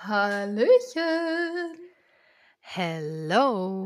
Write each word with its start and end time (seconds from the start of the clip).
Hallöchen! 0.00 1.76
Hello! 2.60 3.82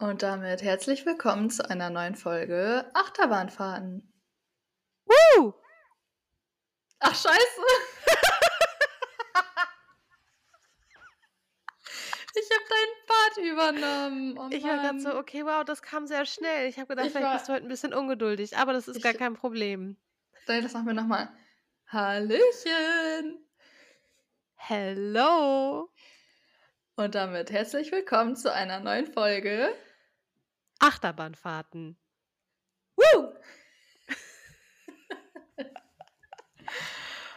Und 0.00 0.22
damit 0.24 0.62
herzlich 0.62 1.06
willkommen 1.06 1.48
zu 1.48 1.68
einer 1.70 1.90
neuen 1.90 2.16
Folge 2.16 2.90
Achterbahnfahrten. 2.94 4.12
Woo! 5.06 5.54
Ach, 6.98 7.14
scheiße! 7.14 7.30
ich 12.34 12.50
habe 12.50 12.64
deinen 12.68 13.06
Part 13.06 13.36
übernommen. 13.38 14.38
Oh, 14.38 14.48
ich 14.50 14.64
war 14.64 14.76
gerade 14.78 15.00
so, 15.00 15.14
okay, 15.16 15.44
wow, 15.44 15.64
das 15.64 15.82
kam 15.82 16.08
sehr 16.08 16.26
schnell. 16.26 16.68
Ich 16.68 16.78
habe 16.78 16.88
gedacht, 16.88 17.06
Ich 17.06 17.12
vielleicht 17.12 17.26
war- 17.28 17.34
bist 17.36 17.48
du 17.48 17.52
heute 17.52 17.64
ein 17.66 17.68
bisschen 17.68 17.94
ungeduldig, 17.94 18.56
aber 18.56 18.72
das 18.72 18.88
ist 18.88 18.96
Ich- 18.96 19.02
gar 19.04 19.14
kein 19.14 19.34
Problem. 19.34 19.96
Dann 20.46 20.64
das 20.64 20.72
machen 20.72 20.86
wir 20.88 20.94
nochmal. 20.94 21.28
Hallöchen! 21.86 23.46
Hello! 24.62 25.88
Und 26.94 27.14
damit 27.14 27.50
herzlich 27.50 27.90
willkommen 27.92 28.36
zu 28.36 28.52
einer 28.52 28.78
neuen 28.78 29.06
Folge. 29.10 29.74
Achterbahnfahrten. 30.78 31.96
Woo! 32.94 33.32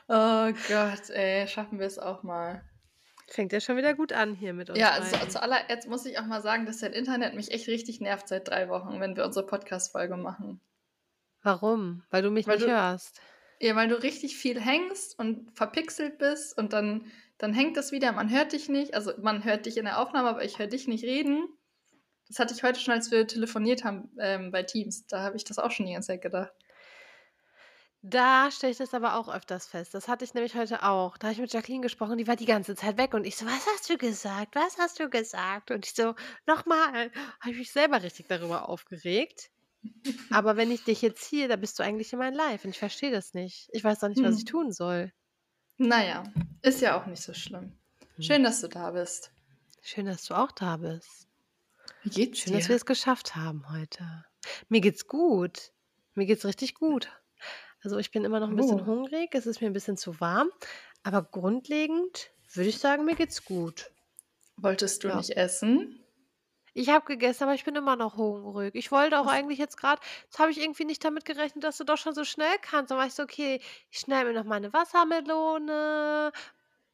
oh 0.09 0.51
Gott, 0.67 1.09
ey, 1.11 1.47
schaffen 1.47 1.79
wir 1.79 1.87
es 1.87 1.97
auch 1.97 2.23
mal. 2.23 2.61
Fängt 3.29 3.53
ja 3.53 3.61
schon 3.61 3.77
wieder 3.77 3.93
gut 3.93 4.11
an 4.11 4.35
hier 4.35 4.53
mit 4.53 4.69
uns. 4.69 4.77
Ja, 4.77 4.99
beiden. 4.99 5.29
zuallererst 5.29 5.87
muss 5.87 6.05
ich 6.05 6.19
auch 6.19 6.25
mal 6.25 6.41
sagen, 6.41 6.65
dass 6.65 6.79
das 6.79 6.91
Internet 6.91 7.35
mich 7.35 7.51
echt 7.51 7.67
richtig 7.69 8.01
nervt 8.01 8.27
seit 8.27 8.49
drei 8.49 8.67
Wochen, 8.67 8.99
wenn 8.99 9.15
wir 9.15 9.23
unsere 9.25 9.45
Podcast-Folge 9.45 10.17
machen. 10.17 10.59
Warum? 11.41 12.03
Weil 12.09 12.21
du 12.21 12.29
mich 12.31 12.45
Weil 12.47 12.57
nicht 12.57 12.67
du- 12.67 12.71
hörst. 12.71 13.21
Ja, 13.63 13.77
weil 13.77 13.87
du 13.87 13.95
richtig 14.03 14.35
viel 14.35 14.59
hängst 14.59 15.17
und 15.17 15.49
verpixelt 15.55 16.17
bist 16.17 16.57
und 16.57 16.73
dann, 16.73 17.09
dann 17.37 17.53
hängt 17.53 17.77
das 17.77 17.93
wieder, 17.93 18.11
man 18.11 18.29
hört 18.29 18.51
dich 18.51 18.67
nicht. 18.67 18.93
Also 18.93 19.13
man 19.21 19.45
hört 19.45 19.65
dich 19.65 19.77
in 19.77 19.85
der 19.85 19.99
Aufnahme, 19.99 20.27
aber 20.27 20.43
ich 20.43 20.59
höre 20.59 20.67
dich 20.67 20.89
nicht 20.89 21.05
reden. 21.05 21.47
Das 22.27 22.39
hatte 22.39 22.53
ich 22.53 22.61
heute 22.61 22.81
schon, 22.81 22.93
als 22.93 23.09
wir 23.09 23.25
telefoniert 23.25 23.85
haben 23.85 24.11
ähm, 24.19 24.51
bei 24.51 24.63
Teams. 24.63 25.07
Da 25.07 25.21
habe 25.21 25.37
ich 25.37 25.45
das 25.45 25.59
auch 25.59 25.71
schon 25.71 25.85
die 25.85 25.93
ganze 25.93 26.07
Zeit 26.07 26.21
gedacht. 26.21 26.51
Da 28.01 28.51
stelle 28.51 28.73
ich 28.73 28.79
das 28.79 28.93
aber 28.93 29.15
auch 29.15 29.33
öfters 29.33 29.65
fest. 29.65 29.93
Das 29.93 30.09
hatte 30.09 30.25
ich 30.25 30.33
nämlich 30.33 30.55
heute 30.55 30.83
auch. 30.83 31.17
Da 31.17 31.27
habe 31.27 31.33
ich 31.35 31.39
mit 31.39 31.53
Jacqueline 31.53 31.83
gesprochen, 31.83 32.17
die 32.17 32.27
war 32.27 32.35
die 32.35 32.45
ganze 32.45 32.75
Zeit 32.75 32.97
weg 32.97 33.13
und 33.13 33.25
ich 33.25 33.37
so, 33.37 33.45
was 33.45 33.65
hast 33.73 33.89
du 33.89 33.97
gesagt? 33.97 34.55
Was 34.55 34.77
hast 34.77 34.99
du 34.99 35.09
gesagt? 35.09 35.71
Und 35.71 35.85
ich 35.85 35.93
so, 35.93 36.15
nochmal, 36.45 37.11
habe 37.39 37.51
ich 37.51 37.57
mich 37.59 37.71
selber 37.71 38.03
richtig 38.03 38.27
darüber 38.27 38.67
aufgeregt. 38.67 39.52
Aber 40.31 40.55
wenn 40.57 40.71
ich 40.71 40.83
dich 40.83 41.01
jetzt 41.01 41.25
hier, 41.25 41.47
da 41.47 41.55
bist 41.55 41.77
du 41.79 41.83
eigentlich 41.83 42.13
in 42.13 42.19
mein 42.19 42.33
Live 42.33 42.63
und 42.65 42.71
ich 42.71 42.79
verstehe 42.79 43.11
das 43.11 43.33
nicht. 43.33 43.69
Ich 43.71 43.83
weiß 43.83 43.99
doch 43.99 44.09
nicht, 44.09 44.21
was 44.23 44.31
Hm. 44.31 44.37
ich 44.37 44.45
tun 44.45 44.71
soll. 44.71 45.11
Naja, 45.77 46.23
ist 46.61 46.81
ja 46.81 46.99
auch 46.99 47.05
nicht 47.05 47.21
so 47.21 47.33
schlimm. 47.33 47.77
Hm. 48.15 48.23
Schön, 48.23 48.43
dass 48.43 48.61
du 48.61 48.67
da 48.69 48.91
bist. 48.91 49.31
Schön, 49.81 50.05
dass 50.05 50.25
du 50.25 50.33
auch 50.35 50.51
da 50.51 50.77
bist. 50.77 51.27
Wie 52.03 52.09
geht's 52.09 52.39
Schön, 52.39 52.53
dir? 52.53 52.59
dass 52.59 52.69
wir 52.69 52.75
es 52.75 52.85
geschafft 52.85 53.35
haben 53.35 53.69
heute. 53.71 54.25
Mir 54.69 54.81
geht's 54.81 55.07
gut. 55.07 55.71
Mir 56.15 56.25
geht's 56.25 56.45
richtig 56.45 56.75
gut. 56.75 57.09
Also 57.81 57.97
ich 57.97 58.11
bin 58.11 58.23
immer 58.23 58.39
noch 58.39 58.49
ein 58.49 58.55
bisschen 58.55 58.81
Oh. 58.81 58.85
hungrig, 58.85 59.33
es 59.35 59.45
ist 59.45 59.59
mir 59.61 59.67
ein 59.67 59.73
bisschen 59.73 59.97
zu 59.97 60.19
warm, 60.21 60.49
aber 61.03 61.21
grundlegend 61.23 62.31
würde 62.53 62.69
ich 62.69 62.77
sagen, 62.79 63.03
mir 63.03 63.15
geht's 63.15 63.43
gut. 63.43 63.91
Wolltest 64.55 65.03
du 65.03 65.09
Ja. 65.09 65.17
nicht 65.17 65.31
essen? 65.31 66.02
Ich 66.75 66.89
habe 66.89 67.05
gegessen, 67.05 67.43
aber 67.43 67.53
ich 67.53 67.63
bin 67.65 67.75
immer 67.75 67.95
noch 67.95 68.17
hungrig. 68.17 68.73
Ich 68.75 68.91
wollte 68.91 69.19
auch 69.19 69.27
Was- 69.27 69.33
eigentlich 69.33 69.59
jetzt 69.59 69.77
gerade, 69.77 70.01
jetzt 70.23 70.39
habe 70.39 70.51
ich 70.51 70.59
irgendwie 70.59 70.85
nicht 70.85 71.03
damit 71.05 71.23
gerechnet, 71.25 71.63
dass 71.63 71.77
du 71.77 71.83
doch 71.83 71.97
schon 71.97 72.15
so 72.15 72.23
schnell 72.23 72.55
kannst. 72.61 72.89
Dann 72.91 72.97
war 72.97 73.05
ich 73.05 73.13
so, 73.13 73.23
okay, 73.23 73.61
ich 73.91 73.99
schneide 73.99 74.29
mir 74.29 74.33
noch 74.35 74.43
mal 74.45 74.55
eine 74.55 74.73
Wassermelone. 74.73 76.31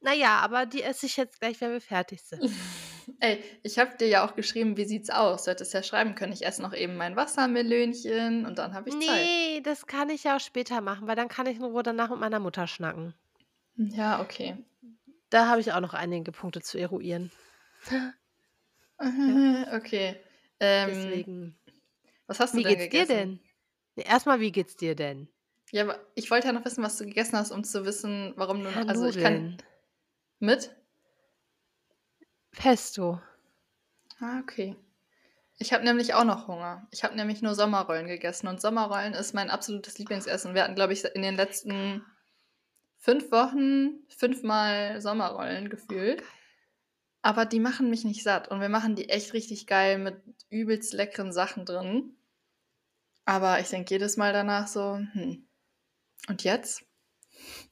Naja, 0.02 0.40
aber 0.40 0.66
die 0.66 0.84
esse 0.84 1.06
ich 1.06 1.18
jetzt 1.18 1.40
gleich, 1.40 1.60
wenn 1.62 1.72
wir 1.72 1.82
fertig 1.82 2.22
sind. 2.22 2.42
Ey, 3.22 3.44
ich 3.64 3.80
habe 3.80 3.98
dir 3.98 4.08
ja 4.08 4.26
auch 4.26 4.36
geschrieben, 4.36 4.78
wie 4.78 4.86
sieht's 4.86 5.10
aus? 5.10 5.46
Du 5.46 5.52
hättest 5.52 5.74
ja 5.74 5.82
schreiben 5.82 6.14
können, 6.16 6.32
ich 6.32 6.46
esse 6.46 6.62
noch 6.62 6.74
eben 6.74 6.96
mein 6.96 7.16
Wassermelönchen 7.16 8.46
und 8.46 8.60
dann 8.60 8.74
habe 8.74 8.90
ich 8.90 8.96
Zeit. 9.00 9.26
Nee, 9.26 9.62
das 9.62 9.88
kann 9.88 10.10
ich 10.10 10.26
ja 10.26 10.36
auch 10.36 10.40
später 10.40 10.80
machen, 10.82 11.08
weil 11.08 11.16
dann 11.16 11.28
kann 11.28 11.48
ich 11.48 11.58
in 11.58 11.64
Ruhe 11.64 11.84
danach 11.84 12.10
mit 12.12 12.20
meiner 12.20 12.40
Mutter 12.40 12.68
schnacken. 12.68 13.16
Ja, 13.76 14.22
okay. 14.22 14.58
Da 15.32 15.48
habe 15.48 15.60
ich 15.62 15.74
auch 15.74 15.80
noch 15.80 15.94
einige 15.94 16.32
Punkte 16.32 16.62
zu 16.62 16.78
eruieren. 16.78 17.32
Okay. 19.74 20.16
Ähm, 20.60 20.88
Deswegen. 20.90 21.60
was 22.28 22.40
hast 22.40 22.58
du 22.58 22.60
Wie 22.60 22.64
denn 22.64 22.78
geht's 22.78 22.84
gegessen? 22.84 23.08
dir 23.08 23.16
denn? 23.16 24.06
Erstmal, 24.06 24.40
wie 24.40 24.52
geht's 24.52 24.76
dir 24.76 24.96
denn? 24.96 25.30
Ja, 25.72 25.84
aber 25.84 26.00
ich 26.16 26.30
wollte 26.32 26.48
ja 26.48 26.54
noch 26.54 26.66
wissen, 26.66 26.84
was 26.84 26.98
du 26.98 27.06
gegessen 27.06 27.38
hast, 27.38 27.52
um 27.52 27.64
zu 27.64 27.86
wissen, 27.86 28.34
warum 28.36 28.64
du 28.64 28.70
Ja, 28.70 28.84
noch. 28.84 28.88
Also 28.88 29.06
ich 29.06 29.18
kann. 29.18 29.34
Nudeln. 29.42 29.64
Mit? 30.40 30.76
Pesto. 32.52 33.20
Ah, 34.22 34.40
okay. 34.40 34.76
Ich 35.58 35.74
habe 35.74 35.84
nämlich 35.86 36.14
auch 36.14 36.24
noch 36.26 36.48
Hunger. 36.48 36.88
Ich 36.92 37.04
habe 37.04 37.16
nämlich 37.16 37.42
nur 37.42 37.56
Sommerrollen 37.56 38.08
gegessen 38.08 38.48
und 38.48 38.62
Sommerrollen 38.62 39.14
ist 39.14 39.34
mein 39.34 39.50
absolutes 39.50 39.98
Lieblingsessen. 40.00 40.54
Wir 40.56 40.64
hatten, 40.64 40.76
glaube 40.76 40.94
ich, 40.94 41.04
in 41.06 41.22
den 41.22 41.36
letzten 41.36 42.06
fünf 42.98 43.32
Wochen 43.32 44.06
fünfmal 44.10 45.02
Sommerrollen 45.02 45.70
gefühlt. 45.70 46.24
Aber 47.22 47.46
die 47.46 47.60
machen 47.60 47.90
mich 47.90 48.06
nicht 48.06 48.24
satt 48.24 48.48
und 48.48 48.62
wir 48.62 48.70
machen 48.70 48.96
die 48.96 49.10
echt 49.10 49.34
richtig 49.34 49.68
geil 49.68 49.98
mit 49.98 50.22
übelst 50.50 50.94
leckeren 50.94 51.34
Sachen 51.34 51.66
drin. 51.66 52.16
Aber 53.26 53.60
ich 53.60 53.70
denke 53.70 53.94
jedes 53.94 54.18
Mal 54.18 54.34
danach 54.34 54.68
so, 54.68 54.96
hm. 54.96 55.46
Und 56.28 56.44
jetzt? 56.44 56.84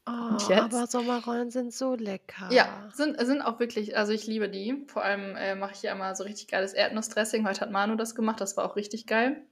Oh, 0.05 0.37
jetzt? 0.47 0.51
aber 0.51 0.87
Sommerrollen 0.87 1.51
sind 1.51 1.73
so 1.73 1.95
lecker. 1.95 2.49
Ja, 2.51 2.89
sind, 2.93 3.19
sind 3.19 3.41
auch 3.41 3.59
wirklich, 3.59 3.97
also 3.97 4.13
ich 4.13 4.27
liebe 4.27 4.49
die. 4.49 4.85
Vor 4.87 5.03
allem 5.03 5.35
äh, 5.35 5.55
mache 5.55 5.73
ich 5.73 5.79
hier 5.79 5.91
immer 5.91 6.15
so 6.15 6.23
richtig 6.23 6.47
geiles 6.47 6.73
Erdnussdressing. 6.73 7.47
Heute 7.47 7.61
hat 7.61 7.71
Manu 7.71 7.95
das 7.95 8.15
gemacht, 8.15 8.39
das 8.39 8.55
war 8.55 8.65
auch 8.65 8.75
richtig 8.75 9.07
geil. 9.07 9.45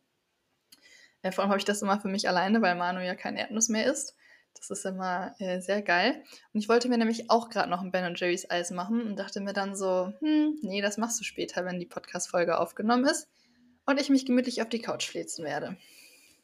Äh, 1.22 1.31
vor 1.31 1.44
allem 1.44 1.50
habe 1.50 1.59
ich 1.59 1.66
das 1.66 1.81
immer 1.81 2.00
für 2.00 2.07
mich 2.07 2.29
alleine, 2.29 2.62
weil 2.62 2.75
Manu 2.75 3.01
ja 3.01 3.16
kein 3.16 3.35
Erdnuss 3.35 3.69
mehr 3.69 3.85
isst. 3.85 4.16
Das 4.57 4.69
ist 4.69 4.85
immer 4.85 5.35
äh, 5.39 5.59
sehr 5.59 5.81
geil. 5.81 6.23
Und 6.53 6.59
ich 6.59 6.69
wollte 6.69 6.89
mir 6.89 6.97
nämlich 6.97 7.29
auch 7.29 7.49
gerade 7.49 7.69
noch 7.69 7.81
ein 7.81 7.91
Ben 7.91 8.16
Jerry's 8.16 8.49
Eis 8.49 8.71
machen 8.71 9.01
und 9.01 9.17
dachte 9.17 9.41
mir 9.41 9.53
dann 9.53 9.75
so, 9.75 10.13
hm, 10.19 10.57
nee, 10.61 10.81
das 10.81 10.97
machst 10.97 11.19
du 11.19 11.23
später, 11.23 11.66
wenn 11.66 11.79
die 11.79 11.85
Podcast-Folge 11.85 12.57
aufgenommen 12.57 13.05
ist. 13.05 13.27
Und 13.85 13.99
ich 14.01 14.09
mich 14.09 14.25
gemütlich 14.25 14.61
auf 14.61 14.69
die 14.69 14.81
Couch 14.81 15.07
flitzen 15.07 15.45
werde. 15.45 15.77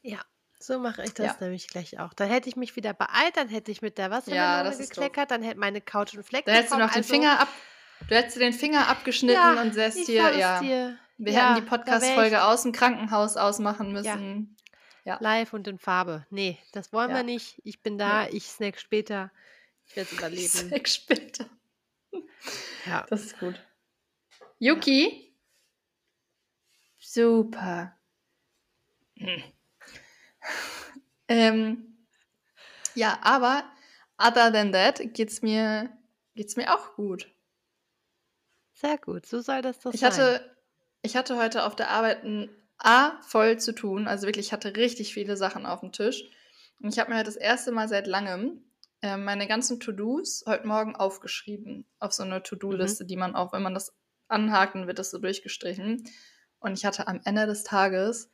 Ja, 0.04 0.20
so 0.60 0.78
mache 0.78 1.04
ich 1.04 1.14
das 1.14 1.26
Ja. 1.26 1.38
nämlich 1.40 1.68
gleich 1.68 2.00
auch. 2.00 2.14
Dann 2.14 2.30
hätte 2.30 2.48
ich 2.50 2.56
mich 2.56 2.76
wieder 2.76 2.94
beeilt, 2.94 3.36
dann 3.36 3.50
hätte 3.50 3.72
ich 3.72 3.82
mit 3.82 3.98
der 3.98 4.12
Wassermelone 4.12 4.64
das 4.64 4.80
ist 4.80 4.90
gekleckert, 4.92 5.32
dann 5.32 5.42
hätte 5.42 5.60
meine 5.60 5.82
Couch 5.82 6.14
einen 6.14 6.24
Fleck 6.24 6.46
Da 6.46 6.52
hättest 6.52 6.74
du 6.74 6.78
noch 6.78 6.92
den 6.92 6.98
also, 6.98 7.14
Finger 7.14 7.40
ab. 7.40 7.48
Du 8.08 8.16
hättest 8.16 8.36
dir 8.36 8.42
den 8.42 8.54
Finger 8.54 8.88
abgeschnitten 8.88 9.42
ja, 9.42 9.62
und 9.62 9.74
säßt 9.74 9.98
es 9.98 10.08
ja. 10.08 10.60
dir. 10.60 10.98
Wir 11.18 11.34
Ja, 11.34 11.54
hätten 11.54 11.64
die 11.64 11.70
Podcast-Folge 11.70 12.44
aus 12.44 12.64
dem 12.64 12.72
Krankenhaus 12.72 13.38
ausmachen 13.38 13.92
müssen. 13.92 14.56
Ja. 15.04 15.18
Live 15.20 15.54
und 15.54 15.68
in 15.68 15.80
Farbe. 15.80 16.26
Nee, 16.30 16.60
das 16.74 16.94
wollen 16.94 17.10
Ja. 17.10 17.18
wir 17.18 17.24
nicht. 17.24 17.60
Ich 17.64 17.82
bin 17.82 17.98
da, 17.98 18.28
ich 18.28 18.48
snack 18.48 18.80
später. 18.80 19.32
Ich 19.88 19.96
werde 19.96 20.10
es 20.12 20.18
überleben. 20.20 20.48
Snack 20.50 20.88
später. 20.88 21.50
Ja. 22.86 23.06
Das 23.10 23.24
ist 23.24 23.40
gut. 23.40 23.56
Yuki? 24.60 25.36
Super. 27.00 27.98
Hm. 29.18 29.44
ähm, 31.28 32.08
ja, 32.96 33.20
aber 33.24 33.64
other 34.18 34.52
than 34.52 34.72
that 34.72 35.02
geht's 35.14 35.42
mir, 35.42 35.96
geht's 36.36 36.56
mir 36.58 36.74
auch 36.74 36.96
gut. 36.96 37.34
Sehr 38.74 38.98
gut, 38.98 39.26
so 39.26 39.42
soll 39.42 39.62
das 39.62 39.80
doch 39.80 39.94
Ich 39.94 40.00
sein. 40.02 40.12
hatte, 40.12 40.56
ich 41.02 41.16
hatte 41.16 41.38
heute 41.38 41.64
auf 41.66 41.76
der 41.76 41.90
Arbeit 41.90 42.24
ein 42.24 42.50
A 42.84 43.22
voll 43.22 43.60
zu 43.60 43.74
tun. 43.74 44.08
Also 44.08 44.28
wirklich, 44.28 44.48
ich 44.48 44.54
hatte 44.54 44.76
richtig 44.76 45.14
viele 45.14 45.38
Sachen 45.38 45.66
auf 45.66 45.82
dem 45.82 45.92
Tisch. 45.92 46.24
Und 46.80 46.90
ich 46.90 47.00
habe 47.00 47.12
mir 47.12 47.18
halt 47.18 47.28
das 47.28 47.36
erste 47.36 47.72
Mal 47.72 47.88
seit 47.88 48.08
langem 48.08 48.64
äh, 49.02 49.18
meine 49.18 49.48
ganzen 49.48 49.80
To-Dos 49.80 50.44
heute 50.48 50.68
Morgen 50.68 50.96
aufgeschrieben. 50.96 51.86
Auf 52.00 52.14
so 52.14 52.24
eine 52.24 52.42
To-Do-Liste, 52.42 53.06
die 53.06 53.18
man 53.18 53.36
auch, 53.36 53.54
wenn 53.54 53.62
man 53.62 53.74
das 53.74 53.94
anhakt, 54.28 54.76
dann 54.76 54.88
wird 54.88 55.00
das 55.00 55.12
so 55.12 55.20
durchgestrichen. 55.20 56.04
Und 56.60 56.74
ich 56.74 56.86
hatte 56.86 57.08
am 57.08 57.22
Ende 57.26 57.46
des 57.46 57.64
Tages, 57.64 58.32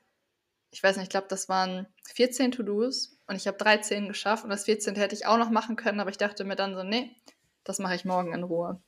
ich 0.71 0.83
weiß 0.83 0.97
nicht, 0.97 1.05
ich 1.05 1.09
glaube, 1.09 1.27
das 1.29 1.49
waren 1.49 1.87
14 2.13 2.51
To-Dos 2.51 3.17
und 3.27 3.35
ich 3.35 3.47
habe 3.47 3.57
13 3.57 4.07
geschafft. 4.07 4.43
Und 4.43 4.49
das 4.49 4.65
14. 4.65 4.95
hätte 4.95 5.15
ich 5.15 5.25
auch 5.25 5.37
noch 5.37 5.49
machen 5.49 5.75
können, 5.75 5.99
aber 5.99 6.09
ich 6.09 6.17
dachte 6.17 6.43
mir 6.43 6.55
dann 6.55 6.75
so, 6.75 6.83
nee, 6.83 7.15
das 7.63 7.79
mache 7.79 7.95
ich 7.95 8.05
morgen 8.05 8.33
in 8.33 8.43
Ruhe. 8.43 8.81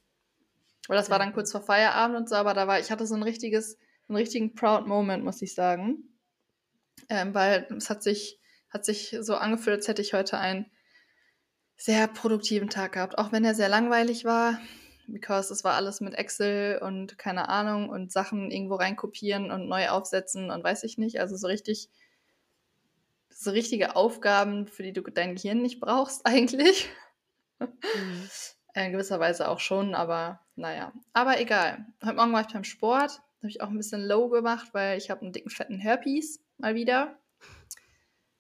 Weil 0.88 0.98
das 0.98 1.10
war 1.10 1.18
Sehr 1.18 1.26
dann 1.26 1.34
kurz 1.34 1.52
vor 1.52 1.62
Feierabend 1.62 2.18
und 2.18 2.30
so, 2.30 2.36
aber 2.36 2.54
da 2.54 2.68
war, 2.68 2.80
ich 2.80 2.92
hatte 2.92 3.06
so 3.06 3.16
ein 3.16 3.24
richtiges, 3.24 3.78
einen 4.10 4.18
richtigen 4.18 4.56
proud 4.56 4.88
Moment, 4.88 5.24
muss 5.24 5.42
ich 5.42 5.54
sagen. 5.54 6.04
Ähm, 7.10 7.34
weil 7.34 7.68
es 7.78 7.90
hat 7.90 8.04
sich, 8.04 8.40
hat 8.70 8.86
sich 8.86 9.16
so 9.22 9.36
angefühlt, 9.36 9.78
als 9.78 9.88
hätte 9.88 10.02
ich 10.02 10.14
heute 10.14 10.38
einen 10.38 10.66
sehr 11.78 12.08
produktiven 12.08 12.70
Tag 12.70 12.94
gehabt. 12.94 13.18
Auch 13.18 13.32
wenn 13.32 13.46
er 13.46 13.56
sehr 13.56 13.70
langweilig 13.70 14.26
war, 14.26 14.60
because 15.08 15.52
es 15.52 15.64
war 15.64 15.74
alles 15.74 16.02
mit 16.02 16.14
Excel 16.14 16.80
und 16.80 17.18
keine 17.18 17.50
Ahnung 17.50 17.90
und 17.90 18.12
Sachen 18.12 18.52
irgendwo 18.52 18.76
reinkopieren 18.76 19.50
und 19.52 19.68
neu 19.68 19.90
aufsetzen 19.90 20.52
und 20.52 20.64
weiß 20.64 20.84
ich 20.84 20.98
nicht. 20.98 21.20
Also 21.20 21.38
so 21.38 21.48
richtig, 21.48 21.90
so 23.30 23.52
richtige 23.52 23.96
Aufgaben, 23.96 24.68
für 24.68 24.84
die 24.84 24.94
du 24.94 25.02
dein 25.02 25.36
Gehirn 25.36 25.62
nicht 25.62 25.80
brauchst 25.80 26.26
eigentlich. 26.26 26.90
Mhm. 27.60 28.30
In 28.76 28.92
gewisser 28.92 29.20
Weise 29.20 29.50
auch 29.50 29.60
schon, 29.60 29.96
aber 29.96 30.42
naja. 30.56 30.94
Aber 31.14 31.40
egal. 31.40 31.86
Heute 32.04 32.16
Morgen 32.16 32.34
war 32.34 32.42
ich 32.42 32.54
beim 32.54 32.64
Sport. 32.64 33.22
Habe 33.40 33.50
ich 33.50 33.62
auch 33.62 33.70
ein 33.70 33.78
bisschen 33.78 34.06
low 34.06 34.30
gemacht, 34.30 34.70
weil 34.74 34.98
ich 34.98 35.10
habe 35.10 35.22
einen 35.22 35.32
dicken, 35.32 35.50
fetten 35.50 35.80
Herpes 35.80 36.40
mal 36.58 36.76
wieder. 36.76 37.18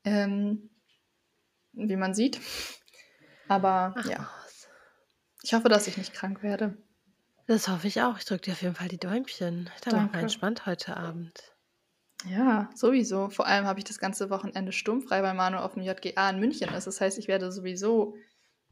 Ähm, 0.03 0.69
wie 1.73 1.95
man 1.95 2.13
sieht. 2.13 2.39
Aber 3.47 3.93
Ach 3.97 4.05
ja, 4.05 4.29
was. 4.45 4.67
ich 5.41 5.53
hoffe, 5.53 5.69
dass 5.69 5.87
ich 5.87 5.97
nicht 5.97 6.13
krank 6.13 6.43
werde. 6.43 6.77
Das 7.47 7.67
hoffe 7.67 7.87
ich 7.87 8.01
auch. 8.01 8.17
Ich 8.17 8.25
drücke 8.25 8.43
dir 8.43 8.51
auf 8.51 8.61
jeden 8.61 8.75
Fall 8.75 8.89
die 8.89 8.99
Däumchen. 8.99 9.69
Dann 9.83 9.95
machen 9.95 10.13
wir 10.13 10.19
entspannt 10.19 10.65
heute 10.65 10.95
Abend. 10.97 11.33
Ja, 12.25 12.69
sowieso. 12.75 13.29
Vor 13.29 13.47
allem 13.47 13.65
habe 13.65 13.79
ich 13.79 13.85
das 13.85 13.97
ganze 13.97 14.29
Wochenende 14.29 14.71
sturmfrei, 14.71 15.23
weil 15.23 15.33
Manu 15.33 15.57
auf 15.57 15.73
dem 15.73 15.83
JGA 15.83 16.29
in 16.29 16.39
München 16.39 16.69
ist. 16.73 16.85
Das 16.85 16.99
heißt, 17.01 17.17
ich 17.17 17.27
werde 17.27 17.51
sowieso 17.51 18.15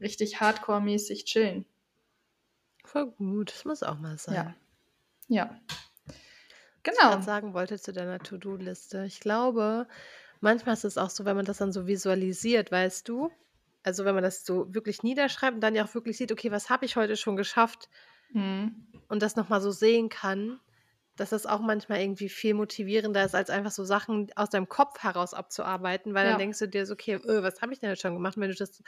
richtig 0.00 0.40
hardcore-mäßig 0.40 1.24
chillen. 1.24 1.64
Voll 2.84 3.10
gut. 3.10 3.52
Das 3.52 3.64
muss 3.64 3.82
auch 3.82 3.98
mal 3.98 4.18
sein. 4.18 4.34
Ja. 4.34 4.54
Ja. 5.28 5.60
Was 6.86 6.98
ich 6.98 7.04
Genau. 7.04 7.06
gerade 7.06 7.22
sagen 7.22 7.54
wollte 7.54 7.78
zu 7.78 7.92
deiner 7.92 8.22
To-Do-Liste. 8.22 9.04
Ich 9.06 9.20
glaube, 9.20 9.86
manchmal 10.40 10.74
ist 10.74 10.84
es 10.84 10.98
auch 10.98 11.10
so, 11.10 11.24
wenn 11.24 11.36
man 11.36 11.44
das 11.44 11.58
dann 11.58 11.72
so 11.72 11.86
visualisiert, 11.86 12.70
weißt 12.72 13.08
du? 13.08 13.30
Also 13.84 14.04
wenn 14.04 14.14
man 14.14 14.24
das 14.24 14.44
so 14.44 14.72
wirklich 14.74 15.02
niederschreibt 15.02 15.54
und 15.56 15.60
dann 15.60 15.74
ja 15.74 15.84
auch 15.84 15.94
wirklich 15.94 16.16
sieht, 16.18 16.32
okay, 16.32 16.50
was 16.50 16.70
habe 16.70 16.84
ich 16.86 16.96
heute 16.96 17.16
schon 17.16 17.36
geschafft 17.36 17.88
Mhm. 18.34 18.86
und 19.08 19.22
das 19.22 19.36
nochmal 19.36 19.60
so 19.60 19.70
sehen 19.70 20.08
kann, 20.08 20.60
dass 21.16 21.30
das 21.30 21.46
auch 21.46 21.60
manchmal 21.60 22.00
irgendwie 22.00 22.28
viel 22.28 22.54
motivierender 22.54 23.24
ist, 23.24 23.34
als 23.34 23.50
einfach 23.50 23.72
so 23.72 23.84
Sachen 23.84 24.30
aus 24.36 24.50
deinem 24.50 24.68
Kopf 24.68 25.00
heraus 25.00 25.34
abzuarbeiten, 25.34 26.14
weil 26.14 26.24
Ja. 26.24 26.28
dann 26.28 26.38
denkst 26.38 26.58
du 26.60 26.68
dir 26.68 26.86
so, 26.86 26.92
okay, 26.94 27.16
öh, 27.16 27.42
was 27.42 27.60
habe 27.60 27.72
ich 27.72 27.80
denn 27.80 27.90
jetzt 27.90 28.02
schon 28.02 28.14
gemacht? 28.14 28.36
Und 28.36 28.42
wenn 28.42 28.50
du 28.50 28.56
das 28.56 28.82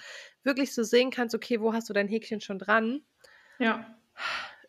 wirklich 0.45 0.73
so 0.75 0.85
sehen 0.85 1.11
kannst, 1.11 1.35
okay, 1.35 1.61
wo 1.61 1.73
hast 1.73 1.89
du 1.89 1.93
dein 1.93 2.09
Häkchen 2.09 2.41
schon 2.41 2.59
dran? 2.59 3.03
Ja. 3.59 3.99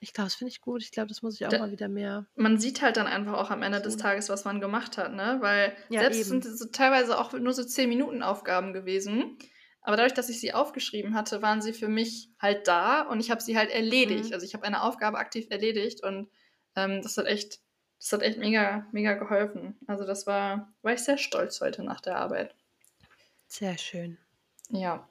Ich 0.04 0.14
glaube, 0.14 0.26
das 0.26 0.36
finde 0.36 0.50
ich 0.50 0.62
gut. 0.62 0.82
Ich 0.82 0.92
glaube, 0.92 1.08
das 1.10 1.22
muss 1.22 1.36
ich 1.36 1.46
auch 1.46 1.50
Da- 1.52 1.60
mal 1.60 1.72
wieder 1.72 1.88
mehr. 1.88 2.26
Man 2.36 2.58
sieht 2.60 2.82
halt 2.82 2.98
dann 2.98 3.06
einfach 3.08 3.34
auch 3.34 3.52
am 3.52 3.62
Ende 3.62 3.80
des. 3.82 3.98
Tages, 3.98 4.30
was 4.30 4.46
man 4.46 4.60
gemacht 4.60 4.98
hat, 4.98 5.14
ne? 5.14 5.38
Weil 5.42 5.76
Ja, 5.90 6.02
selbst 6.02 6.22
eben. 6.22 6.42
sind 6.42 6.44
so 6.58 6.66
teilweise 6.66 7.20
auch 7.20 7.34
nur 7.34 7.54
so 7.54 7.64
10 7.64 7.88
Minuten 7.88 8.24
Aufgaben 8.24 8.74
gewesen. 8.74 9.38
Aber 9.84 9.96
dadurch, 9.98 10.14
dass 10.16 10.30
ich 10.30 10.40
sie 10.40 10.54
aufgeschrieben 10.56 11.14
hatte, 11.16 11.42
waren 11.44 11.62
sie 11.62 11.74
für 11.74 11.88
mich 11.88 12.30
halt 12.40 12.68
da 12.68 13.02
und 13.04 13.20
ich 13.20 13.30
habe 13.30 13.42
sie 13.42 13.58
halt 13.58 13.70
erledigt. 13.70 14.30
Mhm. 14.30 14.34
Also 14.34 14.46
ich 14.46 14.54
habe 14.56 14.64
eine 14.66 14.82
Aufgabe 14.84 15.18
aktiv 15.20 15.48
erledigt 15.52 16.04
und 16.04 16.30
ähm, 16.76 17.02
das 17.04 17.18
hat 17.18 17.28
echt, 17.28 17.60
das 18.00 18.12
hat 18.12 18.22
echt 18.24 18.40
mega, 18.40 18.88
mega 18.92 19.14
geholfen. 19.14 19.78
Also 19.88 20.04
das 20.04 20.26
war, 20.26 20.74
war 20.82 20.94
ich 20.94 21.00
sehr 21.02 21.18
stolz 21.20 21.62
heute 21.62 21.84
nach 21.84 22.02
der 22.02 22.18
Arbeit. 22.18 22.56
Sehr 23.48 23.78
schön. 23.78 24.18
Ja. 24.70 25.08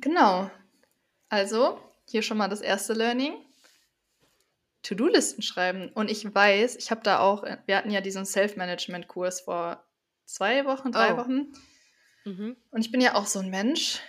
Genau. 0.00 0.50
Also, 1.28 1.80
hier 2.10 2.22
schon 2.22 2.38
mal 2.38 2.48
das 2.48 2.60
erste 2.60 2.92
Learning. 2.92 3.34
To-Do-Listen 4.82 5.42
schreiben. 5.42 5.90
Und 5.94 6.10
ich 6.10 6.34
weiß, 6.34 6.76
ich 6.76 6.90
habe 6.90 7.02
da 7.02 7.20
auch, 7.20 7.44
wir 7.66 7.76
hatten 7.76 7.90
ja 7.90 8.00
diesen 8.00 8.24
Self-Management-Kurs 8.24 9.42
vor 9.42 9.84
zwei 10.24 10.64
Wochen, 10.64 10.92
drei 10.92 11.14
Oh. 11.14 11.16
Wochen. 11.18 11.52
Mhm. 12.24 12.56
Und 12.70 12.80
ich 12.80 12.90
bin 12.90 13.00
ja 13.00 13.14
auch 13.14 13.26
so 13.26 13.40
ein 13.40 13.50
Mensch. 13.50 14.00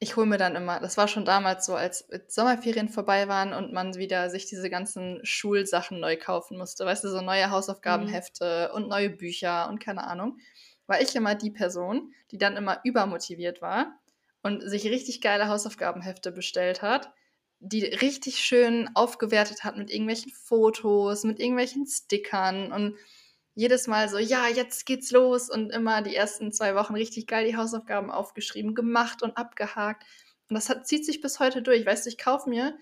Ich 0.00 0.16
hole 0.16 0.26
mir 0.26 0.38
dann 0.38 0.54
immer, 0.54 0.78
das 0.78 0.96
war 0.96 1.08
schon 1.08 1.24
damals 1.24 1.66
so, 1.66 1.74
als 1.74 2.08
Sommerferien 2.28 2.88
vorbei 2.88 3.26
waren 3.26 3.52
und 3.52 3.72
man 3.72 3.96
wieder 3.96 4.30
sich 4.30 4.46
diese 4.46 4.70
ganzen 4.70 5.20
Schulsachen 5.24 5.98
neu 5.98 6.16
kaufen 6.16 6.56
musste. 6.56 6.84
Weißt 6.86 7.02
du, 7.02 7.08
so 7.08 7.20
neue 7.20 7.50
Hausaufgabenhefte 7.50 8.72
und 8.74 8.88
neue 8.88 9.10
Bücher 9.10 9.68
und 9.68 9.80
keine 9.80 10.06
Ahnung. 10.06 10.38
War 10.86 11.00
ich 11.00 11.14
immer 11.16 11.34
die 11.34 11.50
Person, 11.50 12.12
die 12.30 12.38
dann 12.38 12.56
immer 12.56 12.80
übermotiviert 12.84 13.60
war 13.60 13.98
und 14.42 14.62
sich 14.62 14.84
richtig 14.86 15.20
geile 15.20 15.48
Hausaufgabenhefte 15.48 16.30
bestellt 16.30 16.80
hat, 16.80 17.10
die 17.60 17.84
richtig 17.84 18.38
schön 18.38 18.88
aufgewertet 18.94 19.64
hat 19.64 19.76
mit 19.76 19.90
irgendwelchen 19.90 20.32
Fotos, 20.32 21.24
mit 21.24 21.40
irgendwelchen 21.40 21.86
Stickern 21.86 22.72
und 22.72 22.96
jedes 23.54 23.88
Mal 23.88 24.08
so, 24.08 24.18
ja, 24.18 24.46
jetzt 24.46 24.86
geht's 24.86 25.10
los 25.10 25.50
und 25.50 25.70
immer 25.70 26.00
die 26.02 26.14
ersten 26.14 26.52
zwei 26.52 26.76
Wochen 26.76 26.94
richtig 26.94 27.26
geil 27.26 27.44
die 27.46 27.56
Hausaufgaben 27.56 28.10
aufgeschrieben, 28.10 28.76
gemacht 28.76 29.22
und 29.22 29.36
abgehakt. 29.36 30.04
Und 30.48 30.54
das 30.54 30.68
hat, 30.68 30.86
zieht 30.86 31.04
sich 31.04 31.20
bis 31.20 31.40
heute 31.40 31.60
durch. 31.60 31.84
Weißt 31.84 32.06
du, 32.06 32.10
ich 32.10 32.18
kaufe 32.18 32.48
mir 32.48 32.78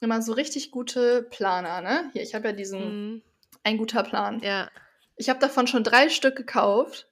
immer 0.00 0.20
so 0.22 0.32
richtig 0.32 0.72
gute 0.72 1.22
Planer, 1.22 1.80
ne? 1.80 2.10
Hier, 2.12 2.22
ich 2.22 2.34
habe 2.34 2.48
ja 2.48 2.52
diesen, 2.52 3.12
Mhm. 3.14 3.22
ein 3.62 3.78
guter 3.78 4.02
Plan. 4.02 4.40
Ja. 4.40 4.68
Ich 5.14 5.28
habe 5.28 5.38
davon 5.38 5.68
schon 5.68 5.84
drei 5.84 6.08
Stück 6.08 6.34
gekauft 6.34 7.08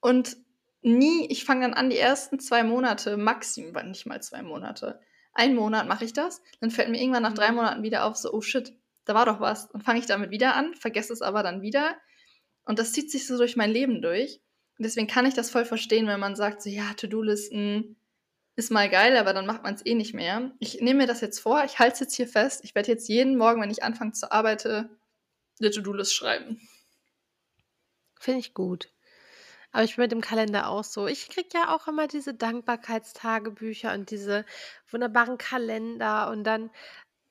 und 0.00 0.36
nie, 0.82 1.26
ich 1.30 1.44
fange 1.44 1.62
dann 1.62 1.74
an, 1.74 1.90
die 1.90 1.98
ersten 1.98 2.38
zwei 2.38 2.62
Monate, 2.62 3.16
maximal 3.16 3.84
nicht 3.84 4.06
mal 4.06 4.22
zwei 4.22 4.42
Monate. 4.42 5.00
Einen 5.34 5.56
Monat 5.56 5.88
mache 5.88 6.04
ich 6.04 6.12
das, 6.12 6.42
dann 6.60 6.70
fällt 6.70 6.88
mir 6.88 7.00
irgendwann 7.00 7.24
nach 7.24 7.34
drei 7.34 7.50
Mhm. 7.50 7.56
Monaten 7.56 7.82
wieder 7.82 8.04
auf, 8.04 8.16
so, 8.16 8.32
oh 8.32 8.40
shit, 8.40 8.72
da 9.04 9.14
war 9.14 9.26
doch 9.26 9.40
was. 9.40 9.68
Dann 9.68 9.82
fange 9.82 9.98
ich 9.98 10.06
damit 10.06 10.30
wieder 10.30 10.54
an, 10.54 10.74
vergesse 10.74 11.12
es 11.12 11.22
aber 11.22 11.42
dann 11.42 11.60
wieder. 11.60 11.96
Und 12.64 12.78
das 12.78 12.92
zieht 12.92 13.10
sich 13.10 13.26
so 13.26 13.36
durch 13.36 13.56
mein 13.56 13.70
Leben 13.70 14.00
durch. 14.00 14.40
Und 14.78 14.84
deswegen 14.84 15.06
kann 15.06 15.26
ich 15.26 15.34
das 15.34 15.50
voll 15.50 15.64
verstehen, 15.64 16.06
wenn 16.06 16.20
man 16.20 16.36
sagt, 16.36 16.62
so, 16.62 16.70
ja, 16.70 16.94
To-Do-Listen 16.94 17.96
ist 18.56 18.70
mal 18.70 18.88
geil, 18.88 19.16
aber 19.16 19.32
dann 19.32 19.46
macht 19.46 19.64
man 19.64 19.74
es 19.74 19.84
eh 19.84 19.94
nicht 19.94 20.14
mehr. 20.14 20.52
Ich 20.60 20.80
nehme 20.80 21.00
mir 21.00 21.06
das 21.06 21.20
jetzt 21.20 21.40
vor, 21.40 21.64
ich 21.64 21.78
halte 21.80 21.94
es 21.94 22.00
jetzt 22.00 22.14
hier 22.14 22.28
fest. 22.28 22.62
Ich 22.64 22.74
werde 22.74 22.92
jetzt 22.92 23.08
jeden 23.08 23.36
Morgen, 23.36 23.60
wenn 23.60 23.70
ich 23.70 23.82
anfange 23.82 24.12
zu 24.12 24.30
arbeiten, 24.30 24.88
eine 25.60 25.70
To-Do-List 25.70 26.14
schreiben. 26.14 26.60
Finde 28.18 28.40
ich 28.40 28.54
gut. 28.54 28.93
Aber 29.74 29.82
ich 29.82 29.96
bin 29.96 30.04
mit 30.04 30.12
dem 30.12 30.20
Kalender 30.20 30.68
auch 30.68 30.84
so. 30.84 31.08
Ich 31.08 31.28
kriege 31.28 31.48
ja 31.52 31.74
auch 31.74 31.88
immer 31.88 32.06
diese 32.06 32.32
Dankbarkeitstagebücher 32.32 33.92
und 33.92 34.10
diese 34.12 34.44
wunderbaren 34.88 35.36
Kalender. 35.36 36.30
Und 36.30 36.44
dann 36.44 36.70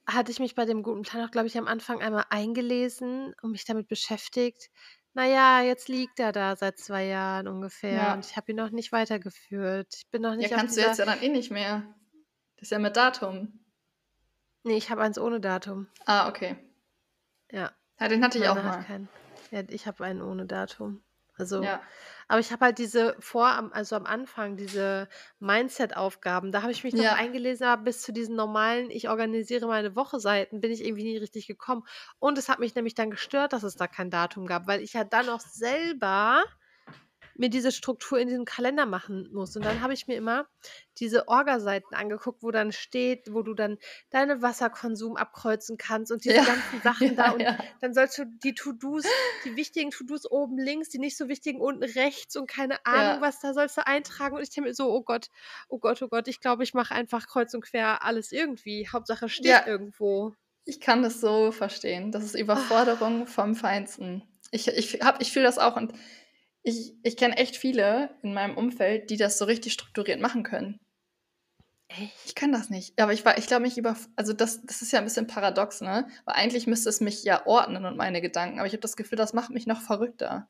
hatte 0.05 0.29
ich 0.29 0.39
mich 0.39 0.53
bei 0.53 0.65
dem 0.65 0.83
guten 0.83 1.03
Plan 1.03 1.25
auch, 1.25 1.31
glaube 1.31 1.47
ich, 1.47 1.57
am 1.57 1.67
Anfang 1.67 2.01
einmal 2.01 2.25
eingelesen 2.29 3.33
und 3.41 3.51
mich 3.51 3.63
damit 3.63 3.87
beschäftigt. 3.87 4.69
Naja, 5.13 5.61
jetzt 5.61 5.87
liegt 5.87 6.19
er 6.19 6.33
da 6.33 6.57
seit 6.57 6.77
zwei 6.79 7.05
Jahren 7.05 7.47
ungefähr 7.47 7.93
Ja. 7.93 8.13
und 8.15 8.25
ich 8.25 8.35
habe 8.35 8.51
ihn 8.51 8.57
noch 8.57 8.71
nicht 8.71 8.91
weitergeführt. 8.91 9.93
Ich 9.95 10.09
bin 10.09 10.21
noch 10.21 10.31
Ja, 10.31 10.37
nicht 10.37 10.53
auf 10.53 10.59
kannst 10.59 10.75
du 10.75 10.81
dieser. 10.81 10.89
jetzt 10.89 10.99
ja 10.99 11.05
dann 11.05 11.21
eh 11.21 11.29
nicht 11.29 11.49
mehr. 11.49 11.95
Das 12.57 12.63
ist 12.63 12.71
ja 12.71 12.79
mit 12.79 12.97
Datum. 12.97 13.63
Nee, 14.63 14.75
ich 14.75 14.89
habe 14.89 15.01
eins 15.01 15.17
ohne 15.17 15.39
Datum. 15.39 15.87
Ah, 16.05 16.27
okay. 16.27 16.57
Ja, 17.51 17.71
Ja, 18.01 18.07
den 18.09 18.21
hatte 18.21 18.37
ich 18.37 18.49
auch 18.49 18.55
meine 18.55 18.67
hat 18.67 18.79
mal. 18.79 18.83
keinen. 18.85 19.07
Ja, 19.51 19.61
ich 19.69 19.87
habe 19.87 20.03
einen 20.03 20.21
ohne 20.21 20.45
Datum. 20.45 21.03
Also, 21.35 21.69
Ja. 21.69 21.89
aber 22.27 22.39
ich 22.39 22.51
habe 22.51 22.65
halt 22.65 22.77
diese 22.80 23.15
vor, 23.19 23.47
am- 23.47 23.74
also 23.74 23.95
am 23.95 24.06
Anfang, 24.06 24.56
diese 24.57 25.07
Mindset-Aufgaben, 25.39 26.51
da 26.51 26.62
habe 26.62 26.71
ich 26.71 26.83
mich 26.83 26.95
noch 26.95 27.07
Ja. 27.07 27.13
eingelesen, 27.13 27.65
aber 27.68 27.83
bis 27.83 28.01
zu 28.01 28.13
diesen 28.13 28.35
normalen, 28.35 28.89
ich 28.91 29.09
organisiere 29.09 29.67
meine 29.67 29.96
Woche-Seiten, 29.96 30.62
bin 30.62 30.72
ich 30.72 30.84
irgendwie 30.86 31.03
nie 31.03 31.17
richtig 31.17 31.48
gekommen. 31.48 31.84
Und 32.19 32.38
es 32.38 32.50
hat 32.50 32.60
mich 32.60 32.75
nämlich 32.75 32.96
dann 32.96 33.12
gestört, 33.12 33.53
dass 33.53 33.63
es 33.63 33.75
da 33.75 33.88
kein 33.88 34.10
Datum 34.12 34.46
gab, 34.46 34.67
weil 34.67 34.81
ich 34.81 34.93
ja 34.93 35.03
dann 35.03 35.29
auch 35.29 35.39
selber 35.41 36.43
mir 37.35 37.49
diese 37.49 37.71
Struktur 37.71 38.19
in 38.19 38.27
diesem 38.27 38.45
Kalender 38.45 38.85
machen 38.85 39.29
muss. 39.33 39.55
Und 39.55 39.65
dann 39.65 39.81
habe 39.81 39.93
ich 39.93 40.07
mir 40.07 40.15
immer 40.15 40.47
diese 40.99 41.27
Orga-Seiten 41.27 41.95
angeguckt, 41.95 42.43
wo 42.43 42.51
dann 42.51 42.71
steht, 42.71 43.33
wo 43.33 43.41
du 43.41 43.53
dann 43.55 43.77
deinen 44.11 44.41
Wasserkonsum 44.41 45.15
abkreuzen 45.17 45.77
kannst 45.77 46.11
und 46.11 46.23
diese 46.23 46.35
Ja. 46.35 46.43
ganzen 46.43 46.81
Sachen 46.83 47.15
da 47.15 47.25
Ja, 47.27 47.31
und 47.33 47.39
ja. 47.41 47.57
dann 47.81 47.93
sollst 47.93 48.17
du 48.17 48.25
die 48.25 48.53
To-Dos, 48.53 49.03
die 49.45 49.55
wichtigen 49.55 49.89
To-Dos 49.91 50.29
oben 50.29 50.57
links, 50.57 50.89
die 50.89 50.99
nicht 50.99 51.17
so 51.17 51.27
wichtigen 51.27 51.59
unten 51.59 51.83
rechts 51.83 52.35
und 52.35 52.47
keine 52.47 52.85
Ahnung, 52.85 53.21
was 53.21 53.39
da 53.39 53.53
sollst 53.53 53.77
du 53.77 53.87
eintragen. 53.87 54.35
Und 54.35 54.43
ich 54.43 54.49
denke 54.51 54.69
mir 54.69 54.75
so, 54.75 54.91
oh 54.91 55.01
Gott, 55.03 55.27
oh 55.69 55.79
Gott, 55.79 56.01
oh 56.03 56.07
Gott, 56.07 56.27
ich 56.27 56.39
glaube, 56.39 56.63
ich 56.63 56.73
mache 56.73 56.93
einfach 56.93 57.27
kreuz 57.27 57.53
und 57.53 57.61
quer 57.65 58.03
alles 58.03 58.31
irgendwie. 58.31 58.87
Hauptsache 58.87 59.29
steht 59.29 59.65
irgendwo. 59.65 60.33
Ich 60.65 60.79
kann 60.79 61.03
das 61.03 61.19
so 61.19 61.51
verstehen. 61.51 62.11
Das 62.11 62.23
ist 62.23 62.35
Überforderung 62.35 63.27
vom 63.27 63.55
Feinsten. 63.55 64.23
Ich, 64.51 64.67
ich, 64.67 65.01
hab- 65.01 65.21
ich 65.21 65.31
fühle 65.33 65.45
das 65.45 65.57
auch 65.57 65.75
und 65.75 65.93
ich, 66.63 66.93
ich 67.03 67.17
kenne 67.17 67.38
echt 67.38 67.58
viele 67.58 68.17
in 68.24 68.34
meinem 68.34 68.58
Umfeld, 68.58 69.10
die 69.10 69.17
das 69.17 69.38
so 69.38 69.46
richtig 69.46 69.74
strukturiert 69.74 70.20
machen 70.20 70.43
können. 70.43 70.79
Echt? 71.89 72.13
Ich 72.25 72.36
kann 72.36 72.51
das 72.51 72.70
nicht. 72.70 73.00
Aber 73.00 73.13
ich 73.13 73.24
war, 73.25 73.38
ich 73.38 73.48
glaube 73.48 73.63
mich 73.63 73.77
über, 73.77 73.96
also 74.15 74.34
das, 74.34 74.62
das 74.65 74.82
ist 74.82 74.91
ja 74.91 75.00
ein 75.00 75.05
bisschen 75.05 75.27
paradox, 75.27 75.82
ne? 75.82 76.08
Weil 76.25 76.36
eigentlich 76.36 76.65
müsste 76.67 76.89
es 76.89 77.01
mich 77.01 77.24
ja 77.24 77.46
ordnen 77.46 77.86
und 77.86 77.98
meine 77.98 78.22
Gedanken, 78.22 78.60
aber 78.60 78.67
ich 78.67 78.74
habe 78.74 78.82
das 78.82 78.96
Gefühl, 78.96 79.17
das 79.17 79.34
macht 79.34 79.51
mich 79.51 79.67
noch 79.67 79.82
verrückter. 79.82 80.50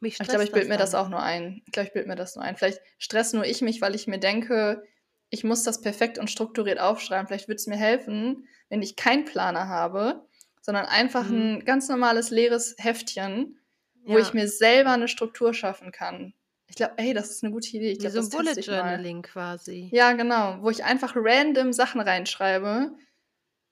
Mich 0.00 0.20
ich 0.20 0.28
glaube, 0.28 0.44
ich 0.44 0.52
bilde 0.52 0.68
mir 0.68 0.78
das 0.78 0.92
dann. 0.92 1.06
auch 1.06 1.08
nur 1.08 1.22
ein. 1.22 1.62
Ich 1.66 1.72
glaube, 1.72 1.88
ich 1.88 1.92
bilde 1.94 2.08
mir 2.08 2.16
das 2.16 2.36
nur 2.36 2.44
ein. 2.44 2.56
Vielleicht 2.56 2.80
stress 2.98 3.32
nur 3.32 3.46
ich 3.46 3.62
mich, 3.62 3.80
weil 3.80 3.94
ich 3.94 4.06
mir 4.06 4.18
denke, 4.18 4.82
ich 5.30 5.44
muss 5.44 5.62
das 5.62 5.80
perfekt 5.80 6.18
und 6.18 6.30
strukturiert 6.30 6.80
aufschreiben. 6.80 7.26
Vielleicht 7.28 7.48
würde 7.48 7.56
es 7.56 7.66
mir 7.66 7.76
helfen, 7.76 8.48
wenn 8.68 8.82
ich 8.82 8.96
keinen 8.96 9.24
Planer 9.26 9.68
habe, 9.68 10.26
sondern 10.62 10.86
einfach 10.86 11.28
Mhm. 11.28 11.58
ein 11.60 11.64
ganz 11.64 11.88
normales 11.88 12.30
leeres 12.30 12.74
Heftchen, 12.78 13.59
wo 14.04 14.14
Ja. 14.14 14.18
ich 14.20 14.32
mir 14.34 14.48
selber 14.48 14.90
eine 14.92 15.08
Struktur 15.08 15.54
schaffen 15.54 15.92
kann. 15.92 16.34
Ich 16.68 16.76
glaube, 16.76 16.94
ey, 16.98 17.12
das 17.14 17.30
ist 17.30 17.42
eine 17.42 17.52
gute 17.52 17.68
Idee. 17.68 17.90
Ich 17.92 17.98
Wie 17.98 18.06
glaube, 18.06 18.22
so 18.22 18.38
ein 18.38 18.44
Bullet 18.44 18.54
mal. 18.54 18.60
Journaling 18.62 19.22
quasi. 19.22 19.88
Ja, 19.92 20.12
genau. 20.12 20.58
Wo 20.62 20.70
ich 20.70 20.84
einfach 20.84 21.14
random 21.16 21.72
Sachen 21.72 22.00
reinschreibe. 22.00 22.92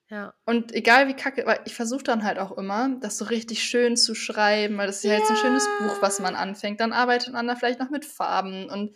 Ja. 0.09 0.33
Und 0.45 0.73
egal 0.73 1.07
wie 1.07 1.13
kacke, 1.13 1.45
weil 1.45 1.61
ich 1.65 1.75
versuche 1.75 2.03
dann 2.03 2.23
halt 2.23 2.39
auch 2.39 2.57
immer, 2.57 2.89
das 2.99 3.17
so 3.19 3.25
richtig 3.25 3.63
schön 3.63 3.95
zu 3.95 4.15
schreiben, 4.15 4.75
weil 4.77 4.87
das 4.87 4.97
ist 4.97 5.03
ja 5.03 5.13
jetzt 5.13 5.29
ein 5.29 5.37
schönes 5.37 5.67
Buch, 5.79 6.01
was 6.01 6.19
man 6.19 6.35
anfängt. 6.35 6.79
Dann 6.79 6.93
arbeitet 6.93 7.31
man 7.31 7.47
da 7.47 7.55
vielleicht 7.55 7.79
noch 7.79 7.91
mit 7.91 8.05
Farben 8.05 8.69
und 8.69 8.95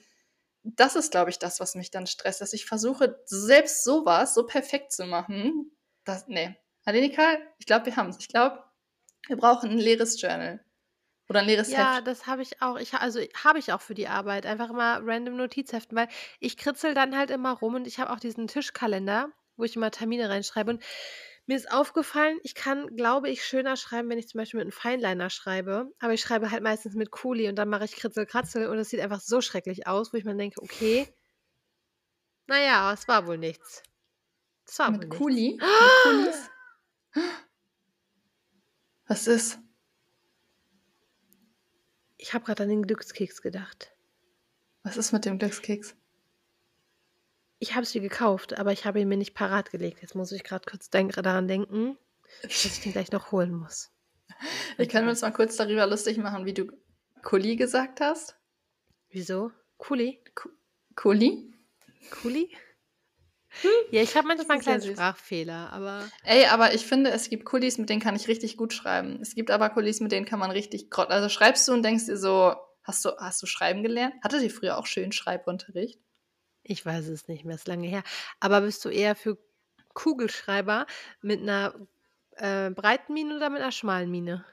das 0.63 0.95
ist, 0.95 1.11
glaube 1.11 1.29
ich, 1.29 1.39
das, 1.39 1.59
was 1.59 1.75
mich 1.75 1.91
dann 1.91 2.07
stresst, 2.07 2.41
dass 2.41 2.53
ich 2.53 2.65
versuche, 2.65 3.19
selbst 3.25 3.83
sowas 3.83 4.33
so 4.33 4.45
perfekt 4.45 4.91
zu 4.91 5.05
machen. 5.05 5.71
Das, 6.03 6.27
nee. 6.27 6.55
Adenika, 6.85 7.37
ich 7.59 7.65
glaube, 7.65 7.85
wir 7.85 7.95
haben 7.95 8.09
es. 8.09 8.17
Ich 8.19 8.27
glaube, 8.29 8.63
wir 9.27 9.37
brauchen 9.37 9.69
ein 9.71 9.77
leeres 9.77 10.19
Journal. 10.19 10.63
Oder 11.29 11.41
ein 11.41 11.45
leeres 11.47 11.71
Ja, 11.71 11.75
Heft. 11.75 12.07
das 12.07 12.27
habe 12.27 12.41
ich 12.41 12.61
auch. 12.61 12.77
Ich, 12.77 12.93
also 12.93 13.19
habe 13.43 13.59
ich 13.59 13.71
auch 13.73 13.81
für 13.81 13.93
die 13.93 14.07
Arbeit. 14.07 14.45
Einfach 14.45 14.69
immer 14.69 14.99
random 15.03 15.37
Notizheften, 15.37 15.97
weil 15.97 16.09
ich 16.39 16.57
kritzel 16.57 16.93
dann 16.93 17.17
halt 17.17 17.31
immer 17.31 17.53
rum 17.53 17.75
und 17.75 17.87
ich 17.87 17.99
habe 17.99 18.11
auch 18.11 18.19
diesen 18.19 18.47
Tischkalender, 18.47 19.29
wo 19.55 19.63
ich 19.63 19.75
immer 19.75 19.91
Termine 19.91 20.29
reinschreibe. 20.29 20.71
Und 20.71 20.83
mir 21.45 21.55
ist 21.57 21.71
aufgefallen, 21.71 22.39
ich 22.43 22.55
kann, 22.55 22.95
glaube 22.95 23.29
ich, 23.29 23.43
schöner 23.45 23.75
schreiben, 23.77 24.09
wenn 24.09 24.17
ich 24.19 24.27
zum 24.27 24.39
Beispiel 24.39 24.59
mit 24.59 24.65
einem 24.65 24.71
Fineliner 24.73 25.29
schreibe. 25.29 25.91
Aber 25.99 26.13
ich 26.13 26.21
schreibe 26.21 26.51
halt 26.51 26.63
meistens 26.63 26.95
mit 26.95 27.11
Kuli 27.11 27.47
und 27.49 27.55
dann 27.55 27.69
mache 27.69 27.85
ich 27.85 27.95
Kritzel, 27.95 28.25
Kratzel 28.25 28.67
und 28.69 28.77
es 28.77 28.89
sieht 28.89 28.99
einfach 29.01 29.21
so 29.21 29.41
schrecklich 29.41 29.87
aus, 29.87 30.13
wo 30.13 30.17
ich 30.17 30.25
mir 30.25 30.35
denke, 30.35 30.61
okay, 30.61 31.07
naja, 32.47 32.93
es 32.93 33.07
war 33.07 33.27
wohl 33.27 33.37
nichts. 33.37 33.83
Es 34.67 34.79
war 34.79 34.97
wohl 34.97 34.99
Mit 34.99 35.09
nichts. 35.09 35.17
Kuli? 35.17 35.59
Mit 35.79 35.95
Kulis? 35.97 36.51
Was 39.07 39.27
ist? 39.27 39.59
Ich 42.23 42.33
habe 42.33 42.45
gerade 42.45 42.63
an 42.63 42.69
den 42.69 42.87
Glückskeks 42.87 43.41
gedacht. 43.41 43.91
Was 44.83 44.95
ist 44.95 45.11
mit 45.11 45.25
dem 45.25 45.39
Glückskeks? 45.39 45.93
Ich 47.59 47.75
habe 47.75 47.85
sie 47.85 47.99
gekauft, 47.99 48.57
aber 48.57 48.71
ich 48.71 48.85
habe 48.85 49.01
ihn 49.01 49.09
mir 49.09 49.17
nicht 49.17 49.33
parat 49.33 49.71
gelegt. 49.71 50.01
Jetzt 50.01 50.15
muss 50.15 50.31
ich 50.31 50.45
gerade 50.45 50.63
kurz 50.65 50.89
daran 50.89 51.49
denken, 51.49 51.97
dass 52.41 52.63
ich 52.63 52.79
den 52.79 52.93
gleich 52.93 53.11
noch 53.11 53.33
holen 53.33 53.53
muss. 53.53 53.91
Wir 54.77 54.87
können 54.87 55.09
uns 55.09 55.21
mal 55.21 55.33
kurz 55.33 55.57
darüber 55.57 55.85
lustig 55.85 56.17
machen, 56.17 56.45
wie 56.45 56.53
du 56.53 56.71
Kuli 57.23 57.57
gesagt 57.57 57.99
hast. 57.99 58.37
Wieso? 59.09 59.51
Kuli? 59.75 60.23
Kuli? 60.95 61.53
Kuli? 62.09 62.55
Ja, 63.91 64.01
ich 64.01 64.15
habe 64.15 64.27
manchmal 64.27 64.51
einen 64.51 64.61
kleinen. 64.61 64.95
Sprachfehler, 64.95 65.71
aber 65.71 66.09
Ey, 66.23 66.45
aber 66.47 66.73
ich 66.73 66.85
finde, 66.85 67.11
es 67.11 67.29
gibt 67.29 67.45
Kulis, 67.45 67.77
mit 67.77 67.89
denen 67.89 68.01
kann 68.01 68.15
ich 68.15 68.27
richtig 68.27 68.57
gut 68.57 68.73
schreiben. 68.73 69.19
Es 69.21 69.35
gibt 69.35 69.51
aber 69.51 69.69
Kulis, 69.69 69.99
mit 69.99 70.11
denen 70.11 70.25
kann 70.25 70.39
man 70.39 70.51
richtig 70.51 70.89
grott. 70.89 71.09
Also 71.09 71.29
schreibst 71.29 71.67
du 71.67 71.73
und 71.73 71.83
denkst 71.83 72.07
dir 72.07 72.17
so, 72.17 72.55
hast 72.83 73.05
du, 73.05 73.11
hast 73.17 73.41
du 73.41 73.45
schreiben 73.45 73.83
gelernt? 73.83 74.15
Hattet 74.23 74.41
ihr 74.41 74.51
früher 74.51 74.77
auch 74.77 74.87
schön 74.87 75.11
Schreibunterricht? 75.11 75.99
ich 76.63 76.85
weiß 76.85 77.07
es 77.07 77.27
nicht 77.27 77.45
mehr, 77.45 77.55
ist 77.55 77.67
lange 77.67 77.87
her. 77.87 78.03
Aber 78.39 78.61
bist 78.61 78.83
du 78.85 78.89
eher 78.89 79.15
für 79.15 79.37
Kugelschreiber 79.93 80.87
mit 81.21 81.41
einer 81.41 81.73
äh, 82.31 82.69
breiten 82.71 83.13
Mine 83.13 83.35
oder 83.35 83.49
mit 83.49 83.61
einer 83.61 83.71
schmalen 83.71 84.09
Mine? 84.09 84.45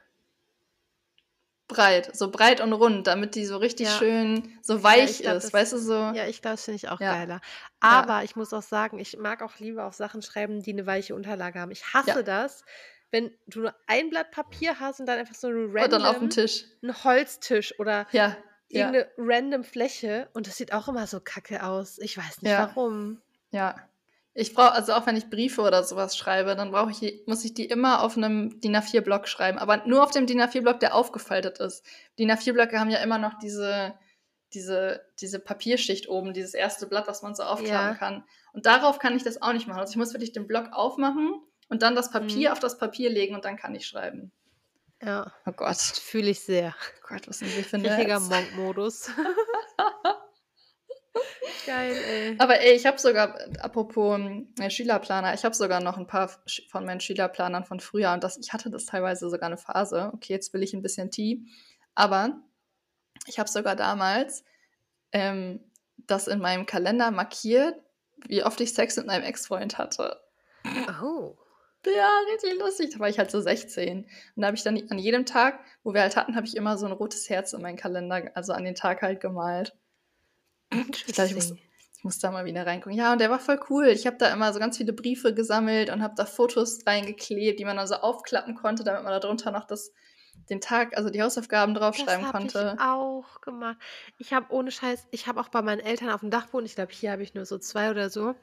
Breit, 1.70 2.14
so 2.16 2.30
breit 2.30 2.60
und 2.60 2.72
rund, 2.72 3.06
damit 3.06 3.34
die 3.34 3.46
so 3.46 3.56
richtig 3.56 3.86
Ja. 3.88 3.98
schön 3.98 4.58
so 4.62 4.76
Ja, 4.76 4.82
weich 4.82 5.10
ich 5.10 5.22
glaub, 5.22 5.36
ist, 5.36 5.44
das- 5.44 5.52
weißt 5.52 5.72
du 5.74 5.78
so? 5.78 5.94
Ja, 5.94 6.26
ich 6.26 6.42
glaube, 6.42 6.54
das 6.56 6.64
finde 6.64 6.76
ich 6.76 6.88
auch 6.88 7.00
Ja. 7.00 7.14
geiler. 7.14 7.40
Aber 7.80 8.22
ich 8.24 8.36
muss 8.36 8.52
auch 8.52 8.62
sagen, 8.62 8.98
ich 8.98 9.16
mag 9.18 9.42
auch 9.42 9.58
lieber 9.58 9.84
auf 9.86 9.94
Sachen 9.94 10.22
schreiben, 10.22 10.62
die 10.62 10.72
eine 10.72 10.86
weiche 10.86 11.14
Unterlage 11.14 11.60
haben. 11.60 11.70
Ich 11.70 11.94
hasse 11.94 12.10
Ja. 12.10 12.22
das, 12.22 12.64
wenn 13.10 13.30
du 13.46 13.60
nur 13.62 13.74
ein 13.86 14.10
Blatt 14.10 14.30
Papier 14.30 14.78
hast 14.80 15.00
und 15.00 15.06
dann 15.06 15.18
einfach 15.18 15.34
so 15.34 15.48
ein 15.48 15.54
Und 15.66 15.74
dann 15.74 16.02
auf 16.02 16.14
random 16.16 16.20
dem 16.20 16.30
Tisch. 16.30 16.64
ein 16.82 17.04
Holztisch 17.04 17.78
oder 17.80 18.06
Ja. 18.12 18.36
Ja. 18.68 18.86
irgendeine 18.92 19.10
random 19.18 19.64
Fläche 19.64 20.28
und 20.32 20.46
das 20.46 20.56
sieht 20.56 20.72
auch 20.72 20.86
immer 20.88 21.06
so 21.08 21.18
kacke 21.20 21.64
aus. 21.64 21.98
Ich 21.98 22.16
weiß 22.16 22.42
nicht 22.42 22.52
Ja. 22.52 22.68
warum. 22.74 23.20
Ja. 23.50 23.74
Ich 24.32 24.54
brauche, 24.54 24.72
also 24.72 24.92
auch 24.94 25.06
wenn 25.06 25.16
ich 25.16 25.28
Briefe 25.28 25.60
oder 25.62 25.82
sowas 25.82 26.16
schreibe, 26.16 26.54
dann 26.54 26.70
brauche 26.70 26.90
ich, 26.92 27.22
muss 27.26 27.44
ich 27.44 27.52
die 27.52 27.64
immer 27.66 28.02
auf 28.02 28.16
einem 28.16 28.60
DIN 28.60 28.76
A4-Block 28.76 29.26
schreiben. 29.26 29.58
Aber 29.58 29.78
nur 29.86 30.02
auf 30.04 30.12
dem 30.12 30.26
DIN 30.26 30.40
A4-Block, 30.40 30.78
der 30.80 30.94
aufgefaltet 30.94 31.58
ist. 31.58 31.84
DIN 32.18 32.30
A4-Blöcke 32.30 32.78
haben 32.78 32.90
ja 32.90 32.98
immer 33.02 33.18
noch 33.18 33.38
diese, 33.40 33.94
diese, 34.54 35.04
diese 35.20 35.40
Papierschicht 35.40 36.08
oben, 36.08 36.32
dieses 36.32 36.54
erste 36.54 36.86
Blatt, 36.86 37.08
was 37.08 37.22
man 37.22 37.34
so 37.34 37.42
aufklappen 37.42 37.88
Ja. 37.90 37.94
kann. 37.94 38.24
Und 38.52 38.66
darauf 38.66 38.98
kann 39.00 39.16
ich 39.16 39.24
das 39.24 39.42
auch 39.42 39.52
nicht 39.52 39.66
machen. 39.66 39.80
Also 39.80 39.90
ich 39.92 39.96
muss 39.96 40.12
wirklich 40.14 40.32
den 40.32 40.46
Block 40.46 40.68
aufmachen 40.72 41.34
und 41.68 41.82
dann 41.82 41.96
das 41.96 42.10
Papier 42.12 42.48
Mhm. 42.50 42.52
auf 42.52 42.60
das 42.60 42.78
Papier 42.78 43.10
legen 43.10 43.34
und 43.34 43.44
dann 43.44 43.56
kann 43.56 43.74
ich 43.74 43.86
schreiben. 43.86 44.30
Ja, 45.02 45.32
Oh 45.46 45.52
Gott. 45.52 45.76
fühle 45.78 46.30
ich 46.30 46.40
sehr. 46.40 46.74
Oh 46.78 47.08
Gott, 47.08 47.26
was 47.26 47.38
sind 47.40 47.56
wir 47.56 47.64
für 47.64 47.76
Richtiger 47.78 48.20
Nerds. 48.20 48.28
Monk-Modus. 48.28 49.10
Geil, 51.66 51.96
ey. 52.08 52.36
Aber 52.38 52.60
ey, 52.60 52.74
ich 52.74 52.86
habe 52.86 52.98
sogar, 52.98 53.38
apropos 53.60 54.20
äh, 54.60 54.70
Schülerplaner, 54.70 55.34
ich 55.34 55.44
habe 55.44 55.54
sogar 55.54 55.80
noch 55.80 55.98
ein 55.98 56.06
paar 56.06 56.30
von 56.68 56.84
meinen 56.84 57.00
Schülerplanern 57.00 57.64
von 57.64 57.80
früher 57.80 58.12
und 58.12 58.24
das, 58.24 58.38
ich 58.38 58.52
hatte 58.52 58.70
das 58.70 58.86
teilweise 58.86 59.28
sogar 59.28 59.48
eine 59.48 59.56
Phase. 59.56 60.10
Okay, 60.14 60.32
jetzt 60.32 60.52
will 60.54 60.62
ich 60.62 60.72
ein 60.72 60.82
bisschen 60.82 61.10
Tee, 61.10 61.42
aber 61.94 62.40
ich 63.26 63.38
habe 63.38 63.48
sogar 63.48 63.76
damals 63.76 64.44
ähm, 65.12 65.60
das 66.06 66.28
in 66.28 66.40
meinem 66.40 66.66
Kalender 66.66 67.10
markiert, 67.10 67.76
wie 68.26 68.44
oft 68.44 68.60
ich 68.60 68.74
Sex 68.74 68.96
mit 68.96 69.06
meinem 69.06 69.24
Ex-Freund 69.24 69.78
hatte. 69.78 70.20
Oh. 71.02 71.36
Ja, 71.86 72.10
richtig 72.32 72.58
lustig. 72.58 72.90
Da 72.92 72.98
war 72.98 73.08
ich 73.08 73.18
halt 73.18 73.30
so 73.30 73.40
16. 73.40 74.04
Und 74.04 74.08
da 74.36 74.46
habe 74.46 74.56
ich 74.56 74.62
dann 74.62 74.80
an 74.90 74.98
jedem 74.98 75.24
Tag, 75.24 75.60
wo 75.82 75.94
wir 75.94 76.02
halt 76.02 76.16
hatten, 76.16 76.36
habe 76.36 76.46
ich 76.46 76.56
immer 76.56 76.76
so 76.76 76.84
ein 76.86 76.92
rotes 76.92 77.30
Herz 77.30 77.54
in 77.54 77.62
meinen 77.62 77.78
Kalender, 77.78 78.30
also 78.34 78.52
an 78.52 78.64
den 78.64 78.74
Tag 78.74 79.00
halt 79.00 79.20
gemalt. 79.20 79.74
Ich 81.06 81.14
glaube, 81.14 81.28
ich 81.28 81.34
muss, 81.34 81.52
ich 81.96 82.04
muss 82.04 82.18
da 82.18 82.30
mal 82.30 82.44
wieder 82.44 82.66
reingucken. 82.66 82.96
Ja, 82.96 83.12
und 83.12 83.20
der 83.20 83.30
war 83.30 83.40
voll 83.40 83.60
cool. 83.70 83.88
Ich 83.88 84.06
habe 84.06 84.16
da 84.18 84.32
immer 84.32 84.52
so 84.52 84.58
ganz 84.58 84.76
viele 84.76 84.92
Briefe 84.92 85.34
gesammelt 85.34 85.90
und 85.90 86.02
habe 86.02 86.14
da 86.16 86.24
Fotos 86.26 86.86
reingeklebt, 86.86 87.58
die 87.58 87.64
man 87.64 87.76
dann 87.76 87.86
so 87.86 87.96
aufklappen 87.96 88.54
konnte, 88.54 88.84
damit 88.84 89.02
man 89.02 89.12
da 89.12 89.20
drunter 89.20 89.50
noch 89.50 89.66
das, 89.66 89.92
den 90.48 90.60
Tag, 90.60 90.96
also 90.96 91.10
die 91.10 91.22
Hausaufgaben 91.22 91.74
draufschreiben 91.74 92.22
das 92.22 92.22
habe 92.22 92.38
konnte. 92.38 92.76
ich 92.76 92.78
auch 92.78 93.40
gemacht. 93.40 93.76
Ich 94.16 94.32
habe 94.32 94.52
ohne 94.54 94.70
Scheiß, 94.70 95.08
ich 95.10 95.26
habe 95.26 95.40
auch 95.40 95.48
bei 95.48 95.60
meinen 95.60 95.80
Eltern 95.80 96.08
auf 96.10 96.20
dem 96.20 96.30
Dachboden, 96.30 96.64
ich 96.66 96.76
glaube, 96.76 96.92
hier 96.92 97.10
habe 97.10 97.22
ich 97.22 97.34
nur 97.34 97.44
so 97.44 97.58
zwei 97.58 97.90
oder 97.90 98.10
so, 98.10 98.36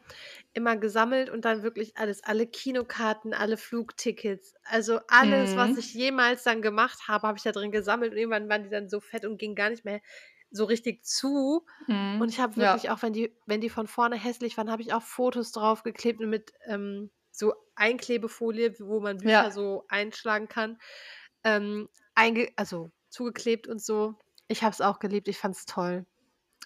immer 0.53 0.75
gesammelt 0.77 1.29
und 1.29 1.45
dann 1.45 1.63
wirklich 1.63 1.97
alles, 1.97 2.23
alle 2.23 2.45
Kinokarten, 2.47 3.33
alle 3.33 3.57
Flugtickets, 3.57 4.53
also 4.65 4.99
alles, 5.07 5.55
was 5.55 5.69
Mhm. 5.71 5.77
ich 5.77 5.93
jemals 5.93 6.43
dann 6.43 6.61
gemacht 6.61 7.07
habe, 7.07 7.27
habe 7.27 7.37
ich 7.37 7.43
da 7.43 7.51
drin 7.53 7.71
gesammelt 7.71 8.11
und 8.11 8.17
irgendwann 8.17 8.49
waren 8.49 8.63
die 8.63 8.69
dann 8.69 8.89
so 8.89 8.99
fett 8.99 9.25
und 9.25 9.37
gingen 9.37 9.55
gar 9.55 9.69
nicht 9.69 9.85
mehr 9.85 10.01
so 10.51 10.65
richtig 10.65 11.03
zu. 11.05 11.65
Mhm. 11.87 12.21
Und 12.21 12.29
ich 12.29 12.39
habe 12.39 12.53
Ja. 12.59 12.73
wirklich 12.73 12.89
auch, 12.89 13.01
wenn 13.01 13.13
die, 13.13 13.35
wenn 13.45 13.61
die 13.61 13.69
von 13.69 13.87
vorne 13.87 14.15
hässlich 14.15 14.57
waren, 14.57 14.71
habe 14.71 14.81
ich 14.81 14.93
auch 14.93 15.01
Fotos 15.01 15.51
draufgeklebt 15.51 16.19
mit 16.21 16.53
ähm, 16.65 17.11
so 17.31 17.53
Einklebefolie, 17.75 18.75
wo 18.79 18.99
man 18.99 19.17
Bücher 19.17 19.31
Ja. 19.31 19.51
so 19.51 19.85
einschlagen 19.89 20.47
kann, 20.47 20.79
ähm, 21.43 21.89
einge 22.15 22.49
also 22.55 22.91
zugeklebt 23.09 23.67
und 23.67 23.81
so. 23.81 24.15
Ich 24.47 24.63
habe 24.63 24.71
es 24.73 24.81
auch 24.81 24.99
geliebt, 24.99 25.27
ich 25.27 25.37
fand 25.37 25.55
es 25.55 25.65
toll. 25.65 26.05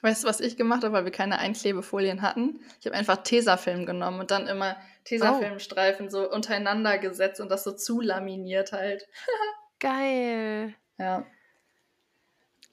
Weißt 0.03 0.23
du, 0.23 0.27
was 0.27 0.39
ich 0.39 0.57
gemacht 0.57 0.83
habe, 0.83 0.93
weil 0.93 1.05
wir 1.05 1.11
keine 1.11 1.37
Einklebefolien 1.37 2.21
hatten? 2.23 2.61
Ich 2.79 2.87
habe 2.87 2.95
einfach 2.95 3.17
Tesafilm 3.23 3.85
genommen 3.85 4.19
und 4.21 4.31
dann 4.31 4.47
immer 4.47 4.77
Tesafilmstreifen 5.05 6.09
so 6.09 6.31
untereinander 6.31 6.97
gesetzt 6.97 7.39
und 7.39 7.49
das 7.49 7.63
so 7.63 7.71
zulaminiert 7.73 8.71
halt. 8.71 9.07
Geil. 9.79 10.75
Ja. 10.97 11.19
Lieb 11.19 11.27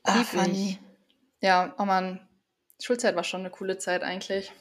Ah, 0.07 0.25
funny. 0.25 0.79
Ja, 1.41 1.75
oh 1.79 1.85
Mann. 1.85 2.27
Schulzeit 2.81 3.17
war 3.17 3.25
schon 3.25 3.41
eine 3.41 3.51
coole 3.51 3.79
Zeit 3.79 4.03
eigentlich. 4.03 4.53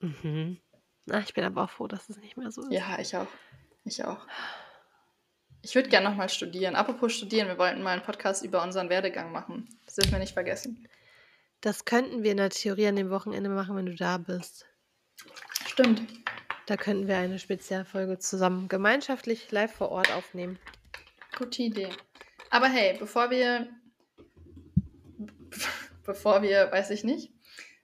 Mhm. 0.00 0.60
Na, 1.06 1.18
ich 1.20 1.34
bin 1.34 1.44
aber 1.44 1.64
auch 1.64 1.70
froh, 1.70 1.88
dass 1.88 2.08
es 2.08 2.16
nicht 2.18 2.36
mehr 2.36 2.50
so 2.50 2.62
ist. 2.62 2.72
Ja, 2.72 2.98
ich 2.98 3.16
auch. 3.16 3.26
Ich 3.84 4.04
auch. 4.04 4.26
Ich 5.62 5.74
würde 5.74 5.88
gerne 5.88 6.08
nochmal 6.08 6.28
studieren. 6.28 6.76
Apropos 6.76 7.12
studieren, 7.12 7.48
wir 7.48 7.58
wollten 7.58 7.82
mal 7.82 7.92
einen 7.92 8.02
Podcast 8.02 8.44
über 8.44 8.62
unseren 8.62 8.88
Werdegang 8.88 9.32
machen. 9.32 9.68
Das 9.84 9.96
dürfen 9.96 10.12
wir 10.12 10.18
nicht 10.18 10.32
vergessen. 10.32 10.88
Das 11.60 11.84
könnten 11.84 12.22
wir 12.22 12.30
in 12.30 12.38
der 12.38 12.50
Theorie 12.50 12.86
an 12.86 12.96
dem 12.96 13.10
Wochenende 13.10 13.50
machen, 13.50 13.76
wenn 13.76 13.86
du 13.86 13.94
da 13.94 14.16
bist. 14.16 14.66
Stimmt. 15.66 16.02
Da 16.66 16.76
könnten 16.76 17.08
wir 17.08 17.18
eine 17.18 17.38
Spezialfolge 17.38 18.18
zusammen 18.18 18.68
gemeinschaftlich 18.68 19.50
live 19.50 19.72
vor 19.72 19.90
Ort 19.90 20.12
aufnehmen. 20.12 20.58
Gute 21.36 21.62
Idee. 21.62 21.90
Aber 22.50 22.68
hey, 22.68 22.96
bevor 22.98 23.30
wir. 23.30 23.68
Bevor 26.04 26.42
wir, 26.42 26.70
weiß 26.72 26.90
ich 26.90 27.04
nicht. 27.04 27.32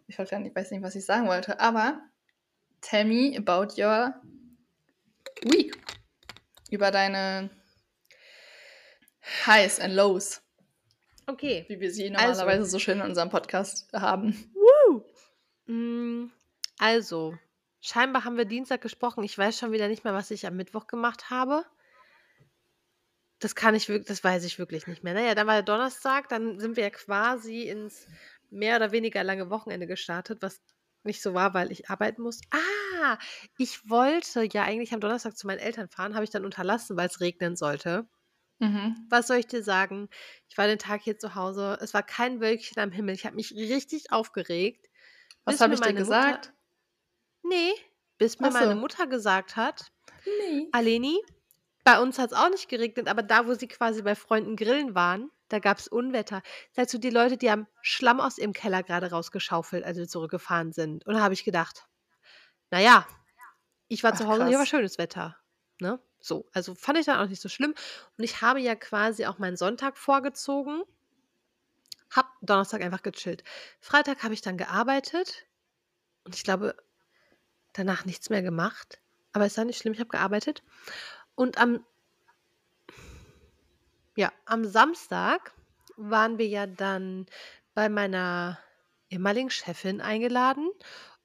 Ich 0.06 0.18
weiß 0.18 0.30
gar 0.30 0.40
nicht, 0.40 0.54
weiß 0.54 0.70
nicht, 0.70 0.82
was 0.82 0.94
ich 0.94 1.04
sagen 1.04 1.26
wollte. 1.28 1.58
Aber 1.60 2.00
tell 2.80 3.04
me 3.04 3.36
about 3.36 3.80
your 3.80 4.14
week. 5.42 5.76
Über 6.70 6.90
deine 6.90 7.50
Highs 9.46 9.80
and 9.80 9.94
Lows, 9.94 10.42
Okay. 11.26 11.64
wie 11.68 11.80
wir 11.80 11.90
sie 11.92 12.14
Also. 12.14 12.40
normalerweise 12.40 12.66
so 12.70 12.78
schön 12.78 13.00
in 13.00 13.06
unserem 13.06 13.30
Podcast 13.30 13.92
haben. 13.92 14.52
Mm, 15.66 16.28
Also, 16.78 17.36
scheinbar 17.80 18.24
haben 18.24 18.36
wir 18.36 18.44
Dienstag 18.44 18.80
gesprochen. 18.82 19.24
Ich 19.24 19.36
weiß 19.36 19.58
schon 19.58 19.72
wieder 19.72 19.88
nicht 19.88 20.04
mehr, 20.04 20.14
was 20.14 20.30
ich 20.30 20.46
am 20.46 20.56
Mittwoch 20.56 20.86
gemacht 20.86 21.28
habe. 21.30 21.64
Das 23.38 23.54
kann 23.54 23.74
ich 23.74 23.88
wirklich, 23.88 24.06
das 24.08 24.24
weiß 24.24 24.44
ich 24.44 24.58
wirklich 24.58 24.86
nicht 24.86 25.04
mehr. 25.04 25.14
Naja, 25.14 25.34
dann 25.34 25.46
war 25.46 25.54
der 25.54 25.62
Donnerstag, 25.62 26.28
dann 26.28 26.58
sind 26.58 26.76
wir 26.76 26.84
ja 26.84 26.90
quasi 26.90 27.62
ins 27.62 28.08
mehr 28.50 28.76
oder 28.76 28.92
weniger 28.92 29.22
lange 29.24 29.50
Wochenende 29.50 29.86
gestartet, 29.86 30.40
was 30.42 30.62
nicht 31.04 31.22
so 31.22 31.34
war, 31.34 31.52
weil 31.54 31.70
ich 31.70 31.90
arbeiten 31.90 32.22
muss. 32.22 32.40
Ah, 32.50 33.18
ich 33.58 33.88
wollte 33.90 34.42
ja 34.52 34.62
eigentlich 34.64 34.92
am 34.94 35.00
Donnerstag 35.00 35.36
zu 35.36 35.46
meinen 35.46 35.58
Eltern 35.58 35.88
fahren, 35.88 36.14
habe 36.14 36.24
ich 36.24 36.30
dann 36.30 36.44
unterlassen, 36.44 36.96
weil 36.96 37.08
es 37.08 37.20
regnen 37.20 37.56
sollte. 37.56 38.08
Mhm. 38.60 39.06
Was 39.08 39.26
soll 39.28 39.38
ich 39.38 39.46
dir 39.48 39.62
sagen? 39.64 40.08
Ich 40.48 40.56
war 40.58 40.66
den 40.68 40.78
Tag 40.78 41.02
hier 41.02 41.18
zu 41.18 41.34
Hause. 41.34 41.76
Es 41.80 41.92
war 41.94 42.02
kein 42.04 42.40
Wölkchen 42.40 42.80
am 42.82 42.92
Himmel. 42.92 43.14
Ich 43.16 43.24
habe 43.26 43.34
mich 43.36 43.52
richtig 43.52 44.12
aufgeregt. 44.12 44.86
Was 45.44 45.60
habe 45.60 45.74
ich 45.74 45.80
dir 45.82 45.94
meine 45.96 46.02
Mutter 46.02 46.36
gesagt? 46.36 46.52
ne, 47.42 47.74
bis 48.18 48.40
mir 48.40 48.50
Ach 48.50 48.52
meine 48.52 48.74
so. 48.74 48.76
Mutter 48.76 49.06
gesagt 49.06 49.56
hat: 49.56 49.92
Ne. 50.26 50.72
„Aleni, 50.72 51.18
bei 51.86 52.00
uns 52.00 52.18
hat's 52.20 52.34
auch 52.34 52.50
nicht 52.50 52.68
geregnet, 52.70 53.08
aber 53.08 53.22
da, 53.24 53.46
wo 53.48 53.54
sie 53.54 53.68
quasi 53.68 54.02
bei 54.02 54.16
Freunden 54.16 54.56
grillen 54.56 54.94
waren, 54.96 55.32
da 55.50 55.60
gab's 55.60 55.88
Unwetter.“ 55.88 56.42
Sagt 56.72 56.90
so: 56.90 56.98
„Die 56.98 57.10
Leute, 57.10 57.38
die 57.38 57.50
haben 57.52 57.68
Schlamm 57.82 58.20
aus 58.20 58.38
ihrem 58.38 58.54
Keller 58.54 58.84
grade 58.84 59.10
rausgeschaufelt, 59.12 59.84
als 59.84 59.98
wir 59.98 60.08
zurückgefahren 60.08 60.72
sind.“ 60.72 61.06
Und 61.06 61.14
da 61.14 61.22
habe 61.22 61.34
ich 61.34 61.44
gedacht: 61.44 61.86
„Na 62.70 62.80
ja, 62.80 63.06
ich 63.88 64.04
war 64.04 64.14
Ach 64.14 64.16
zu 64.16 64.28
Hause, 64.28 64.46
hier 64.46 64.58
war 64.58 64.66
krass. 64.66 64.66
schönes 64.66 64.98
Wetter“, 64.98 65.38
ne? 65.80 66.00
So, 66.20 66.48
also 66.54 66.74
fand 66.76 66.98
ich 66.98 67.06
dann 67.06 67.20
auch 67.20 67.28
nicht 67.30 67.42
so 67.42 67.48
schlimm. 67.50 67.74
Und 68.18 68.24
ich 68.24 68.42
habe 68.42 68.60
ja 68.60 68.74
quasi 68.76 69.26
auch 69.26 69.38
meinen 69.38 69.56
Sonntag 69.58 69.98
vorgezogen. 69.98 70.82
Habe 72.10 72.28
Donnerstag 72.42 72.82
einfach 72.82 73.02
gechillt. 73.02 73.44
Freitag 73.80 74.22
habe 74.24 74.34
ich 74.34 74.40
dann 74.40 74.56
gearbeitet 74.56 75.46
und 76.24 76.34
ich 76.36 76.44
glaube, 76.44 76.76
danach 77.72 78.04
nichts 78.04 78.30
mehr 78.30 78.42
gemacht. 78.42 79.00
Aber 79.32 79.46
ist 79.46 79.56
ja 79.56 79.64
nicht 79.64 79.78
schlimm, 79.78 79.94
ich 79.94 80.00
habe 80.00 80.08
gearbeitet. 80.10 80.62
Und 81.36 81.58
am 81.58 81.84
ja, 84.16 84.32
am 84.46 84.64
Samstag 84.64 85.52
waren 85.96 86.38
wir 86.38 86.46
ja 86.48 86.66
dann 86.66 87.26
bei 87.74 87.88
meiner 87.88 88.58
ehemaligen 89.10 89.50
Chefin 89.50 90.00
eingeladen 90.00 90.70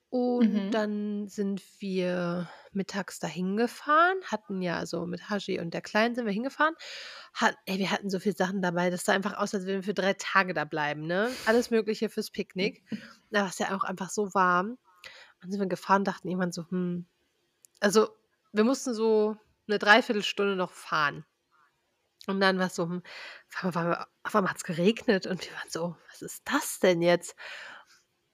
und 0.10 0.66
Mhm. 0.66 0.74
dann 0.74 1.28
sind 1.28 1.64
wir 1.80 2.50
mittags 2.74 3.20
dahin 3.20 3.58
gefahren, 3.58 4.18
hatten 4.26 4.62
ja 4.62 4.78
also 4.78 5.06
mit 5.06 5.30
Haji 5.30 5.60
und 5.60 5.74
der 5.74 5.82
Kleinen 5.82 6.16
sind 6.16 6.26
wir 6.26 6.34
hingefahren. 6.34 6.76
Hat 7.34 7.56
ey, 7.66 7.80
wir 7.80 7.92
hatten 7.92 8.10
so 8.10 8.20
viel 8.20 8.36
Sachen 8.36 8.62
dabei, 8.62 8.90
das 8.90 9.06
sah 9.06 9.14
einfach 9.14 9.38
aus, 9.38 9.54
als 9.56 9.66
würden 9.66 9.78
wir 9.78 9.84
für 9.84 9.94
3 9.94 10.14
Tage 10.14 10.54
da 10.54 10.66
bleiben, 10.66 11.08
ne? 11.08 11.38
Alles 11.46 11.70
Mögliche 11.72 12.10
fürs 12.10 12.32
Picknick. 12.32 12.84
Da 13.32 13.44
war's 13.46 13.60
ja 13.60 13.76
auch 13.78 13.84
einfach 13.86 14.10
so 14.10 14.34
warm. 14.34 14.78
Dann 15.42 15.52
sind 15.52 15.62
wir 15.62 15.68
gefahren, 15.68 16.04
dachten 16.06 16.28
irgendwann 16.30 16.52
so: 16.54 16.66
„Hm“ 16.70 17.08
also, 17.80 18.10
wir 18.54 18.64
mussten 18.64 18.94
so 18.94 19.38
'ne 19.72 19.80
3/4 19.80 20.24
Stunde 20.24 20.56
noch 20.58 20.72
fahren. 20.72 21.26
Und 22.28 22.40
dann 22.40 22.60
war's 22.60 22.76
so, 22.76 22.84
hm, 22.86 23.02
auf 23.64 23.76
einmal 23.76 23.92
war 23.98 24.08
auf 24.24 24.36
einmal 24.36 24.52
hat's 24.52 24.64
geregnet 24.64 25.26
und 25.28 25.44
wir 25.46 25.54
waren 25.58 25.70
so: 25.70 25.96
„Was 26.10 26.22
ist 26.22 26.44
das 26.46 26.80
denn 26.80 27.02
jetzt?“ 27.02 27.36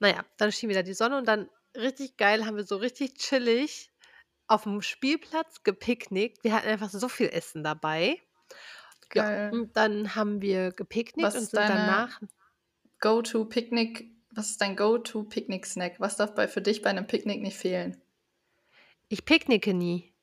Na 0.02 0.10
ja, 0.10 0.26
dann 0.38 0.52
schien 0.52 0.70
wieder 0.70 0.84
die 0.84 0.94
Sonne 0.94 1.18
und 1.18 1.28
dann 1.28 1.50
richtig 1.76 2.18
geil 2.18 2.46
haben 2.46 2.56
wir 2.58 2.66
so 2.66 2.78
richtig 2.78 3.16
chillig 3.16 3.92
auf'm 4.50 4.82
Spielplatz 4.84 5.64
gepicknickt. 5.64 6.44
Wir 6.44 6.54
hatten 6.56 6.68
einfach 6.70 6.90
so 6.92 7.10
viel 7.10 7.30
Essen 7.30 7.64
dabei. 7.64 8.22
Ja, 9.16 9.26
Geil. 9.26 9.54
und 9.54 9.78
dann 9.78 10.16
haben 10.16 10.42
wir 10.42 10.72
gepicknickt 10.74 11.34
Was 11.34 11.36
und 11.36 11.50
ist 11.50 11.52
sind 11.52 11.70
danach 11.70 12.22
Go-to-Picknick 13.02 14.12
was 14.36 14.52
ist 14.52 14.62
dein 14.62 14.76
Go-to-Picknick-Snack? 14.76 16.00
Was 16.00 16.18
darf 16.18 16.36
bei 16.36 16.48
für 16.48 16.62
dich 16.62 16.82
bei 16.84 16.94
'nem 16.94 17.08
Picknick 17.08 17.42
nicht 17.42 17.58
fehlen? 17.58 18.02
Ich 19.12 19.24
picknicke 19.26 19.74
nie. 19.74 20.14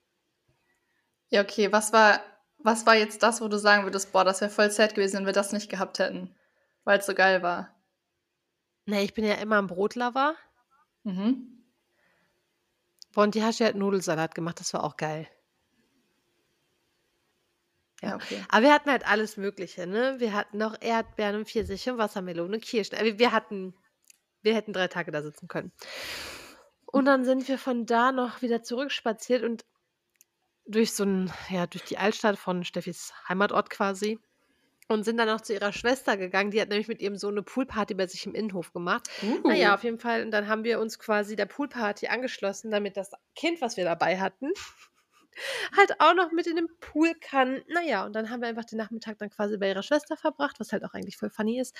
Ja, 1.35 1.43
okay, 1.43 1.71
was 1.73 1.93
war 1.93 2.21
was 2.59 2.87
war 2.87 2.95
jetzt 2.97 3.23
das, 3.23 3.41
wo 3.43 3.49
du 3.49 3.59
sagen 3.59 3.85
würdest: 3.85 4.13
„Boah, 4.13 4.25
das 4.25 4.41
wäre 4.41 4.51
voll 4.51 4.71
sad 4.71 4.95
gewesen, 4.95 5.19
wenn 5.19 5.27
wir 5.27 5.33
das 5.35 5.53
nicht 5.53 5.69
gehabt 5.69 5.99
hätten, 5.99 6.35
weil's 6.85 7.07
so 7.07 7.15
geil 7.15 7.43
war?“ 7.43 7.75
Ne, 8.87 9.03
ich 9.03 9.13
bin 9.13 9.25
ja 9.27 9.35
immer 9.35 9.59
'n 9.59 9.67
Brotlover. 9.67 10.37
Mhm. 11.05 11.65
Und 13.17 13.35
die 13.35 13.43
Hashi 13.43 13.65
hat 13.65 13.75
Nudelsalat 13.75 14.37
gemacht, 14.37 14.61
das 14.61 14.73
war 14.73 14.85
auch 14.85 14.97
geil. 14.97 15.27
Ja, 18.03 18.17
okay. 18.17 18.45
aber 18.49 18.63
wir 18.67 18.73
hatten 18.75 18.91
halt 18.91 19.07
alles 19.07 19.37
Mögliche, 19.37 19.87
ne? 19.87 20.17
Wir 20.19 20.33
hatten 20.35 20.59
noch 20.59 20.77
Erdbeeren 20.81 21.37
und 21.37 21.49
Pfirsiche 21.49 21.93
und 21.93 21.99
Wassermelone, 21.99 22.59
Kirschen. 22.59 22.97
Also, 22.99 23.19
wir 23.19 23.33
hatten 23.33 23.75
wir 24.43 24.55
hätten 24.55 24.73
3 24.75 24.89
Tage 24.89 25.13
da 25.13 25.23
sitzen 25.23 25.49
können. 25.49 25.73
Und 26.87 27.05
dann 27.07 27.25
sind 27.27 27.47
wir 27.49 27.59
von 27.59 27.85
da 27.87 28.11
noch 28.13 28.41
wieder 28.41 28.63
zurückspaziert 28.63 29.43
und 29.43 29.65
durch 30.67 30.93
so 30.95 31.05
'n 31.05 31.31
ja, 31.51 31.67
durch 31.67 31.85
die 31.85 31.99
Altstadt 31.99 32.39
von 32.39 32.65
Steffis 32.65 33.13
Heimatort 33.29 33.71
quasi 33.71 34.19
und 34.89 35.05
sind 35.05 35.19
dann 35.19 35.29
noch 35.29 35.41
zu 35.43 35.55
ihrer 35.55 35.73
Schwester 35.73 36.17
gegangen. 36.19 36.51
Die 36.53 36.61
hat 36.61 36.69
nämlich 36.71 36.89
mit 36.89 37.03
ihrem 37.03 37.17
Sohn 37.17 37.35
'ne 37.35 37.43
Poolparty 37.45 37.95
bei 37.95 38.07
sich 38.09 38.27
im 38.27 38.35
Innenhof 38.35 38.73
gemacht. 38.73 39.05
Uh. 39.23 39.75
auf 39.75 39.85
jeden 39.85 39.99
Fall 40.01 40.23
und 40.25 40.31
dann 40.33 40.49
haben 40.49 40.65
wir 40.65 40.81
uns 40.81 40.99
quasi 40.99 41.37
der 41.37 41.47
Poolparty 41.47 42.09
angeschlossen, 42.09 42.71
damit 42.73 42.97
das 42.99 43.13
Kind, 43.37 43.61
was 43.63 43.77
wir 43.79 43.85
dabei 43.85 44.21
hatten, 44.21 44.53
halt 45.77 46.01
auch 46.01 46.15
noch 46.15 46.33
mit 46.33 46.47
in 46.49 46.57
den 46.57 46.69
Pool 46.81 47.15
kann. 47.21 47.63
Na 47.69 47.83
ja, 47.83 48.07
und 48.07 48.15
dann 48.17 48.31
haben 48.31 48.43
wir 48.43 48.49
einfach 48.49 48.65
den 48.67 48.79
Nachmittag 48.79 49.19
dann 49.19 49.31
quasi 49.31 49.59
bei 49.59 49.69
ihrer 49.71 49.83
Schwester 49.85 50.17
verbracht, 50.17 50.61
was 50.61 50.73
halt 50.73 50.85
auch 50.85 50.95
eigentlich 50.95 51.19
voll 51.19 51.31
funny 51.31 51.61
ist. 51.61 51.77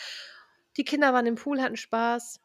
Die 0.79 0.85
Kinder 0.85 1.13
waren 1.15 1.27
im 1.27 1.37
Pool, 1.37 1.63
hatten 1.63 1.77
Spaß. 1.79 2.41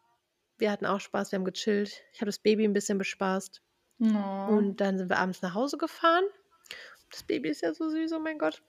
Wir 0.59 0.71
hatten 0.71 0.85
auch 0.87 1.01
Spaß, 1.01 1.31
wir 1.33 1.39
haben 1.39 1.45
gechillt. 1.45 2.03
Ich 2.13 2.21
habe 2.21 2.27
das 2.27 2.39
Baby 2.39 2.65
'n 2.65 2.73
bisschen 2.73 2.97
bespaßt. 2.99 3.61
Oh. 4.01 4.65
Und 4.65 4.77
dann 4.81 4.97
sind 4.97 5.09
wir 5.09 5.17
abends 5.17 5.41
nach 5.41 5.53
Hause 5.53 5.77
gefahren. 5.77 6.23
Das 7.11 7.23
Baby 7.23 7.49
ist 7.49 7.61
ja 7.63 7.73
so 7.73 7.89
süß, 7.89 8.13
oh 8.13 8.19
mein 8.19 8.39
Gott. 8.39 8.63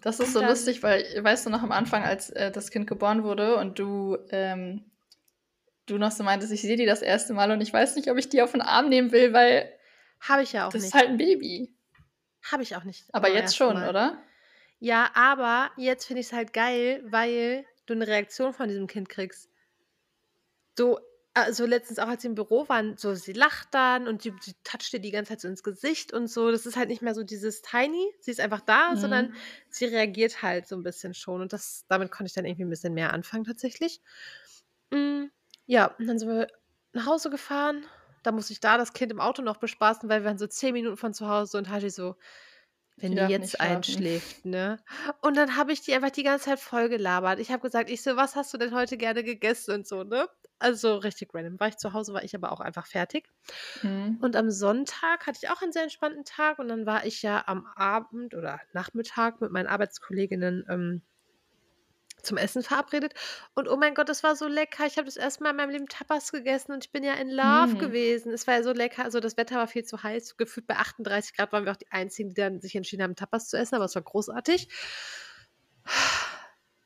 Das 0.00 0.20
ist 0.20 0.32
Und 0.32 0.34
so 0.34 0.40
dann 0.40 0.42
lustig, 0.42 0.82
weil 0.82 1.04
weißt 1.22 1.46
du 1.46 1.50
noch 1.50 1.62
am 1.62 1.72
Anfang, 1.72 2.02
als, 2.02 2.30
äh, 2.30 2.50
das 2.50 2.70
Kind 2.70 2.86
geboren 2.86 3.22
wurde 3.24 3.56
und 3.56 3.78
du, 3.78 4.16
ähm 4.30 4.84
du 5.88 5.98
noch 5.98 6.12
so 6.12 6.24
meintest: 6.24 6.52
„Ich 6.52 6.62
sehe 6.62 6.76
die 6.76 6.86
das 6.86 7.02
erste 7.02 7.34
Mal 7.34 7.50
und 7.50 7.60
ich 7.60 7.72
weiß 7.72 7.96
nicht, 7.96 8.10
ob 8.10 8.16
ich 8.16 8.28
die 8.30 8.40
auf 8.42 8.54
'n 8.54 8.62
Arm 8.62 8.88
nehmen 8.88 9.12
will, 9.12 9.32
weil 9.34 9.70
Habe 10.20 10.42
ich 10.42 10.52
ja 10.52 10.66
auch 10.68 10.74
das 10.74 10.84
ist 10.86 10.94
nicht. 10.94 10.94
halt 10.94 11.10
'n 11.10 11.18
Baby.“ 11.18 11.76
Habe 12.42 12.62
ich 12.62 12.76
auch 12.76 12.84
nicht 12.84 13.06
Aber 13.14 13.28
jetzt 13.30 13.56
schon, 13.56 13.82
Mal. 13.82 13.84
oder? 13.84 14.24
Ja, 14.80 15.10
aber 15.14 15.72
jetzt 15.76 16.06
finde 16.06 16.20
ich's 16.22 16.32
halt 16.34 16.52
geil, 16.54 17.02
weil 17.06 17.66
du 17.86 17.94
'ne 17.96 18.06
Reaktion 18.08 18.54
von 18.54 18.68
diesem 18.68 18.86
Kind 18.88 19.08
kriegst. 19.10 19.46
So 20.76 20.98
also, 21.34 21.66
letztens 21.66 21.98
auch, 21.98 22.08
als 22.08 22.22
sie 22.22 22.28
im 22.28 22.34
Büro 22.36 22.68
waren, 22.68 22.96
so 22.96 23.14
sie 23.14 23.32
lacht 23.32 23.68
dann 23.74 24.08
und 24.08 24.22
sie 24.22 24.32
sie 24.40 24.54
toucht 24.64 24.92
dir 24.92 25.00
die 25.00 25.10
ganze 25.10 25.30
Zeit 25.30 25.40
so 25.40 25.48
ins 25.48 25.62
Gesicht 25.64 26.12
und 26.12 26.28
so. 26.28 26.50
Das 26.50 26.66
ist 26.66 26.76
halt 26.76 26.88
nicht 26.88 27.02
mehr 27.02 27.14
so 27.14 27.24
dieses 27.24 27.62
Tiny, 27.62 28.12
sie 28.20 28.30
ist 28.30 28.40
einfach 28.40 28.60
da, 28.60 28.96
sondern 28.96 29.30
Mhm. 29.30 29.44
sie 29.68 29.86
reagiert 29.86 30.42
halt 30.42 30.66
so 30.68 30.76
'n 30.76 30.82
bisschen 30.84 31.14
schon 31.14 31.40
und 31.42 31.52
das 31.52 31.84
damit 31.88 32.10
konnte 32.12 32.28
ich 32.28 32.34
dann 32.34 32.44
irgendwie 32.46 32.62
'n 32.64 32.70
bisschen 32.70 32.94
mehr 32.94 33.12
anfangen 33.12 33.44
tatsächlich. 33.44 34.00
Hm, 34.92 35.30
ja, 35.66 35.86
und 35.98 36.06
dann 36.06 36.18
sind 36.18 36.28
wir 36.28 36.46
nach 36.92 37.06
Hause 37.06 37.30
gefahren. 37.30 37.84
Da 38.22 38.32
musste 38.32 38.52
ich 38.52 38.60
da 38.60 38.78
das 38.78 38.92
Kind 38.92 39.12
im 39.12 39.20
Auto 39.20 39.42
noch 39.42 39.58
bespaßen, 39.58 40.08
weil 40.08 40.22
wir 40.22 40.26
waren 40.28 40.38
so 40.38 40.46
10 40.46 40.72
Minuten 40.72 40.96
von 40.96 41.12
zu 41.14 41.28
Hause 41.28 41.58
und 41.58 41.68
Haji 41.70 41.90
so: 41.90 42.16
„Wenn 42.96 43.16
die 43.16 43.28
jetzt 43.28 43.60
einschläft, 43.60 44.44
ne?“ 44.44 44.82
Und 45.22 45.36
dann 45.36 45.56
habe 45.56 45.72
ich 45.72 45.82
die 45.82 45.94
einfach 45.94 46.10
die 46.10 46.22
ganze 46.24 46.46
Zeit 46.46 46.60
vollgelabert. 46.60 47.40
Ich 47.40 47.50
habe 47.52 47.62
gesagt 47.62 47.90
ich 47.90 48.02
so: 48.02 48.16
„Was 48.16 48.36
hast 48.36 48.54
du 48.54 48.58
denn 48.58 48.74
heute 48.74 48.96
gerne 48.98 49.24
gegessen?“ 49.24 49.74
und 49.76 49.86
so, 49.88 50.04
ne? 50.04 50.28
Also, 50.58 50.96
richtig 50.96 51.34
random. 51.34 51.60
War 51.60 51.68
ich 51.68 51.76
zu 51.76 51.92
Hause, 51.92 52.14
war 52.14 52.24
ich 52.24 52.34
aber 52.34 52.52
auch 52.52 52.60
einfach 52.60 52.86
fertig. 52.86 53.28
Mhm. 53.82 54.18
Und 54.22 54.36
am 54.36 54.50
Sonntag 54.50 55.26
hatte 55.26 55.38
ich 55.42 55.50
auch 55.50 55.60
einen 55.62 55.72
sehr 55.72 55.82
entspannten 55.82 56.24
Tag 56.24 56.58
und 56.58 56.68
dann 56.68 56.86
war 56.86 57.04
ich 57.04 57.22
ja 57.22 57.44
am 57.46 57.66
Abend 57.76 58.34
oder 58.34 58.60
Nachmittag 58.72 59.40
mit 59.40 59.50
meinen 59.50 59.66
Arbeitskolleginnen, 59.66 60.64
ähm 60.68 61.02
zum 62.22 62.38
Essen 62.38 62.62
verabredet. 62.62 63.14
Und 63.54 63.68
oh 63.68 63.76
mein 63.76 63.94
Gott, 63.94 64.08
das 64.08 64.22
war 64.22 64.34
so 64.34 64.48
lecker. 64.48 64.86
Ich 64.86 64.96
habe 64.96 65.04
das 65.04 65.16
erste 65.16 65.42
Mal 65.42 65.50
in 65.50 65.56
meinem 65.56 65.70
Leben 65.70 65.88
Tapas 65.88 66.32
gegessen 66.32 66.72
und 66.72 66.84
ich 66.84 66.90
bin 66.90 67.04
ja 67.04 67.14
in 67.14 67.28
Love 67.28 67.74
Mhm. 67.74 67.78
gewesen. 67.78 68.32
Es 68.32 68.46
war 68.46 68.54
ja 68.54 68.62
so 68.62 68.72
lecker. 68.72 69.04
Also, 69.04 69.20
das 69.20 69.36
Wetter 69.36 69.56
war 69.56 69.68
viel 69.68 69.84
zu 69.84 70.02
heiß. 70.02 70.36
Gefühlt 70.36 70.66
bei 70.66 70.76
38 70.76 71.34
C 71.36 71.52
waren 71.52 71.64
wir 71.66 71.72
auch 71.72 71.76
die 71.76 71.90
Einzigen, 71.92 72.30
die 72.30 72.34
dann 72.40 72.60
sich 72.60 72.74
entschieden 72.76 73.02
haben, 73.02 73.14
Tapas 73.16 73.48
zu 73.48 73.58
essen, 73.58 73.74
aber 73.74 73.84
es 73.84 73.94
war 73.94 74.02
großartig. 74.02 74.68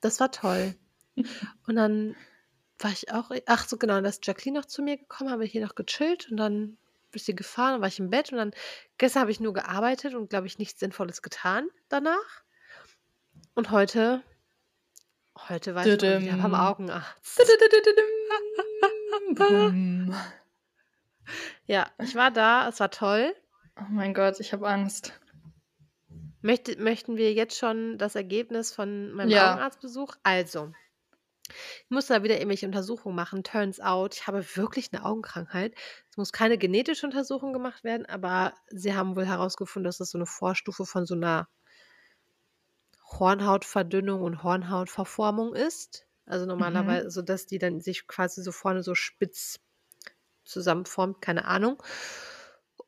Das 0.00 0.20
war 0.20 0.31
toll. 0.31 0.74
Und 1.66 1.76
dann 1.76 2.16
war 2.79 2.91
ich 2.91 3.12
auch 3.12 3.31
ach 3.47 3.69
so, 3.69 3.77
genau, 3.77 4.01
da 4.01 4.09
ist 4.09 4.27
Jacqueline 4.27 4.59
noch 4.59 4.67
zu 4.67 4.83
mir 4.83 4.97
gekommen, 4.97 5.31
haben 5.31 5.41
wir 5.41 5.47
hier 5.47 5.64
noch 5.64 5.75
gechillt 5.75 6.31
und 6.31 6.37
dann 6.37 6.79
ist 7.12 7.27
sie 7.27 7.35
gefahren, 7.35 7.73
dann 7.73 7.81
war 7.81 7.88
ich 7.88 7.99
im 7.99 8.11
Bett 8.11 8.33
und 8.33 8.38
dann 8.38 8.53
gestern 8.99 9.23
habe 9.23 9.31
ich 9.31 9.41
nur 9.41 9.55
gearbeitet 9.55 10.14
und, 10.14 10.31
glaube 10.31 10.47
ich, 10.47 10.59
nichts 10.59 10.81
Sinnvolles 10.81 11.23
getan 11.23 11.69
danach. 11.88 12.43
Und 13.55 13.71
heute 13.71 14.23
heute 15.49 15.75
war 15.75 15.87
ich 15.87 15.93
wieder 15.93 16.21
beim. 16.21 16.55
Augenarzt. 16.55 17.38
Ja, 21.67 21.91
ich 21.99 22.14
war 22.14 22.31
da, 22.31 22.69
es 22.69 22.81
war 22.81 22.91
toll. 22.91 23.35
Oh 23.79 23.85
mein 23.91 24.14
Gott, 24.14 24.41
ich 24.41 24.55
habe 24.55 24.67
Angst. 24.67 25.12
Möchte 26.41 26.81
möchten 26.81 27.17
wir 27.17 27.35
jetzt 27.35 27.59
schon 27.59 27.99
das 27.99 28.14
Ergebnis 28.14 28.73
von 28.73 29.12
meinem 29.12 29.29
Ja. 29.29 29.53
Augenarztbesuch? 29.53 30.14
Also, 30.23 30.73
ich 31.51 31.91
musste 31.91 32.15
da 32.15 32.23
wieder 32.23 32.37
irgendwelche 32.37 32.67
Untersuchungen 32.67 33.17
machen. 33.17 33.45
Turns 33.45 33.81
out, 33.81 34.15
ich 34.15 34.27
habe 34.27 34.45
wirklich 34.57 34.93
'ne 34.93 35.05
Augenkrankheit. 35.05 35.75
Es 36.11 36.17
muss 36.17 36.33
keine 36.33 36.59
genetische 36.59 37.07
Untersuchung 37.07 37.53
gemacht 37.53 37.85
werden, 37.85 38.07
aber 38.07 38.55
sie 38.71 38.95
haben 38.95 39.17
wohl 39.17 39.27
herausgefunden, 39.27 39.85
dass 39.85 39.99
das 39.99 40.11
so 40.11 40.19
'ne 40.19 40.27
Vorstufe 40.27 40.87
von 40.87 41.07
so 41.07 41.15
'ner 41.15 41.49
Hornhautverdünnung 43.19 44.23
und 44.23 44.43
Hornhautverformung 44.43 45.55
ist. 45.55 46.07
Also, 46.27 46.47
normalerwei 46.47 47.09
Mhm. 47.09 47.09
so 47.09 47.23
dass 47.23 47.47
die 47.47 47.59
dann 47.59 47.81
sich 47.81 48.07
quasi 48.07 48.43
so 48.43 48.53
vorne 48.53 48.83
so 48.83 48.95
spitz 48.95 49.61
zusammenformt, 50.45 51.23
keine 51.23 51.47
Ahnung. 51.47 51.83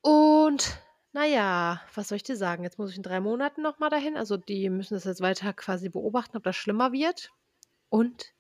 Und 0.05 0.79
na 1.13 1.27
ja, 1.27 1.83
was 1.95 2.09
soll 2.09 2.17
ich 2.17 2.23
dir 2.23 2.37
sagen? 2.37 2.65
Jetzt 2.65 2.79
muss 2.79 2.91
ich 2.91 2.97
in 2.97 3.03
3 3.03 3.21
Monaten 3.21 3.63
noch 3.63 3.79
mal 3.79 3.91
dahin. 3.91 4.17
Also, 4.17 4.37
die 4.37 4.71
müssen 4.71 4.95
das 4.95 5.05
jetzt 5.05 5.21
weiter 5.21 5.53
quasi 5.53 5.89
beobachten, 5.91 6.37
ob 6.37 6.43
das 6.45 6.57
schlimmer 6.57 6.93
wird. 6.93 7.31
Und 7.91 8.33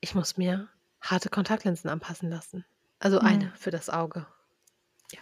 ich 0.00 0.14
muss 0.14 0.36
mir 0.36 0.68
harte 1.00 1.28
Kontaktlinsen 1.28 1.90
anpassen 1.90 2.30
lassen. 2.30 2.64
Also 2.98 3.20
Mhm. 3.20 3.26
eine 3.26 3.52
für 3.56 3.70
das 3.70 3.90
Auge. 3.90 4.26
Ja. 5.12 5.20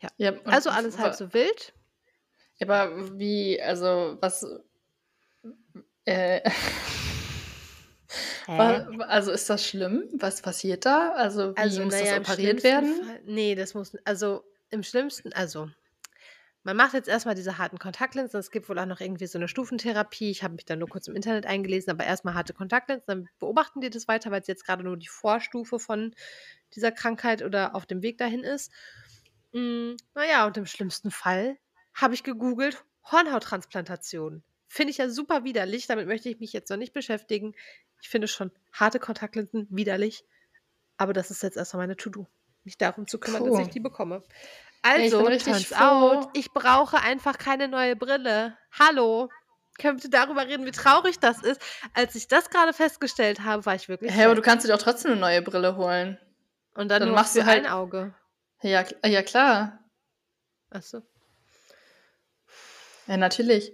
Ja. 0.00 0.08
Ja, 0.18 0.32
Also 0.44 0.70
alles 0.70 0.98
halb 0.98 1.14
so 1.14 1.32
wild. 1.32 1.72
aber 2.60 3.18
wie 3.18 3.60
also, 3.60 4.16
was 4.20 4.44
äh, 6.04 6.40
Hä? 8.46 8.86
also, 9.08 9.32
ist 9.32 9.50
das 9.50 9.66
schlimm? 9.66 10.04
Was 10.14 10.40
passiert 10.40 10.86
da? 10.86 11.12
Also, 11.12 11.50
wie 11.56 11.60
Also, 11.60 11.82
muss 11.82 11.94
das 11.98 12.08
ja, 12.08 12.16
im 12.16 12.22
operiert 12.22 12.62
werden? 12.62 13.04
Fall 13.04 13.20
ne, 13.24 13.54
das 13.56 13.74
muss 13.74 13.96
also, 14.04 14.44
im 14.70 14.82
schlimmsten 14.84 15.32
also, 15.32 15.68
man 16.66 16.76
macht 16.76 16.94
jetzt 16.94 17.08
erst 17.08 17.26
mal 17.26 17.34
diese 17.36 17.58
harten 17.58 17.78
Kontaktlinsen. 17.78 18.40
Es 18.40 18.50
gibt 18.50 18.68
wohl 18.68 18.78
auch 18.78 18.86
noch 18.86 19.00
irgendwie 19.00 19.26
so 19.28 19.38
'ne 19.38 19.48
Stufentherapie. 19.48 20.30
Ich 20.30 20.42
habe 20.42 20.54
mich 20.54 20.64
da 20.66 20.76
nur 20.76 20.88
kurz 20.88 21.08
im 21.08 21.14
Internet 21.16 21.46
eingelesen, 21.46 21.90
aber 21.90 22.04
erst 22.04 22.24
mal 22.24 22.34
harte 22.34 22.54
Kontaktlinsen, 22.54 23.04
dann 23.06 23.28
beobachten 23.38 23.80
die 23.80 23.90
das 23.90 24.08
weiter, 24.08 24.30
weil's 24.32 24.48
jetzt 24.48 24.66
grade 24.66 24.82
nur 24.84 24.96
die 24.96 25.08
Vorstufe 25.08 25.78
von 25.78 26.14
dieser 26.74 26.92
Krankheit 26.92 27.42
oder 27.42 27.74
auf 27.76 27.86
dem 27.86 28.02
Weg 28.02 28.18
dahin 28.18 28.42
ist. 28.44 28.72
Hm, 29.52 29.96
na 30.14 30.26
ja, 30.26 30.46
und 30.46 30.56
im 30.56 30.66
schlimmsten 30.66 31.10
Fall 31.12 31.58
habe 31.94 32.14
ich 32.14 32.24
gegoogelt, 32.24 32.84
Hornhauttransplantation. 33.04 34.42
Finde 34.68 34.90
ich 34.90 34.98
ja 34.98 35.08
super 35.08 35.44
widerlich, 35.44 35.86
damit 35.86 36.08
möchte 36.08 36.28
ich 36.28 36.40
mich 36.40 36.52
jetzt 36.52 36.70
noch 36.70 36.76
nicht 36.76 36.92
beschäftigen. 36.92 37.54
Ich 38.02 38.08
finde 38.08 38.28
schon 38.28 38.50
harte 38.72 38.98
Kontaktlinsen 39.00 39.68
widerlich, 39.70 40.24
aber 40.98 41.12
das 41.12 41.30
ist 41.30 41.42
jetzt 41.42 41.56
erst 41.56 41.74
mal 41.74 41.80
meine 41.80 41.96
To-do, 41.96 42.26
mich 42.64 42.78
darum 42.78 43.06
zu 43.08 43.18
kümmern, 43.20 43.44
dass 43.44 43.58
ich 43.58 43.68
die 43.70 43.80
bekomme. 43.80 44.24
Ich 44.94 45.16
Also, 45.16 45.22
richtig 45.22 45.42
turns 45.42 45.72
out, 45.72 46.28
froh 46.28 46.30
ich 46.32 46.52
brauche 46.52 46.98
einfach 47.00 47.38
keine 47.38 47.68
neue 47.68 47.96
Brille. 47.96 48.56
Hallo? 48.78 49.32
Können 49.78 50.02
wir 50.02 50.10
darüber 50.10 50.46
reden, 50.46 50.64
wie 50.64 50.70
traurig 50.70 51.18
das 51.18 51.42
ist? 51.42 51.60
Als 51.94 52.14
ich 52.14 52.28
das 52.28 52.48
grade 52.50 52.72
festgestellt 52.72 53.40
habe, 53.40 53.66
war 53.66 53.74
ich 53.74 53.88
wirklich 53.88 54.14
Hä, 54.14 54.24
aber 54.24 54.34
du 54.34 54.42
kannst 54.42 54.64
dir 54.66 54.70
doch 54.72 54.78
trotzdem 54.82 55.12
'ne 55.12 55.16
neue 55.20 55.42
Brille 55.42 55.76
holen. 55.76 56.18
Und 56.76 56.90
dann 56.90 57.08
Dann 57.08 57.12
machst 57.12 57.34
du 57.38 57.44
halt 57.46 57.64
ein 57.64 57.66
Auge. 57.66 58.14
Ja, 58.62 58.84
ja 59.04 59.22
klar. 59.22 59.80
Ach 60.72 60.82
so. 60.82 61.06
Ja, 63.08 63.16
natürlich. 63.16 63.72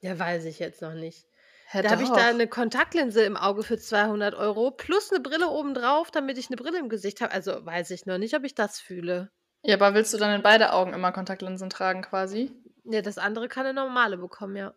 Ja, 0.00 0.18
weiß 0.18 0.44
ich 0.46 0.58
jetzt 0.58 0.82
noch 0.82 0.94
nicht. 0.94 1.26
Hä, 1.66 1.82
Da 1.82 1.90
habe 1.92 2.02
ich 2.04 2.12
da 2.12 2.32
doch. 2.32 2.34
'ne 2.34 2.48
Kontaktlinse 2.48 3.24
im 3.24 3.36
Auge 3.36 3.62
für 3.64 3.78
200 3.78 4.34
€ 4.36 4.70
plus 4.72 5.10
'ne 5.12 5.20
Brille 5.20 5.48
obendrauf, 5.48 6.10
damit 6.12 6.38
ich 6.38 6.50
'ne 6.50 6.56
Brille 6.56 6.78
im 6.78 6.88
Gesicht 6.88 7.20
habe. 7.20 7.32
Also, 7.32 7.66
weiß 7.66 7.90
ich 7.90 8.06
noch 8.06 8.18
nicht, 8.18 8.34
ob 8.36 8.44
ich 8.44 8.54
das 8.54 8.80
fühle. 8.80 9.30
Ja, 9.64 9.76
aber 9.76 9.94
willst 9.94 10.12
du 10.12 10.18
dann 10.18 10.34
in 10.34 10.42
beide 10.42 10.72
Augen 10.72 10.92
immer 10.92 11.12
Kontaktlinsen 11.12 11.70
tragen 11.70 12.02
quasi? 12.02 12.50
Ne, 12.84 13.00
das 13.02 13.16
andere 13.18 13.48
kann 13.48 13.64
'ne 13.64 13.72
normale 13.74 14.16
bekommen, 14.18 14.56
ja. 14.56 14.74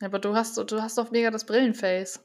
Ja, 0.00 0.06
aber 0.06 0.18
du 0.18 0.34
hast 0.34 0.56
du 0.56 0.80
hast 0.82 0.96
doch 0.98 1.10
mega 1.10 1.30
das 1.30 1.44
Brillenface. 1.44 2.20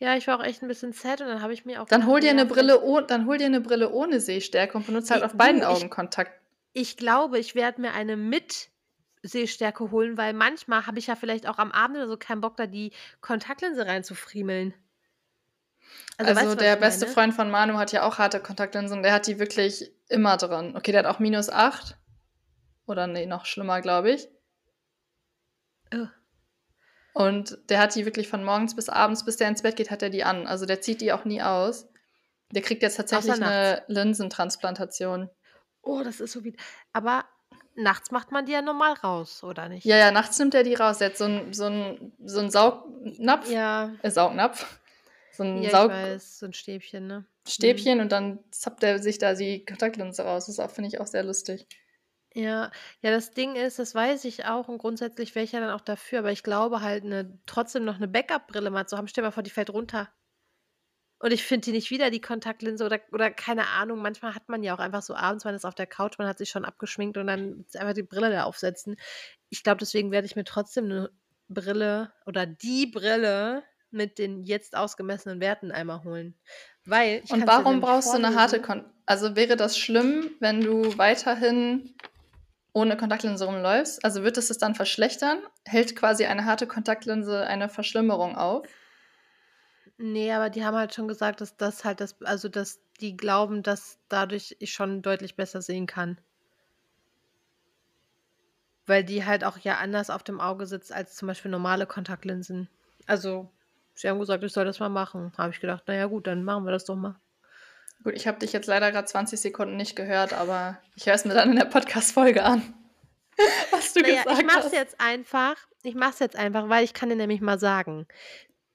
Ja, 0.00 0.16
ich 0.16 0.26
war 0.26 0.38
auch 0.40 0.44
echt 0.44 0.62
'n 0.62 0.68
bisschen 0.68 0.92
sad 0.92 1.20
und 1.20 1.28
dann 1.28 1.42
habe 1.42 1.52
ich 1.52 1.64
mir 1.64 1.80
auch 1.82 1.90
Dann 1.90 2.06
hol 2.06 2.20
dir 2.20 2.32
„Na 2.32 2.34
'ne 2.34 2.44
ja, 2.44 2.46
vielleicht“ 2.46 2.70
Brille 2.70 2.80
o 2.82 3.00
dann 3.00 3.26
hol 3.26 3.38
dir 3.38 3.48
'ne 3.50 3.60
Brille 3.60 3.90
ohne 3.92 4.20
Sehstärke 4.20 4.76
und 4.78 4.86
benutze 4.86 5.12
halt 5.14 5.22
auf 5.24 5.34
beiden 5.36 5.62
du, 5.62 5.64
Augen 5.64 5.90
ich 5.90 5.90
Kontakt 5.90 6.32
ich 6.74 6.96
glaube, 6.98 7.38
ich 7.40 7.54
werde 7.56 7.80
mir 7.82 7.92
eine 7.94 8.16
mit 8.16 8.70
Sehstärke 9.22 9.90
holen, 9.92 10.16
weil 10.18 10.34
manchmal 10.34 10.86
habe 10.86 10.98
ich 11.00 11.08
ja 11.08 11.16
vielleicht 11.16 11.46
auch 11.48 11.58
am 11.58 11.72
Abend 11.72 11.96
oder 11.98 12.08
so 12.08 12.16
keinen 12.18 12.40
Bock, 12.42 12.56
da 12.58 12.66
die 12.68 12.92
Kontaktlinse 13.22 13.86
reinzufriemeln. 13.86 14.74
Also, 16.18 16.34
weißt 16.34 16.44
Also, 16.44 16.56
was 16.56 16.64
der 16.64 16.76
ich 16.76 16.80
beste? 16.80 17.06
Freund 17.06 17.34
von 17.34 17.50
Manu 17.50 17.74
hat 17.78 17.92
ja 17.92 18.02
auch 18.06 18.18
harte 18.18 18.40
Kontaktlinsen 18.40 18.98
und 18.98 19.02
der 19.02 19.12
hat 19.14 19.26
die 19.26 19.38
wirklich 19.38 19.90
immer 20.12 20.36
drin. 20.36 20.76
Okay, 20.76 20.92
der 20.92 21.00
hat 21.04 21.06
auch 21.14 21.20
-8 21.20 21.98
oder 22.86 23.06
ne, 23.08 23.26
noch 23.26 23.46
schlimmer, 23.46 23.80
glaube 23.82 24.12
ich. 24.12 24.28
Oh. 25.94 26.08
Und 27.16 27.58
der 27.68 27.78
hat 27.78 27.94
die 27.94 28.06
wirklich 28.06 28.28
von 28.28 28.44
morgens 28.44 28.74
bis 28.74 28.88
abends, 28.88 29.24
bis 29.24 29.36
der 29.36 29.48
ins 29.48 29.62
Bett 29.62 29.76
geht, 29.76 29.90
hat 29.90 30.02
er 30.02 30.10
die 30.10 30.24
an. 30.24 30.46
Also, 30.46 30.64
der 30.66 30.80
zieht 30.80 31.00
die 31.00 31.12
auch 31.12 31.24
nie 31.24 31.42
aus. 31.42 31.88
Der 32.52 32.62
kriegt 32.62 32.82
jetzt 32.82 32.96
tatsächlich 32.96 33.40
nachts. 33.40 33.76
'ne 33.78 33.82
Linsentransplantation. 33.88 35.30
Oh, 35.84 36.02
das 36.04 36.20
ist 36.20 36.32
so 36.32 36.44
wied 36.44 36.56
aber 36.92 37.24
nachts 37.74 38.10
macht 38.12 38.30
man 38.30 38.46
die 38.46 38.52
ja 38.52 38.62
normal 38.62 38.92
raus, 38.94 39.42
oder 39.42 39.68
nicht? 39.68 39.84
Ja, 39.84 39.96
ja, 39.96 40.10
nachts 40.12 40.38
nimmt 40.38 40.54
er 40.54 40.62
die 40.62 40.74
raus. 40.74 40.98
Der 40.98 41.08
hat 41.10 41.16
so 41.16 41.24
'n 41.24 41.52
so 41.52 41.64
'n 41.66 42.12
so 42.24 42.38
'n 42.40 42.50
Saugnapf 42.50 43.48
Ja. 43.48 43.98
äh, 44.02 44.10
Saugnapf, 44.10 44.78
so 45.30 45.42
'n 45.42 45.64
Ja, 45.64 45.72
ich 45.72 45.72
Saug 45.72 45.86
weiß, 45.86 46.38
so 46.38 46.46
'n 46.46 46.52
Stäbchen, 46.54 47.06
ne? 47.06 47.26
Mhm. 47.58 47.88
Stäbchen 47.88 48.00
und 48.00 48.12
dann 48.12 48.38
zappt 48.52 48.82
er 48.84 49.00
sich 49.00 49.18
da 49.18 49.34
die 49.34 49.64
Kontaktlinse 49.64 50.22
raus. 50.22 50.46
Das 50.46 50.72
finde 50.72 50.88
ich 50.88 51.00
auch 51.00 51.06
sehr 51.08 51.24
lustig. 51.24 51.66
Ja. 52.34 52.70
Ja, 53.02 53.10
das 53.10 53.32
Ding 53.32 53.56
ist, 53.56 53.78
das 53.78 53.94
weiß 53.94 54.24
ich 54.24 54.44
auch 54.46 54.68
und 54.68 54.78
grundsätzlich 54.78 55.34
wäre 55.34 55.44
ich 55.44 55.52
ja 55.52 55.60
dann 55.60 55.70
auch 55.70 55.80
dafür, 55.82 56.20
aber 56.20 56.32
ich 56.32 56.42
glaube 56.42 56.80
halt, 56.80 57.04
'ne 57.04 57.38
trotzdem 57.46 57.84
noch 57.84 57.98
'ne 57.98 58.08
Backup-Brille 58.08 58.70
mal 58.70 58.86
zu 58.86 58.96
haben. 58.96 59.06
Stell 59.08 59.22
dir 59.22 59.28
mal 59.28 59.32
vor, 59.32 59.42
die 59.42 59.50
fällt 59.50 59.70
runter. 59.70 60.12
Und 61.22 61.32
ich 61.32 61.44
finde 61.44 61.66
die 61.66 61.72
nicht 61.72 61.90
wieder, 61.92 62.10
die 62.10 62.20
Kontaktlinse 62.20 62.84
oder 62.84 63.00
oder 63.12 63.30
keine 63.30 63.68
Ahnung, 63.68 64.02
manchmal 64.02 64.34
hat 64.34 64.48
man 64.48 64.64
ja 64.64 64.74
auch 64.74 64.80
einfach 64.80 65.02
so 65.02 65.14
abends, 65.14 65.44
man 65.44 65.54
ist 65.54 65.64
auf 65.64 65.76
der 65.76 65.86
Couch, 65.86 66.18
man 66.18 66.26
hat 66.26 66.36
sich 66.38 66.50
schon 66.50 66.64
abgeschminkt 66.64 67.16
und 67.16 67.28
dann 67.28 67.64
einfach 67.76 67.94
die 67.94 68.02
Brille 68.02 68.30
da 68.30 68.42
aufsetzen. 68.42 68.96
Ich 69.48 69.62
glaube, 69.62 69.78
deswegen 69.78 70.10
werde 70.10 70.26
ich 70.26 70.34
mir 70.34 70.42
trotzdem 70.44 70.88
'ne 70.88 71.10
Brille 71.48 72.12
oder 72.26 72.44
die 72.46 72.86
Brille 72.86 73.62
mit 73.92 74.18
den 74.18 74.42
jetzt 74.44 74.74
ausgemessenen 74.76 75.40
Werten 75.40 75.70
einmal 75.70 76.02
holen. 76.02 76.36
Weil 76.86 77.22
Und 77.28 77.46
warum 77.46 77.80
brauchst 77.80 78.12
du 78.12 78.18
'ne 78.18 78.34
harte 78.34 78.60
vorlesen. 78.60 78.62
Kon 78.62 78.84
also, 79.06 79.34
wäre 79.36 79.56
das 79.56 79.76
schlimm, 79.78 80.30
wenn 80.40 80.60
du 80.60 80.96
weiterhin 80.96 81.94
ohne 82.74 82.96
Kontaktlinse 82.96 83.46
rumläufst? 83.46 84.04
Also, 84.04 84.24
wird 84.24 84.38
es 84.38 84.48
das 84.48 84.58
dann 84.58 84.74
verschlechtern? 84.74 85.40
Hält 85.66 85.96
quasi 85.96 86.26
eine 86.26 86.44
harte 86.46 86.66
Kontaktlinse 86.68 87.46
eine 87.46 87.68
Verschlimmerung 87.68 88.36
auf? 88.36 88.66
Ne, 89.98 90.30
aber 90.32 90.48
die 90.50 90.64
haben 90.64 90.76
halt 90.76 90.94
schon 90.94 91.08
gesagt, 91.08 91.40
dass 91.40 91.56
das 91.56 91.84
halt 91.84 92.00
das 92.00 92.20
also, 92.22 92.48
dass 92.48 92.80
die 93.00 93.16
glauben, 93.16 93.62
dass 93.62 93.98
dadurch 94.08 94.56
ich 94.58 94.72
schon 94.72 95.02
deutlich 95.02 95.36
besser 95.36 95.60
sehen 95.62 95.86
kann. 95.86 96.18
Weil 98.88 99.04
die 99.04 99.24
halt 99.24 99.44
auch 99.44 99.58
ja 99.58 99.78
anders 99.78 100.10
auf 100.10 100.24
dem 100.24 100.40
Auge 100.40 100.66
sitzt 100.66 100.92
als 100.92 101.14
zum 101.14 101.28
Beispiel 101.28 101.50
normale 101.52 101.86
Kontaktlinsen. 101.86 102.68
Also, 103.06 103.50
sie 103.94 104.08
haben 104.08 104.18
gesagt, 104.20 104.42
ich 104.44 104.52
soll 104.52 104.64
das 104.64 104.80
mal 104.80 104.88
machen. 104.88 105.32
Habe 105.38 105.52
ich 105.52 105.60
gedacht: 105.60 105.84
„Na 105.86 105.94
ja 105.94 106.06
gut, 106.06 106.26
dann 106.26 106.44
machen 106.44 106.64
wir 106.64 106.72
das 106.72 106.84
doch 106.86 106.96
mal.“ 106.96 107.16
Gut, 108.02 108.14
ich 108.14 108.26
habe 108.26 108.38
dich 108.38 108.52
jetzt 108.52 108.66
leider 108.66 108.90
grad 108.90 109.08
20 109.08 109.40
Sekunden 109.40 109.76
nicht 109.76 109.94
gehört, 109.94 110.32
aber 110.32 110.78
ich 110.96 111.06
höre 111.06 111.14
es 111.14 111.24
mir 111.24 111.34
dann 111.34 111.50
in 111.50 111.56
der 111.56 111.66
Podcast-Folge 111.66 112.42
an, 112.44 112.74
was 113.70 113.92
du 113.94 114.00
Na 114.02 114.08
ja, 114.08 114.24
ich 114.28 114.36
gesagt 114.36 114.42
mache 114.42 114.58
es 114.60 114.64
hast. 114.64 114.72
jetzt 114.72 115.00
einfach 115.00 115.56
ich 115.84 115.94
mache 115.96 116.10
es 116.12 116.18
jetzt 116.20 116.36
einfach, 116.36 116.68
weil 116.68 116.84
ich 116.84 116.94
kann 116.94 117.08
dir 117.08 117.16
nämlich 117.16 117.40
mal 117.40 117.58
sagen, 117.58 118.06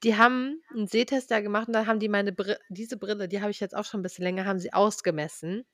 die 0.04 0.16
haben 0.16 0.62
'n 0.74 0.86
Sehtest 0.88 1.30
da 1.30 1.40
gemacht 1.40 1.68
und 1.68 1.74
da 1.74 1.86
haben 1.86 2.00
die 2.00 2.08
meine 2.10 2.32
Bri 2.32 2.56
diese 2.70 2.96
Brille, 2.98 3.28
die 3.28 3.40
habe 3.42 3.50
ich 3.52 3.60
jetzt 3.60 3.76
auch 3.76 3.84
schon 3.86 4.00
'n 4.00 4.04
bisschen 4.04 4.24
länger, 4.24 4.44
haben 4.46 4.58
sie 4.60 4.72
ausgemessen. 4.74 5.66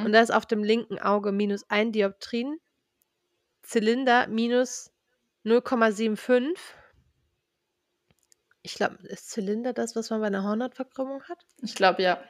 Und 0.00 0.08
Mhm. 0.08 0.12
da 0.12 0.20
ist 0.22 0.32
auf 0.32 0.46
dem 0.46 0.62
linken 0.64 0.98
Auge 1.00 1.32
-1 1.32 1.92
Dioptrien, 1.92 2.58
Zylinder 3.62 4.26
-0,75. 4.26 6.58
Ich 8.62 8.74
glaube, 8.74 8.96
ist 9.08 9.30
Zylinder 9.30 9.72
das, 9.72 9.96
was 9.96 10.10
man 10.10 10.20
bei 10.20 10.28
'ner 10.28 10.42
Hornhautverkrümmung 10.44 11.22
hat? 11.24 11.38
Ich 11.62 11.74
glaube, 11.74 12.02
ja. 12.02 12.22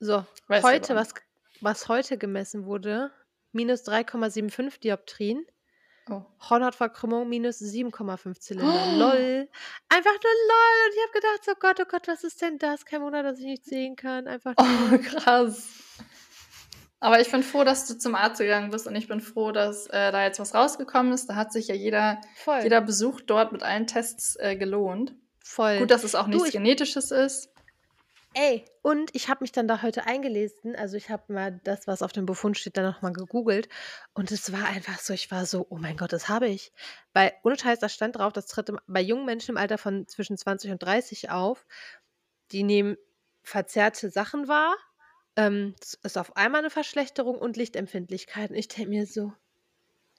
So, 0.00 0.24
Weiß 0.48 0.64
heute, 0.64 0.94
was 0.94 1.14
was 1.60 1.88
heute 1.88 2.18
gemessen 2.18 2.66
wurde, 2.66 3.10
-3,75 3.54 4.78
Dioptrien. 4.80 5.44
Oh. 6.10 6.22
Hornhautverkrümmung 6.48 7.28
-7,5 7.28 8.40
Zylinder. 8.40 8.66
LOL. 8.96 9.48
Einfach 9.88 10.12
nur 10.12 10.32
LOL. 10.48 10.86
Und 10.86 10.94
ich 10.94 11.02
habe 11.02 11.12
gedacht: 11.12 11.44
„So 11.44 11.52
Gott, 11.60 11.80
oh 11.80 11.88
Gott, 11.88 12.08
was 12.08 12.24
ist 12.24 12.40
denn 12.42 12.58
das? 12.58 12.84
Kein 12.84 13.02
Wunder, 13.02 13.22
dass 13.22 13.38
ich 13.38 13.44
nicht 13.46 13.64
sehen 13.64 13.94
kann.“ 13.96 14.26
Einfach 14.26 14.54
Oh, 14.56 14.98
krass. 14.98 15.68
Aber 17.00 17.20
ich 17.20 17.30
bin 17.30 17.44
froh, 17.44 17.62
dass 17.62 17.86
du 17.86 17.96
zum 17.96 18.16
Arzt 18.16 18.40
gegangen 18.40 18.70
bist 18.72 18.88
und 18.88 18.96
ich 18.96 19.06
bin 19.06 19.20
froh, 19.20 19.52
dass, 19.52 19.86
äh, 19.86 20.10
da 20.10 20.24
jetzt 20.24 20.40
was 20.40 20.52
rausgekommen 20.54 21.12
ist. 21.12 21.28
Da 21.30 21.36
hat 21.36 21.52
sich 21.52 21.68
ja 21.68 21.74
jeder 21.76 22.20
Voll. 22.36 22.60
jeder 22.64 22.80
Besuch 22.80 23.20
dort 23.20 23.52
mit 23.52 23.62
allen 23.62 23.86
Tests, 23.86 24.34
äh, 24.36 24.56
gelohnt. 24.56 25.14
Voll. 25.48 25.78
Gut, 25.78 25.90
dass 25.90 26.04
es 26.04 26.14
auch 26.14 26.26
Du, 26.30 26.44
nichts 26.44 26.50
ich 26.50 26.52
Genetisches 26.52 27.10
ist. 27.10 27.48
Ey, 28.34 28.64
und 28.82 29.14
ich 29.14 29.28
habe 29.28 29.42
mich 29.42 29.52
dann 29.52 29.66
da 29.68 29.82
heute 29.82 30.06
eingelesen. 30.06 30.76
Also, 30.76 30.96
ich 30.96 31.08
habe 31.10 31.32
mal 31.32 31.60
das, 31.64 31.86
was 31.86 32.02
auf 32.02 32.12
dem 32.12 32.26
Befund 32.26 32.58
steht, 32.58 32.76
dann 32.76 32.84
noch 32.84 33.02
mal 33.02 33.12
gegoogelt. 33.12 33.68
Und 34.14 34.30
es 34.30 34.52
war 34.52 34.66
einfach 34.66 34.98
so 35.00 35.12
ich 35.14 35.30
war 35.30 35.46
so: 35.46 35.66
„Oh 35.70 35.76
mein 35.78 35.96
Gott, 35.96 36.12
das 36.12 36.28
habe 36.28 36.46
ich.“ 36.48 36.72
Weil 37.14 37.32
ohne 37.42 37.58
Scheiß, 37.58 37.78
da 37.80 37.88
stand 37.88 38.16
drauf, 38.16 38.32
das 38.32 38.46
tritt 38.46 38.68
im 38.68 38.78
bei 38.86 39.00
jungen 39.00 39.24
Menschen 39.24 39.52
im 39.52 39.56
Alter 39.56 39.78
von 39.78 40.06
zwischen 40.06 40.36
20 40.36 40.70
und 40.70 40.82
30 40.82 41.30
auf. 41.30 41.66
Die 42.52 42.62
nehmen 42.64 42.96
verzerrte 43.42 44.10
Sachen 44.10 44.48
wahr. 44.48 44.76
Ähm, 45.36 45.74
es 45.82 45.94
ist 45.94 46.18
auf 46.18 46.36
einmal 46.36 46.62
'ne 46.62 46.70
Verschlechterung 46.70 47.38
und 47.38 47.56
Lichtempfindlichkeit. 47.56 48.50
Und 48.50 48.56
ich 48.56 48.68
denke 48.68 48.90
mir 48.90 49.06
so: 49.06 49.32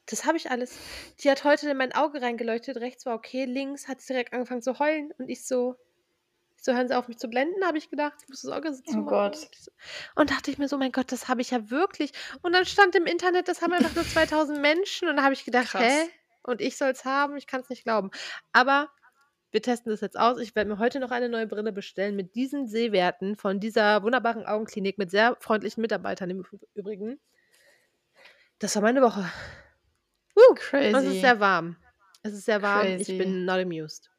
„Das 0.09 0.25
habe 0.25 0.37
ich 0.37 0.49
alles.“ 0.51 0.77
Die 1.23 1.29
hat 1.29 1.43
heute 1.43 1.69
in 1.69 1.77
mein 1.77 1.93
Auge 1.93 2.21
reingeleuchtet. 2.21 2.77
Rechts 2.77 3.05
war 3.05 3.15
okay, 3.15 3.45
links 3.45 3.87
hat 3.87 4.01
sie 4.01 4.13
direkt 4.13 4.33
angefangen 4.33 4.61
zu 4.61 4.79
heulen. 4.79 5.11
Und 5.17 5.29
ich 5.29 5.45
so 5.45 5.75
so: 6.61 6.73
„Hören 6.73 6.87
Sie 6.89 6.97
auf, 6.97 7.07
mich 7.07 7.17
zu 7.17 7.29
blenden“, 7.29 7.63
habe 7.65 7.77
ich 7.77 7.89
gedacht. 7.89 8.15
Ich 8.23 8.29
muss 8.29 8.41
das 8.41 8.51
Auge 8.51 8.73
so 8.73 8.81
Oh. 8.99 9.05
Gott. 9.05 9.47
Und 10.15 10.31
dachte 10.31 10.51
ich 10.51 10.57
mir 10.57 10.67
so: 10.67 10.77
„Mein 10.77 10.91
Gott, 10.91 11.11
das 11.11 11.27
habe 11.27 11.41
ich 11.41 11.51
ja 11.51 11.69
wirklich.“ 11.69 12.11
Und 12.41 12.53
dann 12.53 12.65
stand 12.65 12.95
im 12.95 13.05
Internet, 13.05 13.47
das 13.47 13.61
haben 13.61 13.73
einfach 13.73 13.95
nur 13.95 14.05
2000 14.05 14.59
Menschen. 14.59 15.07
Und 15.09 15.17
da 15.17 15.23
habe 15.23 15.33
ich 15.33 15.45
gedacht: 15.45 15.69
Krass. 15.69 15.83
„Hä? 15.83 16.09
Und 16.43 16.61
ich 16.61 16.77
soll's 16.77 17.05
haben? 17.05 17.37
Ich 17.37 17.47
kann's 17.47 17.69
nicht 17.69 17.83
glauben.“ 17.83 18.11
Aber 18.51 18.89
wir 19.51 19.61
testen 19.61 19.91
das 19.91 20.01
jetzt 20.01 20.19
aus. 20.19 20.39
Ich 20.39 20.55
werde 20.55 20.69
mir 20.69 20.79
heute 20.79 20.99
noch 20.99 21.11
eine 21.11 21.29
neue 21.29 21.47
Brille 21.47 21.71
bestellen 21.73 22.15
mit 22.15 22.35
diesen 22.35 22.67
Sehwerten 22.67 23.35
von 23.37 23.59
dieser 23.59 24.03
wunderbaren 24.03 24.45
Augenklinik 24.45 24.97
mit 24.97 25.11
sehr 25.11 25.37
freundlichen 25.39 25.81
Mitarbeitern 25.81 26.29
im 26.29 26.45
Übrigen. 26.75 27.19
Das 28.59 28.75
war 28.75 28.81
meine 28.83 29.01
Woche. 29.01 29.25
Uh, 30.39 30.55
Crazy. 30.55 30.95
es 30.95 31.03
ist 31.05 31.21
sehr 31.21 31.39
warm. 31.39 31.75
Es 32.23 32.33
ist 32.33 32.45
sehr 32.45 32.61
warm. 32.61 32.81
Crazy. 32.81 33.11
Ich 33.13 33.17
bin 33.17 33.45
not 33.45 33.59
amused. 33.59 34.09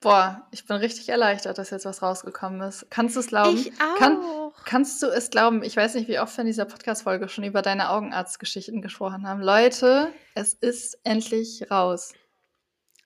Boah, 0.00 0.46
ich 0.50 0.64
bin 0.64 0.76
richtig 0.78 1.10
erleichtert, 1.10 1.58
dass 1.58 1.68
jetzt 1.68 1.84
was 1.84 2.00
rausgekommen 2.00 2.62
ist. 2.62 2.86
Kannst 2.88 3.16
du 3.16 3.20
es 3.20 3.26
glauben? 3.26 3.54
Ich 3.54 3.70
auch. 3.82 3.98
Kann, 3.98 4.18
kannst 4.64 5.02
du 5.02 5.08
es 5.08 5.28
glauben? 5.28 5.62
Ich 5.62 5.76
weiß 5.76 5.94
nicht, 5.94 6.08
wie 6.08 6.18
oft 6.18 6.34
wir 6.38 6.42
in 6.42 6.46
dieser 6.46 6.64
Podcast-Folge 6.64 7.28
schon 7.28 7.44
über 7.44 7.60
deine 7.60 7.90
Augenarztgeschichten 7.90 8.80
gesprochen 8.80 9.28
haben. 9.28 9.42
Leute, 9.42 10.10
es 10.34 10.54
ist 10.54 10.98
endlich 11.04 11.70
raus. 11.70 12.14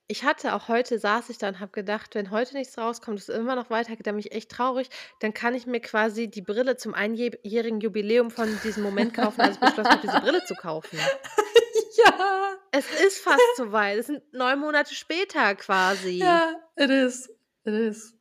Ich 0.07 0.23
hatte 0.23 0.55
auch 0.55 0.69
heute, 0.69 0.99
saß 0.99 1.31
ich 1.31 1.38
da 1.38 1.49
und 1.49 1.61
habe 1.61 1.73
gedacht, 1.73 2.14
wenn 2.14 2.31
heute 2.31 2.55
nichts 2.57 2.77
rauskommt, 2.77 3.19
es 3.19 3.31
immer 3.31 3.55
noch 3.57 3.71
weitergeht, 3.71 4.07
dann 4.07 4.17
bin 4.17 4.21
ich 4.27 4.33
echt 4.33 4.51
traurig. 4.51 4.90
Dann 5.21 5.33
kann 5.33 5.55
ich 5.55 5.67
mir 5.67 5.81
quasi 5.81 6.29
die 6.29 6.43
Brille 6.43 6.77
zum 6.77 6.93
einjährigen 6.93 7.81
Jubiläum 7.81 8.31
von 8.31 8.49
diesem 8.62 8.83
Moment 8.83 9.14
kaufen, 9.14 9.40
als 9.40 9.55
ich 9.55 9.61
beschlossen 9.61 9.90
habe, 9.90 10.03
diese 10.07 10.21
Brille 10.21 10.45
zu 10.45 10.55
kaufen. 10.57 10.99
ja, 12.05 12.53
Es 12.71 12.85
ist 13.01 13.19
fast 13.21 13.40
soweit. 13.57 13.99
Es 13.99 14.07
sind 14.09 14.23
neun 14.33 14.59
Monate 14.59 14.95
später 14.95 15.55
quasi. 15.55 16.19
ja, 16.19 16.53
it 16.77 16.90
is. 16.90 17.31
It 17.64 17.73
is. 17.73 18.14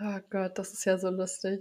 Oh 0.00 0.18
Gott, 0.30 0.56
das 0.56 0.72
ist 0.72 0.84
ja 0.86 0.96
so 0.96 1.10
lustig. 1.10 1.60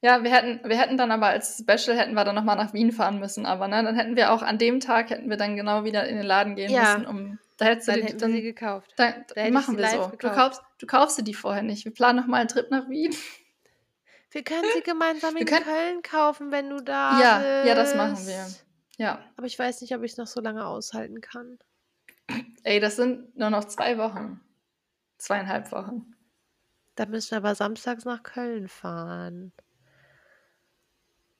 Ja, 0.00 0.22
wir 0.22 0.30
hätten, 0.30 0.60
wir 0.66 0.78
hätten 0.78 0.96
dann 0.96 1.10
aber 1.10 1.26
als 1.26 1.58
Special 1.58 1.96
hätten 1.98 2.14
wir 2.14 2.24
dann 2.24 2.34
nochmal 2.34 2.56
nach 2.56 2.72
Wien 2.72 2.92
fahren 2.92 3.18
müssen, 3.18 3.44
aber 3.46 3.68
ne, 3.68 3.82
dann 3.82 3.94
hätten 3.96 4.16
wir 4.16 4.32
auch 4.32 4.42
an 4.42 4.56
dem 4.58 4.80
Tag 4.80 5.10
hätten 5.10 5.28
wir 5.28 5.36
dann 5.36 5.56
genau 5.56 5.84
wieder 5.84 6.06
in 6.06 6.16
den 6.16 6.24
Laden 6.26 6.56
gehen 6.56 6.70
Ja. 6.70 6.96
müssen, 6.98 7.06
um 7.06 7.38
da 7.64 7.70
hättest 7.70 7.88
du 7.88 7.92
Dann 7.92 8.00
die, 8.00 8.06
hätten 8.06 8.20
wir 8.20 8.28
sie 8.36 8.42
gekauft. 8.42 8.92
dann, 8.96 9.24
da 9.34 9.50
machen 9.50 9.76
wir 9.78 9.88
so. 9.88 10.12
Du 10.18 10.30
kaufst, 10.30 10.62
du 10.78 10.86
kaufst 10.86 11.16
sie 11.16 11.24
die 11.24 11.34
vorher 11.34 11.62
nicht. 11.62 11.84
Wir 11.84 11.92
planen 11.92 12.18
nochmal 12.20 12.40
einen 12.40 12.48
Trip 12.48 12.70
nach 12.70 12.88
Wien. 12.88 13.14
Wir 14.30 14.42
können 14.42 14.64
sie 14.74 14.82
gemeinsam 14.82 15.36
in 15.36 15.46
können- 15.46 15.62
Köln 15.64 16.02
kaufen, 16.02 16.50
wenn 16.50 16.68
du 16.68 16.82
da 16.82 17.20
Ja, 17.20 17.38
bist. 17.38 17.68
ja, 17.68 17.74
das 17.76 17.94
machen 17.94 18.26
wir. 18.26 18.44
Ja. 18.98 19.24
Aber 19.36 19.46
ich 19.46 19.56
weiß 19.56 19.80
nicht, 19.80 19.94
ob 19.94 20.02
ich 20.02 20.10
es 20.10 20.18
noch 20.18 20.26
so 20.26 20.40
lange 20.40 20.66
aushalten 20.66 21.20
kann. 21.20 21.56
Ey, 22.64 22.80
das 22.80 22.96
sind 22.96 23.36
nur 23.38 23.50
noch 23.50 23.64
zwei 23.66 23.96
Wochen. 23.96 24.40
Zweieinhalb 25.18 25.70
Wochen. 25.70 26.16
Da 26.96 27.06
müssen 27.06 27.30
wir 27.30 27.36
aber 27.38 27.54
samstags 27.54 28.04
nach 28.04 28.24
Köln 28.24 28.66
fahren. 28.66 29.52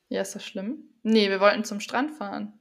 Ja, 0.08 0.20
ist 0.22 0.36
das 0.36 0.44
schlimm? 0.46 0.84
Nee, 1.02 1.30
wir 1.30 1.40
wollten 1.40 1.64
zum 1.64 1.80
Strand 1.80 2.12
fahren. 2.12 2.52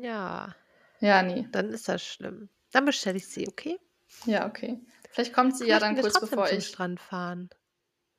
Ja, 0.00 0.54
Ja, 1.00 1.22
nee. 1.22 1.46
dann 1.52 1.68
ist 1.68 1.88
das 1.90 2.02
schlimm. 2.02 2.48
Dann 2.72 2.84
bestelle 2.84 3.16
ich 3.18 3.26
sie, 3.28 3.46
okay? 3.48 3.78
Ja, 4.26 4.46
okay. 4.48 4.80
Vielleicht 5.10 5.32
kommt 5.32 5.56
sie 5.56 5.66
ja 5.66 5.74
Möchten 5.76 5.94
dann 5.94 5.96
wir 5.96 6.02
kurz 6.10 6.20
bevor 6.20 6.50
ich. 6.50 6.66
Strand 6.66 7.00
fahren. 7.00 7.50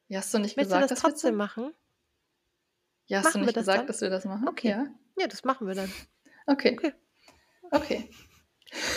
Ja, 0.07 0.19
hast 0.19 0.33
du 0.33 0.39
nicht 0.39 0.55
Willst 0.57 0.71
du 0.71 0.75
gesagt, 0.75 0.91
das 0.91 0.99
dass 0.99 1.03
wir 1.03 1.09
trotzdem 1.09 1.29
zum- 1.31 1.37
machen? 1.37 1.73
Ja, 3.07 3.17
hast 3.19 3.25
Machen 3.25 3.33
du 3.33 3.39
wir 3.41 3.45
nicht 3.47 3.55
gesagt, 3.55 3.79
dann? 3.79 3.87
dass 3.87 4.01
wir 4.01 4.09
das 4.09 4.25
machen? 4.25 4.47
Okay. 4.47 4.69
Ja. 4.69 4.87
Ja, 5.17 5.27
das 5.27 5.43
machen 5.43 5.67
wir 5.67 5.75
dann. 5.75 5.91
Okay. 6.45 6.73
Okay. 6.77 6.93
Okay. 7.71 8.09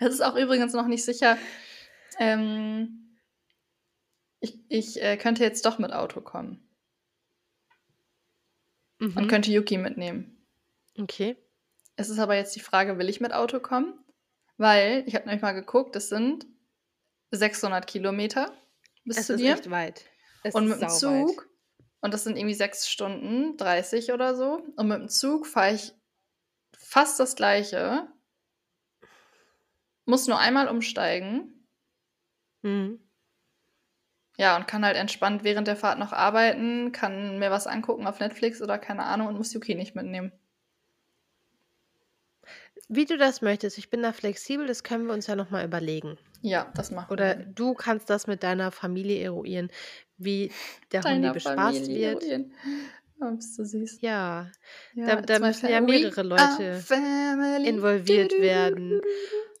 Es 0.00 0.12
ist 0.14 0.20
auch 0.20 0.36
übrigens 0.36 0.72
noch 0.72 0.86
nicht 0.86 1.04
sicher. 1.04 1.36
Ähm, 2.18 3.16
ich 4.40 4.58
ich 4.68 5.02
äh, 5.02 5.16
könnte 5.16 5.42
jetzt 5.42 5.64
doch 5.66 5.78
mit 5.78 5.92
Auto 5.92 6.20
kommen 6.20 6.68
und 9.00 9.14
Mhm. 9.16 9.28
könnte 9.28 9.50
Yuki 9.50 9.78
mitnehmen. 9.78 10.46
Okay. 10.98 11.36
Es 11.96 12.08
ist 12.08 12.18
aber 12.18 12.34
jetzt 12.34 12.54
die 12.56 12.60
Frage, 12.60 12.98
will 12.98 13.08
ich 13.08 13.20
mit 13.20 13.32
Auto 13.32 13.60
kommen? 13.60 13.98
Weil, 14.56 15.04
ich 15.06 15.14
habe 15.14 15.26
nämlich 15.26 15.42
mal 15.42 15.52
geguckt, 15.52 15.96
es 15.96 16.08
sind 16.08 16.46
600 17.30 17.86
Kilometer 17.86 18.52
bis 19.04 19.18
Es 19.18 19.26
zu 19.26 19.34
ist 19.34 19.40
dir. 19.40 19.54
echt 19.54 19.70
weit. 19.70 20.04
Es 20.42 20.54
Und 20.54 20.64
ist 20.64 20.70
mit 20.70 20.82
dem. 20.82 20.88
Zug, 20.88 21.48
und 22.00 22.14
das 22.14 22.24
sind 22.24 22.36
irgendwie 22.36 22.54
6 22.54 22.88
Stunden, 22.88 23.56
30 23.56 24.12
oder 24.12 24.36
so. 24.36 24.62
Und 24.76 24.88
mit 24.88 24.98
dem 25.00 25.08
Zug 25.08 25.46
fahre 25.46 25.74
ich 25.74 25.92
fast 26.76 27.18
das 27.18 27.34
gleiche. 27.34 28.08
Muss 30.04 30.26
nur 30.26 30.38
einmal 30.38 30.68
umsteigen. 30.68 31.66
Mhm. 32.62 33.00
Ja, 34.36 34.56
und 34.56 34.66
kann 34.66 34.84
halt 34.84 34.96
entspannt 34.96 35.44
während 35.44 35.68
der 35.68 35.76
Fahrt 35.76 35.98
noch 35.98 36.12
arbeiten, 36.12 36.92
kann 36.92 37.38
mir 37.38 37.50
was 37.50 37.66
angucken 37.66 38.06
auf 38.06 38.18
Netflix 38.20 38.60
oder 38.60 38.78
keine 38.78 39.04
Ahnung 39.04 39.28
und 39.28 39.36
muss 39.36 39.52
Yuki 39.52 39.74
nicht 39.76 39.94
mitnehmen. 39.94 40.32
Wie 42.88 43.06
du 43.06 43.16
das 43.16 43.40
möchtest. 43.42 43.78
Ich 43.78 43.88
bin 43.90 44.02
da 44.02 44.12
flexibel, 44.12 44.66
das 44.66 44.82
können 44.82 45.06
wir 45.06 45.14
uns 45.14 45.26
ja 45.26 45.36
nochmal 45.36 45.64
überlegen. 45.64 46.18
Ja, 46.42 46.70
das 46.76 46.90
machen 46.90 47.10
Oder 47.12 47.38
wir. 47.38 47.44
du 47.46 47.74
kannst 47.74 48.10
das 48.10 48.26
mit 48.26 48.42
deiner 48.42 48.70
Familie 48.70 49.22
eruieren, 49.24 49.70
wie 50.18 50.52
der 50.92 51.02
Hundi 51.02 51.22
Deiner 51.22 51.32
bespaßt 51.32 51.78
Familie 51.78 52.10
wird. 52.12 52.22
eruieren. 52.22 52.52
Oh, 53.20 53.30
bist 53.30 53.58
du 53.58 53.64
süß. 53.64 54.00
Ja, 54.02 54.50
Ja, 54.94 55.20
da- 55.22 55.38
müssen 55.38 55.68
ja 55.70 55.80
mehrere 55.80 56.22
Leute 56.22 56.82
involviert 57.64 58.32
werden. 58.32 59.00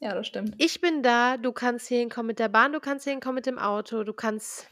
Ja, 0.00 0.14
das 0.14 0.26
stimmt. 0.26 0.54
Ich 0.58 0.80
bin 0.80 1.02
da, 1.02 1.36
du 1.36 1.52
kannst 1.52 1.88
hier 1.88 1.98
hinkommen 2.00 2.26
mit 2.26 2.38
der 2.38 2.48
Bahn, 2.48 2.72
du 2.72 2.80
kannst 2.80 3.04
hier 3.04 3.12
hinkommen 3.12 3.36
mit 3.36 3.46
dem 3.46 3.58
Auto, 3.58 4.04
du 4.04 4.12
kannst, 4.12 4.68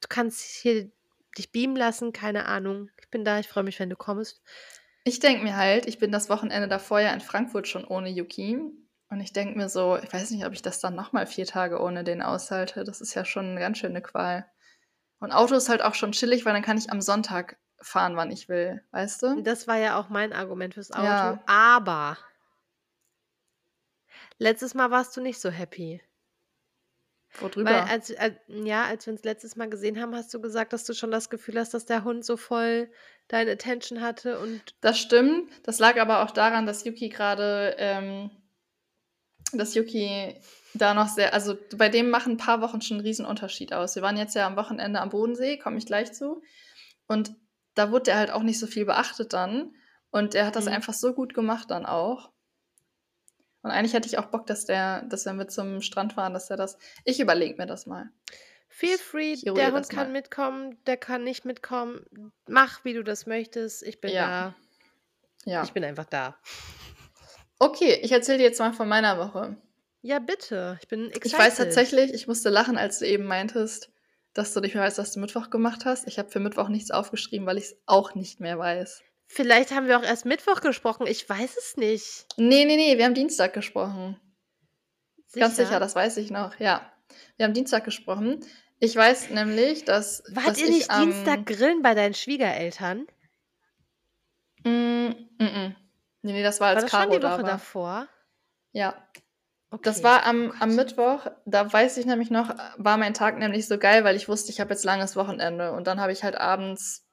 du 0.00 0.08
kannst 0.08 0.40
hier 0.40 0.90
dich 1.38 1.52
beamen 1.52 1.76
lassen, 1.76 2.12
keine 2.12 2.46
Ahnung. 2.46 2.90
Ich 3.00 3.08
bin 3.10 3.24
da, 3.24 3.38
ich 3.38 3.46
freue 3.48 3.62
mich, 3.64 3.78
wenn 3.78 3.90
du 3.90 3.96
kommst. 3.96 4.42
Ich 5.04 5.20
denke 5.20 5.42
mir 5.42 5.56
halt, 5.56 5.86
ich 5.86 5.98
bin 5.98 6.12
das 6.12 6.28
Wochenende 6.28 6.68
davor 6.68 7.00
ja 7.00 7.12
in 7.12 7.20
Frankfurt 7.20 7.68
schon 7.68 7.84
ohne 7.84 8.10
Yuki. 8.10 8.60
Und 9.08 9.20
ich 9.20 9.32
denke 9.32 9.58
mir 9.58 9.68
so, 9.68 9.96
ich 9.96 10.12
weiß 10.12 10.30
nicht, 10.30 10.46
ob 10.46 10.52
ich 10.52 10.62
das 10.62 10.78
dann 10.78 10.94
nochmal 10.94 11.26
vier 11.26 11.46
Tage 11.46 11.80
ohne 11.80 12.04
den 12.04 12.22
aushalte. 12.22 12.84
Das 12.84 13.00
ist 13.00 13.14
ja 13.14 13.24
schon 13.24 13.46
eine 13.46 13.60
ganz 13.60 13.78
schöne 13.78 14.02
Qual. 14.02 14.46
Und 15.18 15.32
Auto 15.32 15.54
ist 15.54 15.68
halt 15.68 15.82
auch 15.82 15.94
schon 15.94 16.12
chillig, 16.12 16.44
weil 16.44 16.52
dann 16.52 16.62
kann 16.62 16.78
ich 16.78 16.90
am 16.90 17.00
Sonntag 17.00 17.58
fahren, 17.80 18.16
wann 18.16 18.30
ich 18.30 18.48
will. 18.48 18.84
Weißt 18.92 19.22
du? 19.22 19.42
Das 19.42 19.66
war 19.66 19.76
ja 19.76 19.98
auch 19.98 20.10
mein 20.10 20.32
Argument 20.32 20.74
fürs 20.74 20.92
Auto. 20.92 21.04
Ja. 21.04 21.42
Aber 21.46 22.18
letztes 24.38 24.74
Mal 24.74 24.90
warst 24.90 25.16
du 25.16 25.20
nicht 25.20 25.40
so 25.40 25.50
happy. 25.50 26.00
Worüber? 27.38 27.70
Weil 27.70 27.80
als, 27.82 28.14
als 28.16 28.36
ja, 28.48 28.84
als 28.84 29.06
wir 29.06 29.12
uns 29.12 29.24
letztes 29.24 29.56
Mal 29.56 29.68
gesehen 29.68 30.00
haben, 30.00 30.14
hast 30.14 30.32
du 30.34 30.40
gesagt, 30.40 30.72
dass 30.72 30.84
du 30.84 30.94
schon 30.94 31.10
das 31.10 31.30
Gefühl 31.30 31.58
hast, 31.58 31.74
dass 31.74 31.86
der 31.86 32.04
Hund 32.04 32.24
so 32.24 32.36
voll 32.36 32.90
deine 33.30 33.52
Attention 33.52 34.00
hatte 34.00 34.38
und 34.40 34.60
Das 34.80 34.98
stimmt. 34.98 35.50
Das 35.62 35.78
lag 35.78 35.98
aber 36.00 36.22
auch 36.24 36.32
daran, 36.32 36.66
dass 36.66 36.84
Yuki 36.84 37.08
gerade, 37.08 37.76
ähm, 37.78 38.30
dass 39.52 39.74
Yuki 39.74 40.34
da 40.74 40.94
noch 40.94 41.08
sehr, 41.08 41.32
also 41.32 41.56
bei 41.76 41.88
dem 41.88 42.10
machen 42.10 42.34
ein 42.34 42.36
paar 42.36 42.60
Wochen 42.60 42.80
schon 42.80 42.98
einen 42.98 43.06
riesen 43.06 43.26
Unterschied 43.26 43.72
aus. 43.72 43.94
Wir 43.94 44.02
waren 44.02 44.16
jetzt 44.16 44.34
ja 44.34 44.46
am 44.46 44.56
Wochenende 44.56 45.00
am 45.00 45.10
Bodensee, 45.10 45.56
komme 45.58 45.78
ich 45.78 45.86
gleich 45.86 46.12
zu. 46.12 46.42
Und 47.06 47.34
da 47.74 47.90
wurde 47.92 48.10
er 48.10 48.18
halt 48.18 48.30
auch 48.30 48.42
nicht 48.42 48.58
so 48.58 48.66
viel 48.66 48.84
beachtet 48.84 49.32
dann. 49.32 49.74
Und 50.10 50.34
er 50.34 50.46
hat 50.46 50.56
das 50.56 50.66
Mhm. 50.66 50.72
einfach 50.72 50.94
so 50.94 51.12
gut 51.14 51.34
gemacht 51.34 51.70
dann 51.70 51.86
auch. 51.86 52.30
Und 53.62 53.70
eigentlich 53.70 53.92
hätte 53.92 54.08
ich 54.08 54.18
auch 54.18 54.26
Bock, 54.26 54.46
dass 54.46 54.64
der, 54.64 55.02
dass 55.02 55.24
wir 55.26 55.32
mit 55.34 55.52
zum 55.52 55.82
Strand 55.82 56.14
fahren, 56.14 56.34
dass 56.34 56.50
er 56.50 56.56
das. 56.56 56.78
Ich 57.04 57.20
überlege 57.20 57.56
mir 57.58 57.66
das 57.66 57.86
mal. 57.86 58.10
Feel 58.70 58.98
free, 58.98 59.36
der 59.36 59.72
Hund 59.72 59.88
kann 59.90 60.06
mal. 60.06 60.12
mitkommen, 60.12 60.78
der 60.86 60.96
kann 60.96 61.22
nicht 61.24 61.44
mitkommen. 61.44 62.32
Mach, 62.48 62.84
wie 62.84 62.94
du 62.94 63.04
das 63.04 63.26
möchtest. 63.26 63.82
Ich 63.82 64.00
bin 64.00 64.12
Ja. 64.12 64.54
Ja. 65.44 65.60
da. 65.60 65.64
Ich 65.64 65.72
bin 65.72 65.84
einfach 65.84 66.06
da. 66.06 66.38
Okay, 67.58 67.98
ich 68.02 68.12
erzähle 68.12 68.38
dir 68.38 68.44
jetzt 68.44 68.58
mal 68.58 68.72
von 68.72 68.88
meiner 68.88 69.18
Woche. 69.18 69.56
Ja, 70.02 70.18
bitte. 70.18 70.78
Ich 70.80 70.88
bin 70.88 71.08
excited. 71.08 71.26
Ich 71.26 71.38
weiß 71.38 71.56
tatsächlich, 71.56 72.14
ich 72.14 72.26
musste 72.26 72.48
lachen, 72.48 72.78
als 72.78 73.00
du 73.00 73.06
eben 73.06 73.24
meintest, 73.24 73.90
dass 74.32 74.54
du 74.54 74.60
nicht 74.60 74.74
mehr 74.74 74.84
weißt, 74.84 74.96
was 74.98 75.12
du 75.12 75.20
Mittwoch 75.20 75.50
gemacht 75.50 75.84
hast. 75.84 76.06
Ich 76.08 76.18
habe 76.18 76.30
für 76.30 76.40
Mittwoch 76.40 76.68
nichts 76.68 76.90
aufgeschrieben, 76.90 77.46
weil 77.46 77.58
ich 77.58 77.64
es 77.64 77.76
auch 77.84 78.14
nicht 78.14 78.40
mehr 78.40 78.58
weiß. 78.58 79.02
Vielleicht 79.26 79.72
haben 79.72 79.86
wir 79.86 79.98
auch 79.98 80.02
erst 80.02 80.24
Mittwoch 80.24 80.60
gesprochen. 80.60 81.06
Ich 81.06 81.28
weiß 81.28 81.56
es 81.56 81.76
nicht. 81.76 82.26
Nee, 82.36 82.64
nee, 82.64 82.76
nee, 82.76 82.96
wir 82.96 83.04
haben 83.04 83.14
Dienstag 83.14 83.52
gesprochen. 83.52 84.18
Ganz 85.34 85.56
sicher, 85.56 85.78
das 85.78 85.94
weiß 85.94 86.16
ich 86.16 86.30
noch. 86.30 86.58
Ja, 86.58 86.90
wir 87.36 87.44
haben 87.46 87.54
Dienstag 87.54 87.84
gesprochen. 87.84 88.40
Ich 88.78 88.96
weiß 88.96 89.30
nämlich, 89.30 89.84
dass. 89.84 90.22
Wart 90.30 90.46
dass 90.48 90.58
ihr 90.58 90.64
ich 90.66 90.70
nicht 90.70 90.90
am- 90.90 91.10
Dienstag 91.10 91.46
grillen 91.46 91.82
bei 91.82 91.94
deinen 91.94 92.14
Schwiegereltern? 92.14 93.06
Mm, 94.64 95.08
mm, 95.38 95.44
mm. 95.44 95.76
Nee, 96.22 96.32
nee, 96.32 96.42
das 96.42 96.60
war 96.60 96.68
War 96.68 96.74
als 96.76 96.84
das 96.84 96.90
schon 96.90 97.00
Caro 97.00 97.12
die 97.12 97.20
da 97.20 97.32
Woche 97.32 97.42
war. 97.42 97.50
davor? 97.50 98.08
Ja, 98.72 98.94
Okay. 99.72 99.82
das 99.84 100.02
war 100.02 100.26
am, 100.26 100.50
am 100.58 100.70
Gott. 100.70 100.76
Mittwoch. 100.76 101.26
Da 101.46 101.72
weiß 101.72 101.96
ich 101.98 102.04
nämlich 102.06 102.30
noch, 102.30 102.52
war 102.76 102.96
mein 102.96 103.14
Tag 103.14 103.38
nämlich 103.38 103.68
so 103.68 103.78
geil, 103.78 104.02
weil 104.02 104.16
ich 104.16 104.28
wusste, 104.28 104.50
ich 104.50 104.60
habe 104.60 104.70
jetzt 104.70 104.84
langes 104.84 105.14
Wochenende. 105.14 105.72
Und 105.72 105.86
dann 105.86 106.00
habe 106.00 106.10
ich 106.12 106.24
halt 106.24 106.34
abends 106.36 107.06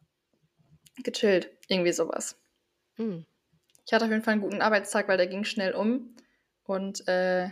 gechillt. 1.03 1.51
Irgendwie 1.67 1.91
sowas. 1.93 2.35
Hm. 2.95 3.25
Ich 3.85 3.93
hatte 3.93 4.05
auf 4.05 4.11
jeden 4.11 4.23
Fall 4.23 4.33
einen 4.33 4.41
guten 4.41 4.61
Arbeitstag, 4.61 5.07
weil 5.07 5.17
der 5.17 5.27
ging 5.27 5.43
schnell 5.43 5.73
um. 5.75 6.15
Und 6.63 7.07
äh, 7.07 7.51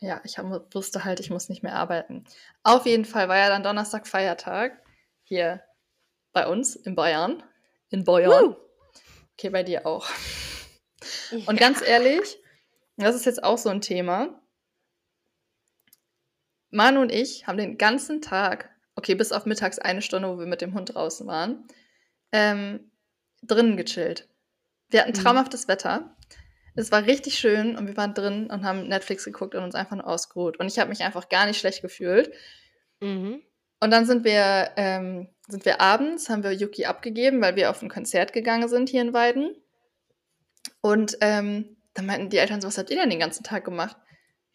ja, 0.00 0.20
ich 0.24 0.38
hab, 0.38 0.74
wusste 0.74 1.04
halt, 1.04 1.20
ich 1.20 1.30
muss 1.30 1.48
nicht 1.48 1.62
mehr 1.62 1.74
arbeiten. 1.74 2.24
Auf 2.62 2.86
jeden 2.86 3.04
Fall 3.04 3.28
war 3.28 3.36
ja 3.36 3.48
dann 3.48 3.62
Donnerstag 3.62 4.06
Feiertag. 4.06 4.82
Hier 5.22 5.62
bei 6.32 6.46
uns 6.46 6.74
in 6.74 6.94
Bayern. 6.94 7.42
In 7.90 8.04
Bayern. 8.04 8.30
Woo! 8.50 8.56
Okay, 9.34 9.50
bei 9.50 9.62
dir 9.62 9.86
auch. 9.86 10.08
Und 11.46 11.58
ganz 11.58 11.82
ehrlich, 11.82 12.38
das 12.96 13.14
ist 13.14 13.26
jetzt 13.26 13.42
auch 13.44 13.58
so 13.58 13.68
ein 13.68 13.80
Thema. 13.80 14.40
Manu 16.70 17.00
und 17.00 17.10
ich 17.10 17.46
haben 17.46 17.58
den 17.58 17.78
ganzen 17.78 18.20
Tag, 18.22 18.70
okay, 18.94 19.14
bis 19.14 19.32
auf 19.32 19.44
mittags 19.44 19.78
eine 19.78 20.02
Stunde, 20.02 20.28
wo 20.28 20.38
wir 20.38 20.46
mit 20.46 20.60
dem 20.60 20.74
Hund 20.74 20.94
draußen 20.94 21.26
waren, 21.26 21.66
ähm, 22.32 22.92
drinnen 23.42 23.76
gechillt. 23.76 24.28
Wir 24.88 25.00
hatten 25.00 25.12
Mhm. 25.12 25.22
traumhaftes 25.22 25.66
Wetter. 25.68 26.16
Es 26.74 26.92
war 26.92 27.04
richtig 27.06 27.38
schön 27.38 27.76
und 27.76 27.86
wir 27.86 27.96
waren 27.96 28.14
drin 28.14 28.48
und 28.50 28.64
haben 28.64 28.88
Netflix 28.88 29.24
geguckt 29.24 29.54
und 29.54 29.62
uns 29.62 29.74
einfach 29.74 29.96
nur 29.96 30.06
ausgeruht. 30.06 30.58
Und 30.58 30.66
ich 30.66 30.78
habe 30.78 30.90
mich 30.90 31.02
einfach 31.02 31.28
gar 31.28 31.46
nicht 31.46 31.58
schlecht 31.58 31.82
gefühlt. 31.82 32.32
Mhm. 33.00 33.42
Und 33.80 33.90
dann 33.90 34.06
sind 34.06 34.24
wir, 34.24 34.70
ähm, 34.76 35.28
sind 35.48 35.64
wir 35.64 35.80
abends, 35.80 36.28
haben 36.28 36.42
wir 36.42 36.52
Yuki 36.52 36.84
abgegeben, 36.84 37.40
weil 37.40 37.56
wir 37.56 37.70
auf 37.70 37.82
ein 37.82 37.88
Konzert 37.88 38.32
gegangen 38.32 38.68
sind 38.68 38.88
hier 38.88 39.02
in 39.02 39.12
Weiden. 39.12 39.56
Und 40.80 41.16
ähm, 41.20 41.76
dann 41.94 42.06
meinten 42.06 42.28
die 42.30 42.38
Eltern 42.38 42.60
so, 42.60 42.68
was 42.68 42.78
habt 42.78 42.90
ihr 42.90 42.96
denn 42.96 43.10
den 43.10 43.18
ganzen 43.18 43.42
Tag 43.42 43.64
gemacht? 43.64 43.96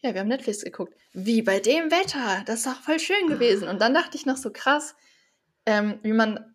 Ja, 0.00 0.14
wir 0.14 0.20
haben 0.20 0.28
Netflix 0.28 0.62
geguckt. 0.62 0.94
Wie 1.12 1.42
bei 1.42 1.58
dem 1.58 1.90
Wetter? 1.90 2.42
Das 2.46 2.58
ist 2.60 2.66
doch 2.66 2.80
voll 2.82 3.00
schön 3.00 3.26
gewesen. 3.28 3.68
Und 3.68 3.80
dann 3.80 3.94
dachte 3.94 4.16
ich 4.16 4.26
noch 4.26 4.36
so 4.36 4.50
krass, 4.52 4.94
ähm, 5.66 5.98
wie 6.02 6.12
man 6.12 6.54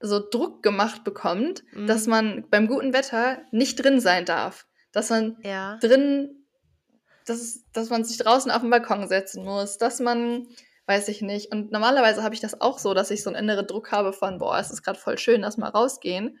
so 0.00 0.20
Druck 0.20 0.62
gemacht 0.62 1.04
bekommt, 1.04 1.64
Mhm. 1.72 1.86
dass 1.86 2.06
man 2.06 2.46
beim 2.50 2.66
guten 2.66 2.92
Wetter 2.92 3.42
nicht 3.50 3.82
drin 3.82 4.00
sein 4.00 4.24
darf. 4.24 4.66
Dass 4.94 5.10
man 5.10 5.36
Ja. 5.42 5.76
drin, 5.78 6.46
dass, 7.26 7.60
dass 7.72 7.90
man 7.90 8.04
sich 8.04 8.16
draußen 8.18 8.50
auf 8.50 8.60
den 8.62 8.70
Balkon 8.70 9.06
setzen 9.08 9.44
muss, 9.44 9.76
dass 9.78 10.00
man, 10.00 10.46
weiß 10.86 11.08
ich 11.08 11.20
nicht. 11.22 11.52
Und 11.52 11.72
normalerweise 11.72 12.22
habe 12.22 12.34
ich 12.34 12.40
das 12.40 12.60
auch 12.60 12.78
so, 12.78 12.94
dass 12.94 13.10
ich 13.10 13.22
so 13.22 13.30
einen 13.30 13.38
inneren 13.44 13.66
Druck 13.66 13.92
habe 13.92 14.12
von, 14.12 14.38
boah, 14.38 14.58
es 14.58 14.70
ist 14.70 14.82
gerade 14.82 14.98
voll 14.98 15.18
schön, 15.18 15.42
lass 15.42 15.56
mal 15.56 15.68
rausgehen. 15.70 16.38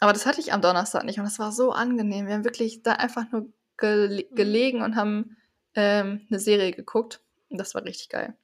Aber 0.00 0.12
das 0.12 0.26
hatte 0.26 0.40
ich 0.40 0.52
am 0.52 0.60
Donnerstag 0.62 1.04
nicht 1.04 1.18
und 1.18 1.24
das 1.24 1.38
war 1.38 1.52
so 1.52 1.72
angenehm. 1.72 2.26
Wir 2.26 2.34
haben 2.34 2.44
wirklich 2.44 2.82
da 2.82 2.92
einfach 2.92 3.30
nur 3.32 3.52
gele 3.78 4.26
Mhm. 4.30 4.34
gelegen 4.34 4.82
und 4.82 4.96
haben 4.96 5.36
ähm, 5.74 6.26
eine 6.30 6.38
Serie 6.38 6.72
geguckt. 6.72 7.20
Und 7.48 7.58
das 7.58 7.74
war 7.74 7.84
richtig 7.84 8.08
geil. 8.10 8.36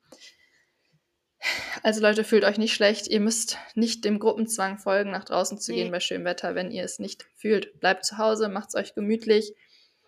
Also 1.83 2.01
Leute, 2.01 2.23
fühlt 2.25 2.45
euch 2.45 2.59
nicht 2.59 2.73
schlecht. 2.73 3.09
Ihr 3.09 3.21
müsst 3.21 3.59
nicht 3.75 4.05
dem 4.05 4.19
Gruppenzwang 4.21 4.79
folgen, 4.79 5.11
nach 5.11 5.25
draußen 5.25 5.59
zu 5.59 5.73
Nee. 5.73 5.79
gehen 5.83 5.91
bei 5.91 5.99
schönem 6.01 6.25
Wetter, 6.25 6.55
wenn 6.55 6.71
ihr 6.71 6.85
es 6.85 6.99
nicht 6.99 7.27
fühlt. 7.37 7.81
Bleibt 7.81 8.05
zu 8.05 8.19
Hause, 8.19 8.49
macht 8.49 8.69
es 8.69 8.75
euch 8.77 8.95
gemütlich. 8.95 9.55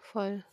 Voll. 0.01 0.45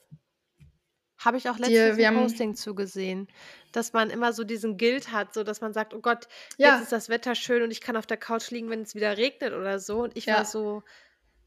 Habe 1.20 1.38
ich 1.38 1.48
auch 1.50 1.60
letztens 1.60 2.00
ein 2.00 2.06
haben- 2.08 2.18
Posting 2.24 2.56
zugesehen, 2.56 3.28
dass 3.72 3.94
man 3.94 4.10
immer 4.10 4.34
so 4.34 4.44
diesen 4.44 4.78
Guilt 4.78 5.12
hat, 5.12 5.36
so 5.36 5.44
dass 5.44 5.62
man 5.62 5.72
sagt, 5.72 5.94
oh 5.94 6.00
Gott, 6.00 6.28
Ja. 6.58 6.74
jetzt 6.74 6.84
ist 6.84 6.92
das 6.92 7.10
Wetter 7.10 7.36
schön 7.36 7.62
und 7.62 7.70
ich 7.70 7.82
kann 7.82 7.96
auf 7.96 8.08
der 8.08 8.18
Couch 8.18 8.50
liegen, 8.50 8.72
wenn 8.72 8.82
es 8.82 8.96
wieder 8.96 9.18
regnet 9.18 9.54
oder 9.54 9.78
so. 9.80 10.00
Und 10.02 10.18
ich 10.18 10.26
Ja. 10.26 10.38
war 10.38 10.46
so, 10.46 10.82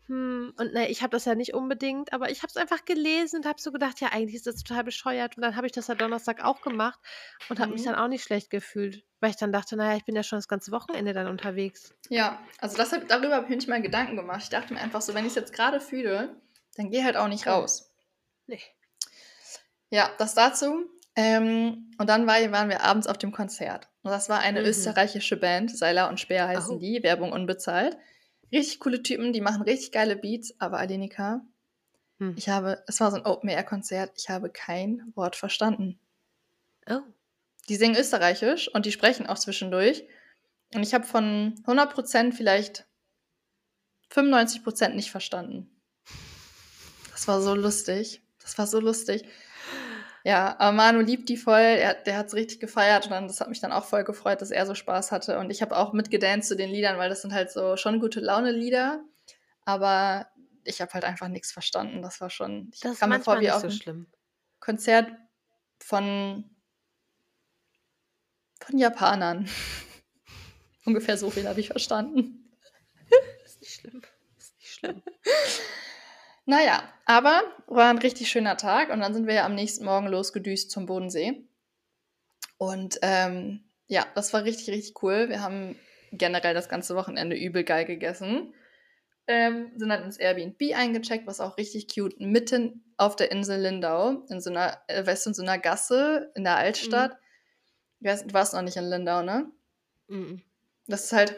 hm, 0.06 0.52
und 0.58 0.72
ne, 0.74 0.88
ich 0.90 1.02
habe 1.02 1.10
das 1.10 1.24
ja 1.24 1.34
nicht 1.34 1.54
unbedingt, 1.54 2.12
aber 2.12 2.30
ich 2.30 2.38
habe 2.42 2.48
es 2.50 2.56
einfach 2.56 2.84
gelesen 2.84 3.36
und 3.40 3.46
habe 3.46 3.60
so 3.60 3.72
gedacht, 3.72 4.00
ja, 4.00 4.08
eigentlich 4.12 4.34
ist 4.36 4.46
das 4.46 4.62
total 4.62 4.84
bescheuert. 4.84 5.36
Und 5.36 5.42
dann 5.42 5.56
habe 5.56 5.66
ich 5.66 5.72
das 5.72 5.86
ja 5.86 5.94
Donnerstag 5.94 6.44
auch 6.44 6.60
gemacht 6.60 6.98
und 7.48 7.58
habe 7.60 7.72
mich 7.72 7.82
Mhm. 7.82 7.86
dann 7.86 7.94
auch 7.96 8.08
nicht 8.08 8.22
schlecht 8.24 8.50
gefühlt, 8.50 9.04
weil 9.20 9.30
ich 9.30 9.36
dann 9.36 9.52
dachte, 9.52 9.76
naja, 9.76 9.96
ich 9.96 10.04
bin 10.04 10.14
ja 10.14 10.22
schon 10.22 10.38
das 10.38 10.48
ganze 10.48 10.72
Wochenende 10.72 11.12
dann 11.14 11.26
unterwegs. 11.28 11.94
Ja, 12.10 12.38
also 12.60 12.76
das 12.76 12.90
darüber 13.08 13.34
habe 13.36 13.44
ich 13.44 13.50
mir 13.50 13.56
nicht 13.56 13.68
mal 13.68 13.80
Gedanken 13.82 14.16
gemacht. 14.16 14.42
Ich 14.42 14.50
dachte 14.50 14.74
mir 14.74 14.80
einfach 14.80 15.00
so, 15.00 15.14
wenn 15.14 15.24
ich 15.24 15.30
es 15.30 15.36
jetzt 15.36 15.52
gerade 15.54 15.80
fühle, 15.80 16.36
dann 16.76 16.90
geh 16.90 17.02
halt 17.04 17.16
auch 17.16 17.28
nicht 17.28 17.46
raus. 17.46 17.90
Nee. 18.46 18.60
Ja, 19.90 20.10
das 20.18 20.34
dazu. 20.34 20.90
Ähm, 21.16 21.92
und 21.98 22.08
dann 22.08 22.26
war, 22.26 22.34
waren 22.50 22.68
wir 22.68 22.82
abends 22.82 23.06
auf 23.06 23.18
dem 23.18 23.30
Konzert. 23.32 23.88
Und 24.02 24.10
das 24.10 24.28
war 24.28 24.40
eine 24.40 24.60
Mhm. 24.60 24.66
österreichische 24.66 25.36
Band, 25.36 25.76
Seiler 25.76 26.08
und 26.08 26.18
Speer 26.18 26.48
heißen 26.48 26.76
Oh. 26.76 26.78
die, 26.80 27.02
Werbung 27.02 27.32
unbezahlt. 27.32 27.96
Richtig 28.52 28.80
coole 28.80 29.02
Typen, 29.02 29.33
die 29.33 29.40
machen 29.40 29.62
richtig 29.62 29.92
geile 29.92 30.16
Beats, 30.16 30.54
aber 30.59 30.78
Alenika, 30.78 31.44
Hm. 32.18 32.35
ich 32.37 32.48
habe, 32.48 32.83
es 32.87 33.00
war 33.00 33.11
so 33.11 33.16
ein 33.16 33.26
Open-Air-Konzert, 33.26 34.12
ich 34.16 34.28
habe 34.28 34.50
kein 34.50 35.12
Wort 35.14 35.37
verstanden. 35.37 35.98
Oh. 36.88 37.00
Die 37.68 37.76
singen 37.76 37.96
österreichisch 37.96 38.68
und 38.72 38.87
die 38.87 38.92
sprechen 38.92 39.26
auch 39.26 39.38
zwischendurch. 39.38 40.04
Und 40.74 40.83
ich 40.83 40.94
habe 40.94 41.04
von 41.04 41.54
100% 41.66 42.33
vielleicht 42.33 42.87
95% 44.12 44.90
nicht 44.90 45.11
verstanden. 45.11 45.70
Das 47.11 47.26
war 47.26 47.40
so 47.40 47.54
lustig. 47.54 48.22
Das 48.40 48.59
war 48.59 48.66
so 48.66 48.80
lustig. 48.80 49.24
Ja, 50.26 50.58
aber 50.58 50.72
Manu 50.72 51.00
liebt 51.00 51.28
die 51.28 51.37
voll. 51.37 51.60
Er, 51.60 51.92
der 51.94 52.16
hat 52.16 52.28
es 52.28 52.34
richtig 52.34 52.58
gefeiert 52.58 53.04
und 53.04 53.10
dann, 53.10 53.28
das 53.28 53.40
hat 53.40 53.50
mich 53.50 53.60
dann 53.60 53.72
auch 53.72 53.84
voll 53.84 54.04
gefreut, 54.04 54.40
dass 54.40 54.50
er 54.50 54.64
so 54.64 54.74
Spaß 54.74 55.12
hatte. 55.12 55.38
Und 55.38 55.50
ich 55.50 55.60
habe 55.60 55.76
auch 55.76 55.92
mitgedanced 55.92 56.48
zu 56.48 56.56
den 56.56 56.70
Liedern, 56.70 56.96
weil 56.96 57.10
das 57.10 57.20
sind 57.20 57.34
halt 57.34 57.50
so 57.52 57.76
schon 57.76 58.00
gute 58.00 58.20
Laune-Lieder. 58.20 59.04
Aber 59.66 60.26
ich 60.64 60.80
habe 60.80 60.92
halt 60.94 61.04
einfach 61.04 61.28
nichts 61.28 61.52
verstanden. 61.52 62.00
Das 62.00 62.22
war 62.22 62.30
schon. 62.30 62.70
Ich 62.72 62.80
Das 62.80 62.98
kam 62.98 63.10
mir 63.10 63.20
vor 63.20 63.38
wie 63.40 63.50
auf 63.50 63.60
so 63.60 63.70
schlimm. 63.70 64.06
Konzert 64.60 65.12
von, 65.78 66.50
von 68.60 68.78
Japanern. 68.78 69.46
Ungefähr 70.87 71.18
so 71.18 71.28
viel 71.28 71.46
habe 71.46 71.60
ich 71.60 71.68
verstanden. 71.68 72.50
Ist 73.44 73.60
nicht 73.60 73.74
schlimm. 73.74 74.02
Ist 74.38 74.56
nicht 74.58 74.72
schlimm. 74.72 75.02
Naja, 76.46 76.83
aber 77.07 77.42
war 77.66 77.88
ein 77.88 77.98
richtig 77.98 78.28
schöner 78.30 78.57
Tag 78.57 78.90
und 78.90 79.00
dann 79.00 79.14
sind 79.14 79.26
wir 79.26 79.35
ja 79.35 79.46
am 79.46 79.54
nächsten 79.54 79.85
Morgen 79.85 80.07
losgedüst 80.07 80.70
zum 80.70 80.87
Bodensee. 80.87 81.46
Und 82.59 82.98
ähm, 83.02 83.64
ja, 83.87 84.07
das 84.14 84.33
war 84.33 84.44
richtig, 84.44 84.68
richtig 84.68 85.02
cool. 85.02 85.28
Wir 85.28 85.42
haben 85.42 85.76
generell 86.12 86.54
das 86.54 86.68
ganze 86.68 86.94
Wochenende 86.96 87.37
übel 87.37 87.64
geil 87.64 87.85
gegessen. 87.85 88.54
Ähm, 89.26 89.72
sind 89.76 89.88
dann 89.88 90.02
ins 90.02 90.18
Airbnb 90.18 90.61
eingecheckt, 90.74 91.26
was 91.26 91.40
auch 91.40 91.57
richtig 91.57 91.88
cute, 91.92 92.20
mitten 92.20 92.85
auf 92.98 93.16
der 93.16 93.33
Insel 93.33 93.61
Lindau, 93.61 94.24
in 94.28 94.40
so 94.40 94.50
einer, 94.50 94.78
äh, 94.87 95.04
weißt 95.07 95.26
du, 95.26 95.30
in 95.30 95.35
so 95.35 95.42
einer 95.42 95.59
Gasse 95.59 96.30
in 96.35 96.44
der 96.44 96.57
Altstadt. 96.57 97.16
Ich 98.00 98.07
weiß, 98.07 98.26
du 98.26 98.35
warst 98.35 98.52
noch 98.52 98.61
nicht 98.61 98.76
in 98.76 98.85
Lindau, 98.85 99.22
ne? 99.22 99.50
Mhm. 100.09 100.42
Das 100.87 101.04
ist 101.04 101.12
halt 101.12 101.35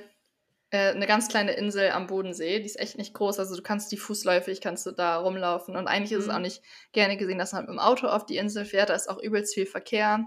eine 0.78 1.06
ganz 1.06 1.28
kleine 1.28 1.52
Insel 1.52 1.90
am 1.90 2.06
Bodensee. 2.06 2.58
Die 2.60 2.66
ist 2.66 2.78
echt 2.78 2.98
nicht 2.98 3.14
groß. 3.14 3.38
Also 3.38 3.56
du 3.56 3.62
kannst 3.62 3.90
die 3.92 3.96
fußläufig, 3.96 4.60
kannst 4.60 4.86
du 4.86 4.92
da 4.92 5.16
rumlaufen. 5.18 5.76
Und 5.76 5.88
eigentlich 5.88 6.12
ist 6.12 6.22
es 6.22 6.26
Mhm. 6.26 6.34
auch 6.34 6.38
nicht 6.40 6.62
gerne 6.92 7.16
gesehen, 7.16 7.38
dass 7.38 7.52
man 7.52 7.62
mit 7.62 7.70
dem 7.70 7.78
Auto 7.78 8.06
auf 8.08 8.26
die 8.26 8.36
Insel 8.36 8.64
fährt. 8.64 8.90
Da 8.90 8.94
ist 8.94 9.08
auch 9.08 9.18
übelst 9.20 9.54
viel 9.54 9.66
Verkehr. 9.66 10.24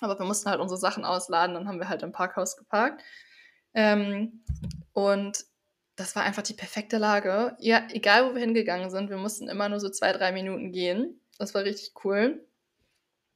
Aber 0.00 0.18
wir 0.18 0.26
mussten 0.26 0.50
halt 0.50 0.60
unsere 0.60 0.78
Sachen 0.78 1.04
ausladen. 1.04 1.54
Dann 1.54 1.68
haben 1.68 1.78
wir 1.78 1.88
halt 1.88 2.02
im 2.02 2.12
Parkhaus 2.12 2.56
geparkt. 2.56 3.02
Ähm, 3.74 4.44
und 4.92 5.44
das 5.96 6.16
war 6.16 6.22
einfach 6.24 6.42
die 6.42 6.54
perfekte 6.54 6.98
Lage. 6.98 7.56
Ja, 7.60 7.86
egal 7.90 8.28
wo 8.28 8.34
wir 8.34 8.40
hingegangen 8.40 8.90
sind, 8.90 9.10
wir 9.10 9.16
mussten 9.16 9.48
immer 9.48 9.68
nur 9.68 9.80
so 9.80 9.88
zwei, 9.88 10.12
drei 10.12 10.32
Minuten 10.32 10.72
gehen. 10.72 11.20
Das 11.38 11.54
war 11.54 11.64
richtig 11.64 11.92
cool. 12.04 12.44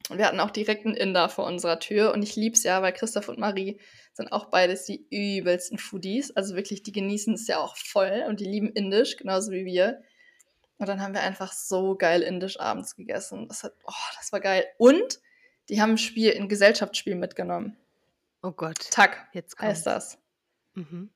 Und 0.09 0.17
wir 0.17 0.25
hatten 0.25 0.39
auch 0.39 0.51
direkt 0.51 0.85
einen 0.85 0.95
Inder 0.95 1.29
vor 1.29 1.45
unserer 1.45 1.79
Tür. 1.79 2.13
Und 2.13 2.23
ich 2.23 2.35
lieb's 2.35 2.63
ja, 2.63 2.81
weil 2.81 2.93
Christoph 2.93 3.29
und 3.29 3.39
Marie 3.39 3.79
sind 4.13 4.31
auch 4.31 4.45
beides 4.45 4.85
die 4.85 5.05
übelsten 5.09 5.77
Foodies. 5.77 6.35
Also 6.35 6.55
wirklich, 6.55 6.83
die 6.83 6.91
genießen 6.91 7.35
es 7.35 7.47
ja 7.47 7.59
auch 7.59 7.77
voll 7.77 8.25
und 8.27 8.39
die 8.39 8.45
lieben 8.45 8.69
Indisch, 8.69 9.17
genauso 9.17 9.51
wie 9.51 9.65
wir. 9.65 10.01
Und 10.77 10.89
dann 10.89 11.01
haben 11.01 11.13
wir 11.13 11.21
einfach 11.21 11.53
so 11.53 11.95
geil 11.95 12.21
Indisch 12.21 12.59
abends 12.59 12.95
gegessen. 12.95 13.47
Das, 13.47 13.63
hat, 13.63 13.73
oh, 13.85 13.93
das 14.17 14.31
war 14.31 14.39
geil. 14.39 14.65
Und 14.77 15.19
die 15.69 15.81
haben 15.81 15.91
ein 15.91 15.97
Spiel, 15.97 16.33
ein 16.35 16.49
Gesellschaftsspiel 16.49 17.15
mitgenommen. 17.15 17.77
Oh 18.41 18.51
Gott. 18.51 18.89
Tak 18.91 19.27
Jetzt 19.33 19.59
heißt 19.59 19.85
kommt's. 19.85 20.15
das. 20.15 20.17
Mhm. 20.73 21.09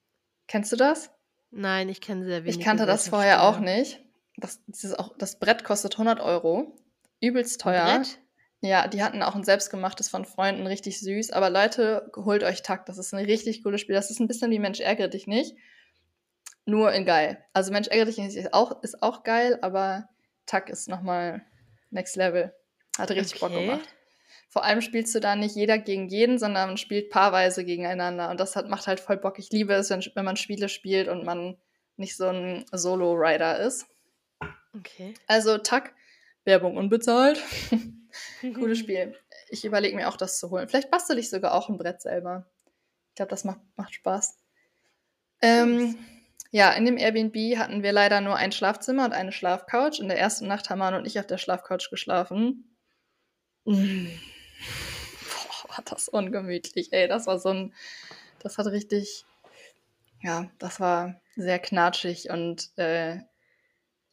Kennst 0.48 0.72
du 0.72 0.76
das? 0.76 1.10
Nein, 1.52 1.90
ich 1.90 2.02
kenne 2.02 2.26
sehr 2.26 2.44
wenig. 2.44 2.58
Ich 2.58 2.64
kannte 2.64 2.86
das 2.86 3.08
vorher 3.08 3.44
auch 3.44 3.60
nicht. 3.60 4.00
Das, 4.38 4.60
das, 4.68 4.84
ist 4.84 5.00
auch, 5.00 5.16
das 5.18 5.40
Brett 5.40 5.64
kostet 5.64 5.94
100 5.94 6.20
Euro. 6.20 6.76
Übelst 7.22 7.62
teuer. 7.62 7.86
Brett? 7.86 8.20
Ja, 8.66 8.88
die 8.88 9.04
hatten 9.04 9.22
auch 9.22 9.36
ein 9.36 9.44
selbstgemachtes 9.44 10.08
von 10.08 10.24
Freunden, 10.24 10.66
richtig 10.66 11.02
süß. 11.02 11.32
Aber 11.32 11.50
Leute, 11.50 12.10
holt 12.16 12.44
euch 12.44 12.62
Takt. 12.62 12.88
Das 12.88 12.98
ist 12.98 13.14
ein 13.14 13.26
richtig 13.26 13.62
cooles 13.62 13.82
Spiel. 13.82 13.94
Das 13.94 14.10
ist 14.10 14.22
ein 14.22 14.28
bisschen 14.30 14.52
wie 14.52 14.60
Mensch 14.60 14.80
ärgere 14.80 15.10
dich 15.10 15.28
nicht. 15.28 15.58
Nur 16.66 16.94
in 16.94 17.04
geil. 17.04 17.44
Also 17.52 17.74
Mensch 17.74 17.90
ärgere 17.90 18.06
dich 18.06 18.20
nicht 18.20 18.38
ist 18.38 18.54
auch, 18.54 18.82
ist 18.82 19.04
auch 19.04 19.24
geil, 19.24 19.60
aber 19.62 20.08
Takt 20.46 20.70
ist 20.70 20.88
nochmal 20.88 21.46
next 21.90 22.16
level. 22.16 22.54
Hat 22.98 23.12
richtig 23.12 23.42
Bock 23.42 23.52
Okay. 23.52 23.66
gemacht. 23.66 23.90
Vor 24.48 24.64
allem 24.64 24.80
spielst 24.80 25.14
du 25.14 25.20
da 25.20 25.36
nicht 25.36 25.58
jeder 25.58 25.78
gegen 25.78 26.08
jeden, 26.08 26.40
sondern 26.40 26.70
man 26.70 26.78
spielt 26.78 27.10
paarweise 27.10 27.66
gegeneinander. 27.66 28.30
Und 28.30 28.40
das 28.40 28.56
hat, 28.56 28.70
macht 28.70 28.88
halt 28.88 29.02
voll 29.02 29.18
Bock. 29.18 29.40
Ich 29.40 29.50
liebe 29.50 29.74
es, 29.74 29.90
wenn, 29.90 30.02
wenn 30.16 30.24
man 30.24 30.38
Spiele 30.38 30.70
spielt 30.70 31.10
und 31.10 31.26
man 31.26 31.58
nicht 31.98 32.16
so 32.16 32.30
ein 32.30 32.64
Solo-Rider 32.72 33.60
ist. 33.60 33.88
Okay. 34.74 35.16
Also 35.28 35.58
Tack, 35.58 35.94
Werbung 36.46 36.78
unbezahlt. 36.78 37.42
Cooles 38.42 38.78
Spiel. 38.80 39.16
Ich 39.50 39.66
überlege 39.66 39.96
mir 39.96 40.10
auch, 40.10 40.18
das 40.18 40.40
zu 40.40 40.50
holen. 40.50 40.68
Vielleicht 40.68 40.92
bastel 40.92 41.18
ich 41.18 41.30
sogar 41.30 41.54
auch 41.54 41.70
ein 41.70 41.78
Brett 41.78 42.02
selber. 42.02 42.46
Ich 43.10 43.16
glaube, 43.16 43.30
das 43.30 43.44
macht, 43.44 43.60
macht 43.76 43.94
Spaß. 43.94 44.38
Ähm, 45.42 45.98
ja, 46.52 46.72
in 46.72 46.86
dem 46.86 46.98
Airbnb 46.98 47.58
hatten 47.58 47.84
wir 47.84 47.92
leider 47.92 48.22
nur 48.22 48.36
ein 48.36 48.52
Schlafzimmer 48.52 49.06
und 49.06 49.14
eine 49.14 49.32
Schlafcouch. 49.32 50.00
In 50.00 50.08
der 50.08 50.20
ersten 50.20 50.48
Nacht 50.48 50.70
haben 50.70 50.80
Manu 50.80 50.98
und 50.98 51.06
ich 51.06 51.20
auf 51.20 51.28
der 51.28 51.38
Schlafcouch 51.38 51.90
geschlafen. 51.90 52.76
Mm. 53.66 54.06
Boah, 54.06 55.70
war 55.70 55.84
das 55.86 56.10
ungemütlich. 56.10 56.94
Ey, 56.94 57.08
das 57.08 57.28
war 57.28 57.40
so 57.40 57.50
ein. 57.50 57.74
Das 58.40 58.58
hat 58.58 58.68
richtig. 58.68 59.26
Ja, 60.22 60.50
das 60.60 60.80
war 60.80 61.20
sehr 61.36 61.60
knatschig 61.60 62.30
und 62.30 62.70
äh, 62.78 63.18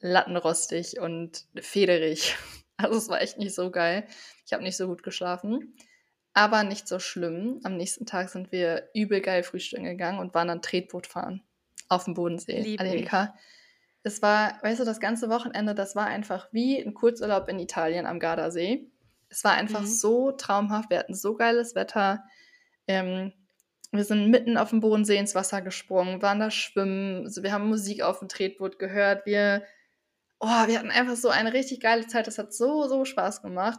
lattenrostig 0.01 0.99
und 0.99 1.45
federig. 1.61 2.37
Also 2.83 2.97
es 2.99 3.09
war 3.09 3.20
echt 3.20 3.39
nicht 3.39 3.55
so 3.55 3.70
geil. 3.70 4.07
Ich 4.47 4.53
habe 4.53 4.62
nicht 4.62 4.76
so 4.76 4.87
gut 4.87 5.03
geschlafen. 5.03 5.74
aber 6.33 6.62
nicht 6.62 6.87
so 6.87 6.99
schlimm. 7.01 7.61
Am 7.64 7.76
nächsten 7.76 8.07
Tag 8.07 8.28
sind 8.31 8.53
wir 8.53 8.89
übel 8.95 9.20
geil 9.20 9.43
frühstücken 9.43 9.85
gegangen 9.85 10.18
und 10.20 10.33
waren 10.35 10.47
dann 10.49 10.62
Tretboot 10.62 11.07
fahren 11.09 11.43
auf 11.89 12.05
dem 12.05 12.14
Bodensee. 12.14 12.61
Lieb 12.61 12.81
Angelika. 12.81 13.35
Es 14.05 14.22
war, 14.22 14.59
weißt 14.62 14.81
du, 14.81 14.85
das 14.85 15.01
ganze 15.01 15.28
Wochenende, 15.28 15.74
das 15.74 15.97
war 15.97 16.07
einfach 16.07 16.49
wie 16.53 16.78
ein 16.81 16.95
Kurzurlaub 16.95 17.49
in 17.49 17.59
Italien 17.59 18.07
am 18.07 18.20
Gardasee. 18.20 18.87
Es 19.28 19.43
war 19.45 19.53
einfach 19.53 19.81
Mhm. 19.83 19.87
so 19.87 20.33
traumhaft. 20.33 20.89
Wir 20.91 21.01
hatten 21.01 21.14
so 21.14 21.35
geiles 21.35 21.74
Wetter. 21.74 22.24
Ähm, 22.87 23.33
wir 23.93 24.05
sind 24.05 24.31
mitten 24.31 24.57
auf 24.57 24.70
dem 24.70 24.78
Bodensee 24.81 25.16
ins 25.16 25.35
Wasser 25.35 25.62
gesprungen, 25.62 26.22
waren 26.22 26.39
da 26.39 26.51
schwimmen. 26.53 27.24
Also 27.24 27.43
wir 27.43 27.53
haben 27.53 27.68
Musik 27.68 28.03
auf 28.03 28.20
dem 28.20 28.28
Tretboot 28.28 28.78
gehört. 28.78 29.26
Wir, 29.26 29.64
oh, 30.41 30.66
wir 30.66 30.78
hatten 30.78 30.91
einfach 30.91 31.16
so 31.16 31.28
eine 31.28 31.53
richtig 31.53 31.80
geile 31.80 32.07
Zeit. 32.07 32.26
Das 32.26 32.38
hat 32.38 32.53
so, 32.53 32.88
so 32.88 33.05
Spaß 33.05 33.43
gemacht. 33.43 33.78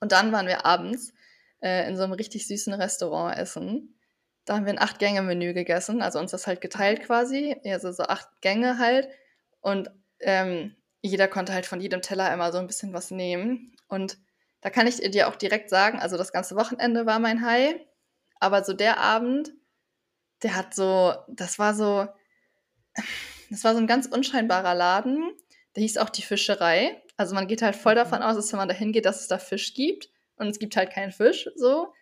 Und 0.00 0.12
dann 0.12 0.32
waren 0.32 0.46
wir 0.46 0.64
abends 0.64 1.12
äh, 1.60 1.88
in 1.88 1.96
so 1.96 2.04
einem 2.04 2.12
richtig 2.12 2.46
süßen 2.46 2.72
Restaurant 2.72 3.36
essen. 3.36 3.98
Da 4.44 4.54
haben 4.54 4.66
wir 4.66 4.72
ein 4.72 4.78
Acht-Gänge-Menü 4.78 5.54
gegessen, 5.54 6.02
also 6.02 6.18
uns 6.18 6.30
das 6.30 6.46
halt 6.46 6.60
geteilt 6.60 7.02
quasi. 7.02 7.56
Also 7.64 7.92
so 7.92 8.04
acht 8.04 8.28
Gänge 8.42 8.78
halt. 8.78 9.08
Und 9.60 9.90
ähm, 10.20 10.76
jeder 11.00 11.28
konnte 11.28 11.52
halt 11.52 11.66
von 11.66 11.80
jedem 11.80 12.02
Teller 12.02 12.32
immer 12.32 12.52
so 12.52 12.58
ein 12.58 12.66
bisschen 12.66 12.92
was 12.92 13.10
nehmen. 13.10 13.74
Und 13.88 14.18
da 14.60 14.70
kann 14.70 14.86
ich 14.86 14.98
dir 15.10 15.28
auch 15.28 15.36
direkt 15.36 15.68
sagen, 15.68 15.98
also 15.98 16.16
das 16.16 16.32
ganze 16.32 16.56
Wochenende 16.56 17.06
war 17.06 17.18
mein 17.18 17.44
High. 17.44 17.76
Aber 18.40 18.62
so 18.64 18.72
der 18.72 18.98
Abend, 18.98 19.52
der 20.42 20.54
hat 20.54 20.74
so, 20.74 21.14
das 21.28 21.58
war 21.58 21.74
so, 21.74 22.06
das 23.54 23.64
war 23.64 23.72
so 23.72 23.78
ein 23.80 23.86
ganz 23.86 24.06
unscheinbarer 24.06 24.74
Laden. 24.74 25.32
Der 25.76 25.82
hieß 25.82 25.98
auch 25.98 26.10
die 26.10 26.22
Fischerei. 26.22 27.02
Also 27.16 27.34
man 27.34 27.46
geht 27.46 27.62
halt 27.62 27.76
voll 27.76 27.94
Mhm. 27.94 27.98
davon 27.98 28.22
aus, 28.22 28.36
dass 28.36 28.52
wenn 28.52 28.58
man 28.58 28.68
da 28.68 28.74
hingeht, 28.74 29.06
dass 29.06 29.20
es 29.20 29.28
da 29.28 29.38
Fisch 29.38 29.74
gibt. 29.74 30.08
Und 30.36 30.48
es 30.48 30.58
gibt 30.58 30.76
halt 30.76 30.90
keinen 30.90 31.12
Fisch, 31.12 31.48
so. 31.54 31.92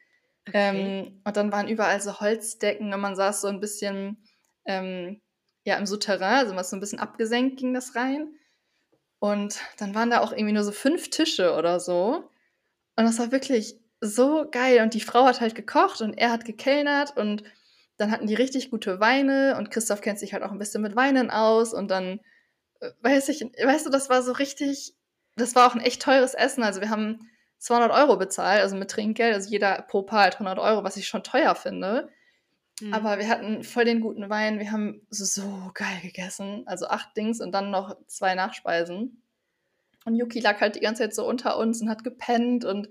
Okay. 0.49 0.53
Ähm, 0.55 1.21
und 1.25 1.37
dann 1.37 1.53
waren 1.53 1.69
überall 1.69 2.01
so 2.01 2.19
Holzdecken 2.21 2.93
und 2.93 3.01
man 3.01 3.15
saß 3.15 3.43
so 3.43 3.49
ein 3.49 3.61
bisschen 3.61 4.25
ähm, 4.65 5.21
ja, 5.65 5.77
im 5.77 5.87
Souterrain, 5.87 6.39
also 6.39 6.57
was 6.57 6.71
so 6.71 6.77
ein 6.77 6.81
bisschen 6.81 6.99
abgesenkt 6.99 7.59
ging 7.59 7.75
das 7.75 7.95
rein. 7.95 8.35
Und 9.19 9.61
dann 9.79 9.95
waren 9.95 10.11
da 10.11 10.21
auch 10.21 10.33
irgendwie 10.33 10.53
nur 10.55 10.65
so 10.65 10.73
fünf 10.73 11.11
Tische 11.11 11.55
oder 11.55 11.79
so. 11.79 12.29
Und 12.97 13.05
das 13.05 13.19
war 13.19 13.31
wirklich 13.31 13.77
so 14.01 14.47
geil. 14.51 14.83
Und 14.83 14.95
die 14.95 15.01
Frau 15.01 15.25
hat 15.27 15.41
halt 15.41 15.55
gekocht 15.55 16.01
und 16.01 16.15
er 16.15 16.33
hat 16.33 16.45
gekellnert 16.45 17.17
und 17.17 17.45
dann 18.03 18.11
hatten 18.11 18.27
die 18.27 18.35
richtig 18.35 18.71
gute 18.71 18.99
Weine 18.99 19.57
und 19.57 19.71
Christoph 19.71 20.01
kennt 20.01 20.19
sich 20.19 20.33
halt 20.33 20.43
auch 20.43 20.51
ein 20.51 20.59
bisschen 20.59 20.83
mit 20.83 20.97
Weinen 20.97 21.31
aus 21.31 21.73
und 21.73 21.89
dann, 21.89 22.19
äh, 22.81 22.91
weiß 23.01 23.29
ich, 23.29 23.43
weißt 23.43 23.87
du, 23.87 23.91
das 23.91 24.11
war 24.11 24.23
so 24.23 24.33
richtig, 24.33 24.95
das 25.37 25.55
war 25.55 25.69
auch 25.69 25.77
ein 25.77 25.81
echt 25.81 26.03
teures 26.03 26.35
Essen. 26.35 26.65
Also 26.65 26.81
wir 26.81 26.91
haben 26.91 27.31
200 27.59 27.93
Euro 27.93 28.17
bezahlt, 28.17 28.61
also 28.61 28.75
mit 28.75 28.91
Trinkgeld, 28.91 29.35
also 29.35 29.49
jeder 29.49 29.83
pro 29.83 30.03
Paar 30.03 30.23
halt 30.23 30.35
100 30.35 30.59
Euro, 30.59 30.83
was 30.83 30.97
ich 30.97 31.07
schon 31.07 31.23
teuer 31.23 31.55
finde. 31.55 32.09
Mhm. 32.81 32.93
Aber 32.93 33.21
wir 33.21 33.29
hatten 33.29 33.63
voll 33.63 33.85
den 33.85 34.01
guten 34.01 34.29
Wein, 34.29 34.59
wir 34.59 34.73
haben 34.73 35.07
so, 35.11 35.25
so 35.25 35.71
geil 35.73 36.01
gegessen, 36.03 36.65
also 36.67 36.89
acht 36.89 37.17
Dings 37.17 37.41
und 37.41 37.53
dann 37.53 37.71
noch 37.71 37.97
zwei 38.09 38.35
Nachspeisen. 38.35 39.23
Und 40.05 40.17
Yuki 40.17 40.41
lag 40.41 40.61
halt 40.61 40.75
die 40.75 40.81
ganze 40.81 41.05
Zeit 41.05 41.15
so 41.15 41.25
unter 41.25 41.57
uns 41.57 41.81
und 41.81 41.89
hat 41.89 42.03
gepennt 42.03 42.65
und 42.65 42.89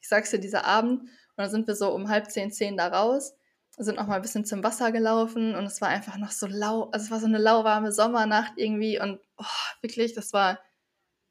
ich 0.00 0.08
sag's 0.08 0.30
dir, 0.30 0.38
dieser 0.38 0.64
Abend, 0.64 1.02
und 1.02 1.08
dann 1.36 1.50
sind 1.50 1.66
wir 1.66 1.74
so 1.74 1.92
um 1.92 2.08
halb 2.08 2.30
zehn, 2.30 2.50
zehn 2.50 2.78
da 2.78 2.88
raus, 2.88 3.34
sind 3.76 3.96
noch 3.96 4.06
mal 4.06 4.16
ein 4.16 4.22
bisschen 4.22 4.44
zum 4.44 4.62
Wasser 4.62 4.92
gelaufen 4.92 5.54
und 5.54 5.64
es 5.66 5.80
war 5.80 5.88
einfach 5.88 6.16
noch 6.16 6.30
so 6.30 6.46
lau, 6.46 6.90
also 6.90 7.04
es 7.06 7.10
war 7.10 7.20
so 7.20 7.26
eine 7.26 7.38
lauwarme 7.38 7.90
Sommernacht 7.92 8.52
irgendwie 8.56 9.00
und 9.00 9.20
oh, 9.36 9.44
wirklich, 9.82 10.14
das 10.14 10.32
war 10.32 10.60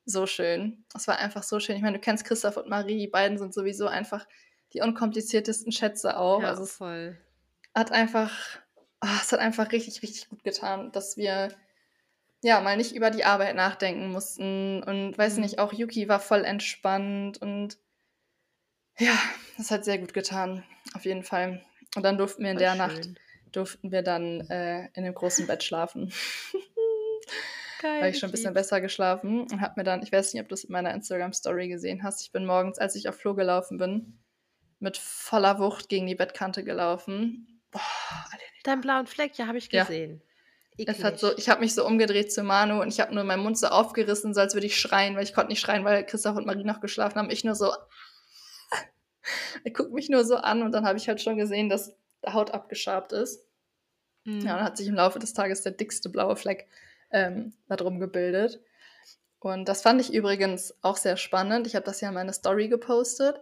so 0.05 0.25
schön. 0.27 0.83
Es 0.93 1.07
war 1.07 1.17
einfach 1.17 1.43
so 1.43 1.59
schön. 1.61 1.77
Ich 1.77 1.81
meine, 1.81 1.97
du 1.97 2.01
kennst 2.01 2.25
Christoph 2.25 2.57
und 2.57 2.67
Marie, 2.69 2.97
die 2.97 3.07
beiden 3.07 3.37
sind 3.37 3.53
sowieso 3.53 3.87
einfach 3.87 4.27
die 4.73 4.81
unkompliziertesten 4.81 5.71
Schätze 5.71 6.17
auch. 6.17 6.41
ja, 6.41 6.49
also 6.49 6.63
es 6.63 6.73
voll. 6.75 7.17
hat 7.73 7.91
einfach, 7.93 8.31
oh, 9.01 9.07
es 9.21 9.31
hat 9.31 9.39
einfach 9.39 9.71
richtig, 9.71 10.01
richtig 10.01 10.27
gut 10.29 10.43
getan, 10.43 10.91
dass 10.91 11.15
wir 11.15 11.49
ja 12.41 12.59
mal 12.59 12.75
nicht 12.75 12.93
über 12.93 13.09
die 13.11 13.23
Arbeit 13.23 13.55
nachdenken 13.55 14.11
mussten 14.11 14.83
und 14.83 15.17
weiß 15.17 15.35
Mhm. 15.35 15.41
nicht, 15.43 15.59
auch 15.59 15.71
Yuki 15.71 16.09
war 16.09 16.19
voll 16.19 16.43
entspannt 16.43 17.41
und 17.41 17.77
ja, 18.99 19.17
das 19.57 19.71
hat 19.71 19.85
sehr 19.85 19.97
gut 19.99 20.13
getan, 20.13 20.63
auf 20.93 21.05
jeden 21.05 21.23
Fall. 21.23 21.63
Und 21.95 22.03
dann 22.03 22.17
durften 22.17 22.43
wir 22.43 22.51
in 22.51 22.57
Voll 22.57 22.63
der 22.65 22.75
Nacht, 22.75 23.03
schön. 23.03 23.19
durften 23.51 23.91
wir 23.91 24.01
dann 24.01 24.41
äh, 24.49 24.87
in 24.93 25.03
dem 25.03 25.13
großen 25.13 25.45
Bett 25.47 25.63
schlafen. 25.63 26.11
Geil. 27.81 27.97
Habe 27.97 28.09
ich 28.09 28.19
schon 28.19 28.29
ein 28.29 28.31
bisschen 28.31 28.53
besser 28.53 28.79
geschlafen 28.79 29.41
und 29.41 29.59
habe 29.61 29.73
mir 29.77 29.83
dann, 29.83 30.01
ich 30.03 30.11
weiß 30.11 30.33
nicht, 30.33 30.41
ob 30.41 30.47
du 30.47 30.53
es 30.53 30.63
in 30.63 30.71
meiner 30.71 30.93
Instagram-Story 30.93 31.67
gesehen 31.67 32.01
hast, 32.03 32.21
ich 32.21 32.31
bin 32.31 32.45
morgens, 32.45 32.77
als 32.79 32.95
ich 32.95 33.09
auf 33.09 33.15
Flo 33.15 33.35
gelaufen 33.35 33.77
bin, 33.77 34.19
mit 34.79 34.97
voller 34.97 35.59
Wucht 35.59 35.89
gegen 35.89 36.07
die 36.07 36.15
Bettkante 36.15 36.63
gelaufen. 36.63 37.61
Boah, 37.71 37.81
Deinen 38.63 38.81
blauen 38.81 39.07
Fleck, 39.07 39.37
ja, 39.37 39.47
habe 39.47 39.57
ich 39.57 39.69
Ja. 39.71 39.83
gesehen. 39.83 40.21
Es 40.77 41.03
hat 41.03 41.19
so, 41.19 41.37
ich 41.37 41.49
habe 41.49 41.59
mich 41.59 41.75
so 41.75 41.85
umgedreht 41.85 42.31
zu 42.33 42.41
Manu 42.43 42.81
und 42.81 42.87
ich 42.87 42.99
habe 42.99 43.13
nur 43.13 43.23
meinen 43.25 43.43
Mund 43.43 43.57
so 43.59 43.67
aufgerissen, 43.67 44.33
so 44.33 44.39
als 44.41 44.53
würde 44.55 44.65
ich 44.65 44.79
schreien, 44.79 45.15
weil 45.15 45.23
ich 45.23 45.33
konnte 45.33 45.49
nicht 45.49 45.59
schreien, 45.59 45.83
weil 45.83 46.03
Christoph 46.05 46.37
und 46.37 46.47
Marie 46.47 46.63
noch 46.63 46.79
geschlafen 46.79 47.19
haben. 47.19 47.29
Ich 47.29 47.43
nur 47.43 47.53
so, 47.53 47.71
er 49.63 49.71
guckt 49.71 49.93
mich 49.93 50.09
nur 50.09 50.23
so 50.25 50.35
an 50.35 50.61
und 50.63 50.71
dann 50.71 50.85
habe 50.85 50.97
ich 50.97 51.07
halt 51.07 51.21
schon 51.21 51.37
gesehen, 51.37 51.69
dass 51.69 51.95
der 52.23 52.33
Haut 52.33 52.51
abgeschabt 52.51 53.11
ist. 53.11 53.45
Mhm. 54.25 54.41
Ja, 54.41 54.53
und 54.53 54.57
dann 54.59 54.63
hat 54.63 54.77
sich 54.77 54.87
im 54.87 54.95
Laufe 54.95 55.19
des 55.19 55.33
Tages 55.33 55.61
der 55.61 55.73
dickste 55.73 56.09
blaue 56.09 56.35
Fleck 56.35 56.67
ähm, 57.11 57.53
da 57.67 57.75
drum 57.75 57.99
gebildet. 57.99 58.61
Und 59.39 59.67
das 59.67 59.81
fand 59.81 59.99
ich 59.99 60.13
übrigens 60.13 60.73
auch 60.81 60.95
sehr 60.95 61.17
spannend. 61.17 61.67
Ich 61.67 61.75
habe 61.75 61.85
das 61.85 61.99
ja 61.99 62.07
in 62.07 62.13
meine 62.13 62.31
Story 62.31 62.69
gepostet. 62.69 63.41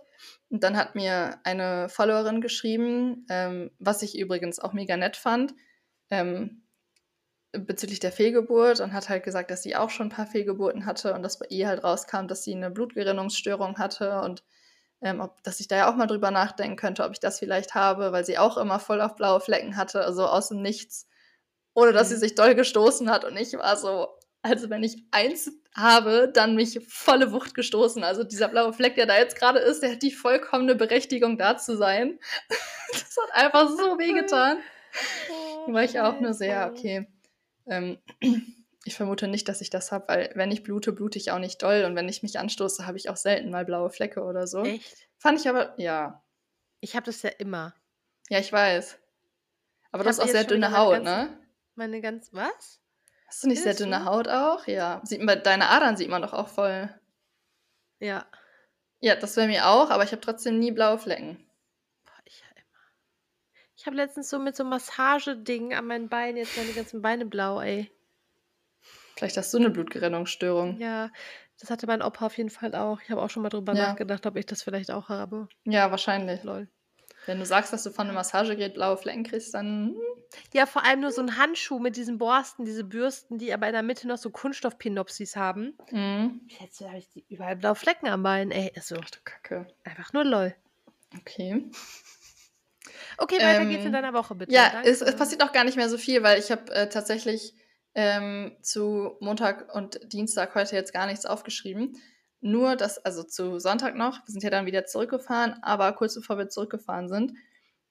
Und 0.49 0.63
dann 0.63 0.75
hat 0.75 0.95
mir 0.95 1.39
eine 1.43 1.89
Followerin 1.89 2.41
geschrieben, 2.41 3.25
ähm, 3.29 3.71
was 3.77 4.01
ich 4.01 4.17
übrigens 4.17 4.59
auch 4.59 4.73
mega 4.73 4.97
nett 4.97 5.15
fand, 5.15 5.53
ähm, 6.09 6.63
bezüglich 7.51 7.99
der 7.99 8.11
Fehlgeburt 8.11 8.79
und 8.79 8.93
hat 8.93 9.09
halt 9.09 9.23
gesagt, 9.23 9.51
dass 9.51 9.61
sie 9.61 9.75
auch 9.75 9.89
schon 9.89 10.07
ein 10.07 10.11
paar 10.11 10.25
Fehlgeburten 10.25 10.85
hatte 10.85 11.13
und 11.13 11.21
dass 11.21 11.37
bei 11.37 11.47
ihr 11.49 11.67
halt 11.67 11.83
rauskam, 11.83 12.27
dass 12.27 12.43
sie 12.43 12.55
eine 12.55 12.71
Blutgerinnungsstörung 12.71 13.77
hatte 13.77 14.21
und 14.21 14.43
ähm, 15.01 15.19
ob, 15.21 15.41
dass 15.43 15.59
ich 15.59 15.67
da 15.67 15.77
ja 15.77 15.91
auch 15.91 15.95
mal 15.95 16.07
drüber 16.07 16.31
nachdenken 16.31 16.75
könnte, 16.77 17.03
ob 17.03 17.11
ich 17.11 17.19
das 17.19 17.39
vielleicht 17.39 17.75
habe, 17.75 18.11
weil 18.11 18.25
sie 18.25 18.37
auch 18.37 18.57
immer 18.57 18.79
voll 18.79 19.01
auf 19.01 19.15
blaue 19.15 19.41
Flecken 19.41 19.75
hatte, 19.77 20.01
also 20.01 20.25
aus 20.25 20.49
dem 20.49 20.61
Nichts, 20.61 21.07
ohne 21.73 21.91
dass 21.93 22.09
Mhm. 22.09 22.13
sie 22.15 22.19
sich 22.19 22.35
doll 22.35 22.55
gestoßen 22.55 23.09
hat. 23.09 23.25
Und 23.25 23.37
ich 23.37 23.53
war 23.53 23.75
so, 23.77 24.07
also 24.41 24.69
wenn 24.69 24.83
ich 24.83 25.03
eins 25.11 25.51
habe, 25.75 26.29
dann 26.33 26.55
mich 26.55 26.79
volle 26.89 27.31
Wucht 27.31 27.53
gestoßen. 27.53 28.03
Also 28.03 28.23
dieser 28.23 28.47
blaue 28.49 28.73
Fleck, 28.73 28.95
der 28.95 29.05
da 29.05 29.17
jetzt 29.17 29.37
gerade 29.37 29.59
ist, 29.59 29.81
der 29.81 29.93
hat 29.93 30.01
die 30.01 30.11
vollkommene 30.11 30.75
Berechtigung, 30.75 31.37
da 31.37 31.57
zu 31.57 31.77
sein. 31.77 32.19
das 32.91 33.15
hat 33.21 33.33
einfach 33.33 33.69
so 33.69 33.97
wehgetan. 33.97 34.57
Oh, 35.31 35.67
Da 35.67 35.73
war 35.73 35.83
ich 35.83 35.99
auch 35.99 36.19
nur 36.19 36.33
scheiße. 36.33 36.71
okay. 36.73 37.07
Ähm, 37.67 37.97
ich 38.83 38.95
vermute 38.95 39.27
nicht, 39.27 39.47
dass 39.47 39.61
ich 39.61 39.69
das 39.69 39.91
habe, 39.91 40.07
weil 40.07 40.31
wenn 40.35 40.51
ich 40.51 40.63
blute, 40.63 40.91
blute 40.91 41.17
ich 41.19 41.31
auch 41.31 41.39
nicht 41.39 41.61
doll. 41.61 41.83
Und 41.85 41.95
wenn 41.95 42.09
ich 42.09 42.23
mich 42.23 42.39
anstoße, 42.39 42.87
habe 42.87 42.97
ich 42.97 43.09
auch 43.09 43.17
selten 43.17 43.51
mal 43.51 43.65
blaue 43.65 43.89
Flecke 43.89 44.23
oder 44.23 44.47
so. 44.47 44.63
Echt? 44.63 45.07
Fand 45.17 45.39
ich 45.39 45.47
aber, 45.47 45.73
ja. 45.79 46.23
Ich 46.79 46.95
habe 46.95 47.05
das 47.05 47.21
ja 47.21 47.29
immer. 47.29 47.73
Ja, 48.29 48.39
ich 48.39 48.51
weiß. 48.51 48.97
Aber 49.91 50.01
Ich 50.01 50.05
du 50.05 50.09
hast 50.09 50.19
auch 50.19 50.23
jetzt 50.25 50.31
sehr 50.33 50.43
dünne 50.45 50.75
Haut, 50.75 50.93
ganzen- 50.93 51.03
ne? 51.05 51.37
Meine 51.75 52.01
ganz. 52.01 52.29
Was? 52.33 52.79
Hast 53.27 53.43
du 53.43 53.47
nicht 53.47 53.61
sehr 53.61 53.73
dünne 53.75 53.99
du? 53.99 54.05
Haut 54.05 54.27
auch? 54.27 54.65
Ja. 54.67 54.99
Sieht 55.03 55.21
man, 55.21 55.41
deine 55.43 55.69
Adern 55.69 55.95
sieht 55.95 56.09
man 56.09 56.21
doch 56.21 56.33
auch 56.33 56.47
voll. 56.47 56.89
Ja. 57.99 58.25
Ja, 58.99 59.15
das 59.15 59.35
wäre 59.37 59.47
mir 59.47 59.67
auch, 59.67 59.89
aber 59.89 60.03
ich 60.03 60.11
habe 60.11 60.21
trotzdem 60.21 60.59
nie 60.59 60.71
blaue 60.71 60.97
Flecken. 60.97 61.45
Ich 62.25 62.39
ja 62.39 62.45
immer. 62.55 62.79
Ich 63.75 63.85
habe 63.85 63.95
letztens 63.95 64.29
so 64.29 64.39
mit 64.39 64.55
so 64.55 64.63
einem 64.63 64.71
Massageding 64.71 65.73
an 65.73 65.87
meinen 65.87 66.09
Beinen 66.09 66.37
jetzt 66.37 66.57
meine 66.57 66.71
ganzen 66.73 67.01
Beine 67.01 67.25
blau, 67.25 67.61
ey. 67.61 67.91
Vielleicht 69.21 69.37
hast 69.37 69.53
du 69.53 69.59
eine 69.59 69.69
Blutgerinnungsstörung. 69.69 70.79
Ja, 70.79 71.05
Ja, 71.05 71.11
das 71.59 71.69
hatte 71.69 71.85
mein 71.85 72.01
Opa 72.01 72.25
auf 72.25 72.35
jeden 72.39 72.49
Fall 72.49 72.73
auch. 72.73 72.99
Ich 73.03 73.11
habe 73.11 73.21
auch 73.21 73.29
schon 73.29 73.43
mal 73.43 73.49
drüber 73.49 73.75
Ja. 73.75 73.89
nachgedacht, 73.89 74.25
ob 74.25 74.35
ich 74.35 74.47
das 74.47 74.63
vielleicht 74.63 74.89
auch 74.89 75.09
habe. 75.09 75.47
wahrscheinlich. 75.65 76.41
Lol. 76.41 76.67
Wenn 77.27 77.37
du 77.37 77.45
sagst, 77.45 77.71
dass 77.71 77.83
du 77.83 77.91
von 77.91 78.07
einem 78.07 78.15
Massagegerät 78.15 78.73
blaue 78.73 78.97
Flecken 78.97 79.23
kriegst, 79.23 79.53
dann. 79.53 79.89
hm, 79.89 79.95
Ja, 80.55 80.65
vor 80.65 80.83
allem 80.83 81.01
nur 81.01 81.11
so 81.11 81.21
ein 81.21 81.37
Handschuh 81.37 81.77
mit 81.77 81.97
diesen 81.97 82.17
Borsten, 82.17 82.65
diese 82.65 82.83
Bürsten, 82.83 83.37
die 83.37 83.53
aber 83.53 83.67
in 83.67 83.73
der 83.73 83.83
Mitte 83.83 84.07
noch 84.07 84.17
so 84.17 84.31
Kunststoffpinopsis 84.31 85.35
haben. 85.35 85.77
Mhm. 85.91 86.41
Jetzt 86.59 86.81
habe 86.81 86.97
ich 86.97 87.07
die 87.11 87.23
überall 87.29 87.55
blaue 87.55 87.75
Flecken 87.75 88.07
am 88.07 88.23
Bein, 88.23 88.49
ey. 88.49 88.71
Also, 88.75 88.95
Ach 88.99 89.09
du 89.11 89.19
Kacke. 89.23 89.67
einfach 89.83 90.13
nur 90.13 90.23
lol. 90.23 90.55
Okay. 91.19 91.69
Okay, 93.19 93.37
weiter 93.37 93.65
geht's 93.65 93.81
in 93.85 93.87
Ähm, 93.89 93.93
deiner 93.93 94.13
Woche, 94.13 94.33
bitte. 94.33 94.51
Ja, 94.51 94.81
es, 94.83 95.01
es 95.01 95.15
passiert 95.15 95.43
auch 95.43 95.51
gar 95.51 95.63
nicht 95.63 95.77
mehr 95.77 95.89
so 95.89 95.99
viel, 95.99 96.23
weil 96.23 96.39
ich 96.39 96.49
habe 96.51 96.71
äh, 96.73 96.89
tatsächlich 96.89 97.53
ähm, 97.95 98.55
zu 98.61 99.17
Montag 99.19 99.73
und 99.73 99.99
Dienstag 100.11 100.55
heute 100.55 100.75
jetzt 100.75 100.93
gar 100.93 101.07
nichts 101.07 101.25
aufgeschrieben. 101.25 101.97
Nur 102.39 102.75
das, 102.75 102.97
also 103.05 103.23
zu 103.23 103.59
Sonntag 103.59 103.95
noch, 103.95 104.25
wir 104.25 104.31
sind 104.31 104.43
ja 104.43 104.49
dann 104.49 104.65
wieder 104.65 104.85
zurückgefahren, 104.85 105.61
aber 105.61 105.91
kurz 105.93 106.15
bevor 106.15 106.37
wir 106.37 106.49
zurückgefahren 106.49 107.07
sind, 107.07 107.33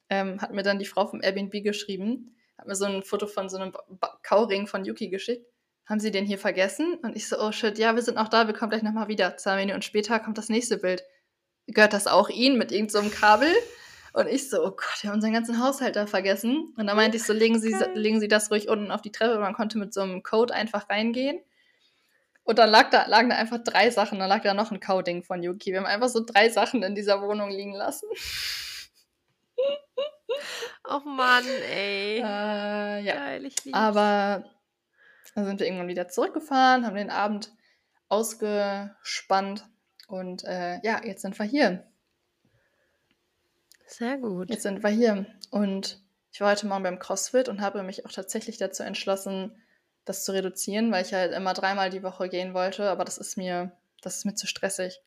ähm, 0.09 0.41
hat 0.41 0.53
mir 0.53 0.63
dann 0.63 0.79
die 0.79 0.87
Frau 0.87 1.07
vom 1.07 1.23
Airbnb 1.23 1.63
geschrieben, 1.63 2.35
hat 2.59 2.67
mir 2.67 2.75
so 2.75 2.85
ein 2.85 3.03
Foto 3.03 3.27
von 3.27 3.49
so 3.49 3.59
einem 3.59 3.73
Ba- 3.73 4.19
Kauring 4.23 4.67
von 4.67 4.85
Yuki 4.85 5.09
geschickt. 5.09 5.47
Haben 5.87 6.01
Sie 6.01 6.11
den 6.11 6.25
hier 6.25 6.39
vergessen? 6.39 6.95
Und 7.03 7.17
ich 7.17 7.29
so, 7.29 7.37
oh 7.41 7.53
shit, 7.53 7.79
ja, 7.79 7.95
wir 7.95 8.03
sind 8.03 8.17
noch 8.17 8.29
da, 8.29 8.47
wir 8.47 8.55
kommen 8.55 8.71
gleich 8.71 8.83
nochmal 8.83 9.09
wieder. 9.09 9.37
Zwei 9.37 9.57
Minuten 9.57 9.83
später 9.83 10.19
kommt 10.21 10.39
das 10.39 10.49
nächste 10.49 10.79
Bild. 10.79 11.03
gehört 11.67 11.93
das 11.93 12.07
auch 12.07 12.29
ihnen 12.29 12.59
mit 12.59 12.73
irgendeinem 12.73 13.11
so 13.11 13.17
Kabel. 13.17 13.49
Und 14.13 14.27
ich 14.27 14.51
so, 14.51 14.65
oh 14.65 14.71
Gott, 14.71 15.03
wir 15.03 15.11
haben 15.11 15.17
unseren 15.17 15.33
ganzen 15.33 15.63
Haushalt 15.63 15.97
da 15.97 16.07
vergessen. 16.07 16.75
Und 16.77 16.87
dann 16.87 16.97
meinte 16.97 17.17
ich 17.17 17.25
so, 17.25 17.33
legen 17.33 17.61
Sie, 17.61 17.75
legen 17.95 18.21
Sie 18.21 18.29
das 18.29 18.51
ruhig 18.51 18.69
unten 18.69 18.91
auf 18.91 19.03
die 19.03 19.13
Treppe. 19.13 19.39
Man 19.39 19.55
konnte 19.55 19.79
mit 19.79 19.95
so 19.95 20.01
einem 20.01 20.23
Code 20.23 20.55
einfach 20.55 20.89
reingehen. 20.89 21.41
Und 22.43 22.59
dann 22.59 22.71
lag 22.71 22.91
da, 22.91 23.07
lagen 23.07 23.31
da 23.31 23.37
einfach 23.37 23.59
drei 23.63 23.91
Sachen. 23.91 24.19
Dann 24.19 24.29
lag 24.29 24.43
da 24.43 24.55
noch 24.55 24.73
ein 24.73 24.81
Kauding 24.81 25.23
von 25.23 25.43
Yuki. 25.43 25.73
Wir 25.73 25.79
haben 25.79 25.87
einfach 25.87 26.09
so 26.09 26.25
drei 26.25 26.49
Sachen 26.49 26.83
in 26.83 26.95
dieser 26.95 27.23
Wohnung 27.23 27.51
liegen 27.51 27.75
lassen. 27.75 28.09
Oh 30.89 31.01
Mann, 31.05 31.45
ey. 31.71 32.19
Äh, 32.19 33.01
ja. 33.03 33.15
Geil, 33.15 33.45
ich 33.45 33.65
lieb's. 33.65 33.79
Aber 33.79 34.45
dann 35.35 35.47
sind 35.47 35.61
wir 35.61 35.67
irgendwann 35.67 35.89
wieder 35.89 36.09
zurückgefahren, 36.09 36.85
haben 36.85 36.97
den 36.97 37.11
Abend 37.11 37.53
ausgespannt 38.09 39.69
und 40.09 40.45
äh, 40.45 40.81
ja, 40.83 41.01
jetzt 41.05 41.23
sind 41.23 41.39
wir 41.39 41.47
hier. 41.47 41.90
Sehr 43.91 44.19
gut. 44.19 44.51
Jetzt 44.51 44.63
sind 44.63 44.83
wir 44.83 44.91
hier. 44.91 45.27
Und 45.51 46.01
ich 46.33 46.41
war 46.41 46.51
heute 46.51 46.67
Morgen 46.67 46.85
beim 46.85 46.99
CrossFit 46.99 47.49
und 47.49 47.61
habe 47.61 47.83
mich 47.83 48.07
auch 48.07 48.13
tatsächlich 48.13 48.57
dazu 48.57 48.83
entschlossen, 48.83 49.61
das 50.05 50.25
zu 50.25 50.33
reduzieren, 50.33 50.93
weil 50.93 51.05
ich 51.05 51.13
halt 51.13 51.33
immer 51.33 51.55
dreimal 51.55 51.91
die 51.91 52.03
Woche 52.03 52.29
gehen 52.29 52.55
wollte, 52.55 52.89
aber 52.89 53.05
das 53.05 53.19
ist 53.19 53.37
mir, 53.37 53.73
das 54.01 54.19
ist 54.19 54.25
mir 54.25 54.35
zu 54.35 54.47
stressig. 54.47 55.01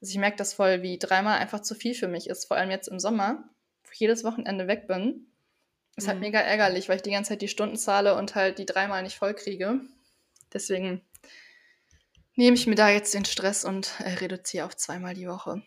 Also 0.00 0.10
ich 0.10 0.18
merke 0.18 0.36
das 0.36 0.52
voll, 0.52 0.82
wie 0.82 0.98
dreimal 0.98 1.38
einfach 1.38 1.60
zu 1.60 1.74
viel 1.74 1.94
für 1.94 2.08
mich 2.08 2.28
ist, 2.28 2.46
vor 2.46 2.56
allem 2.56 2.70
jetzt 2.70 2.88
im 2.88 2.98
Sommer, 2.98 3.44
wo 3.84 3.90
ich 3.92 4.00
jedes 4.00 4.24
Wochenende 4.24 4.66
weg 4.66 4.86
bin. 4.86 5.26
Ist 5.96 6.08
halt 6.08 6.16
Mhm. 6.18 6.24
mega 6.24 6.40
ärgerlich, 6.40 6.88
weil 6.88 6.96
ich 6.96 7.02
die 7.02 7.12
ganze 7.12 7.30
Zeit 7.30 7.42
die 7.42 7.48
Stunden 7.48 7.76
zahle 7.76 8.16
und 8.16 8.34
halt 8.34 8.58
die 8.58 8.66
dreimal 8.66 9.02
nicht 9.04 9.16
voll 9.16 9.34
kriege. 9.34 9.80
Deswegen 10.52 11.00
nehme 12.34 12.56
ich 12.56 12.66
mir 12.66 12.74
da 12.74 12.88
jetzt 12.90 13.14
den 13.14 13.24
Stress 13.24 13.64
und 13.64 13.92
äh, 14.00 14.14
reduziere 14.14 14.66
auf 14.66 14.76
zweimal 14.76 15.14
die 15.14 15.28
Woche. 15.28 15.62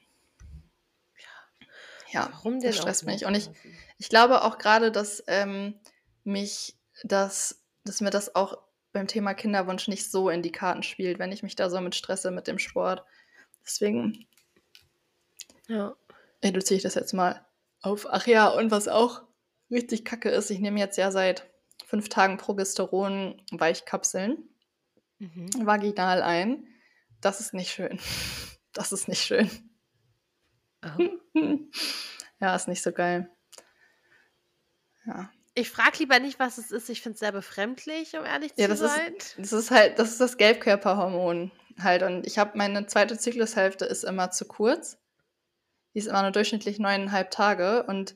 Ja, 2.12 2.30
Warum 2.32 2.60
denn 2.60 2.70
das 2.72 2.78
stresst 2.78 3.06
mich. 3.06 3.26
Und 3.26 3.36
ich, 3.36 3.50
ich 3.98 4.10
glaube 4.10 4.44
auch 4.44 4.58
gerade, 4.58 4.92
dass 4.92 5.24
ähm, 5.28 5.80
mich 6.24 6.76
das, 7.04 7.64
dass 7.84 8.02
mir 8.02 8.10
das 8.10 8.36
auch 8.36 8.58
beim 8.94 9.08
Thema 9.08 9.34
Kinderwunsch 9.34 9.88
nicht 9.88 10.10
so 10.10 10.30
in 10.30 10.42
die 10.42 10.52
Karten 10.52 10.84
spielt, 10.84 11.20
wenn 11.20 11.32
ich 11.32 11.44
mich 11.44 11.56
da 11.56 11.70
so 11.70 11.80
mit 11.82 11.96
stresse 11.96 12.32
mit 12.32 12.48
dem 12.48 12.60
Sport. 12.60 13.04
Deswegen 13.66 14.26
Ja. 15.68 15.96
reduziere 16.44 16.78
ich 16.78 16.84
das 16.84 16.96
jetzt 16.96 17.14
mal 17.14 17.46
auf. 17.82 18.08
Ach 18.10 18.26
ja, 18.28 18.48
und 18.48 18.72
was 18.72 18.88
auch 18.88 19.22
richtig 19.70 20.06
kacke 20.06 20.30
ist, 20.30 20.50
ich 20.50 20.60
nehme 20.60 20.80
jetzt 20.80 20.98
ja 20.98 21.12
seit 21.12 21.50
fünf 21.86 22.10
Tagen 22.10 22.38
Progesteron 22.38 23.42
Weichkapseln 23.52 24.50
Mhm. 25.20 25.50
vaginal 25.66 26.22
ein. 26.22 26.68
Das 27.22 27.40
ist 27.40 27.54
nicht 27.54 27.72
schön. 27.72 28.00
Das 28.74 28.92
ist 28.92 29.08
nicht 29.08 29.24
schön. 29.24 29.50
Oh. 30.84 31.10
Ja, 32.40 32.56
ist 32.56 32.68
nicht 32.68 32.84
so 32.84 32.92
geil. 32.92 33.28
Ja. 35.08 35.32
Ich 35.56 35.72
frage 35.72 35.98
lieber 35.98 36.20
nicht, 36.20 36.38
was 36.40 36.60
es 36.60 36.70
ist. 36.70 36.88
Ich 36.90 37.02
finde 37.02 37.16
es 37.16 37.20
sehr 37.20 37.32
befremdlich, 37.32 38.16
um 38.16 38.24
ehrlich 38.26 38.52
Ja, 38.58 38.66
zu 38.66 38.70
das 38.70 38.82
ist, 38.82 38.96
sein. 38.96 39.14
das 39.38 39.54
ist 39.54 39.72
halt, 39.72 39.98
das 39.98 40.12
ist 40.12 40.22
das 40.22 40.38
Gelbkörperhormon 40.38 41.52
halt. 41.80 42.04
Und 42.04 42.28
ich 42.28 42.38
habe 42.38 42.56
meine 42.56 42.86
zweite 42.86 43.18
Zyklushälfte 43.18 43.86
ist 43.86 44.04
immer 44.04 44.30
zu 44.30 44.46
kurz. 44.46 45.00
Die 45.96 46.00
ist 46.00 46.06
immer 46.06 46.22
nur 46.22 46.32
durchschnittlich 46.32 46.78
neuneinhalb 46.78 47.32
Tage 47.32 47.84
und 47.88 48.14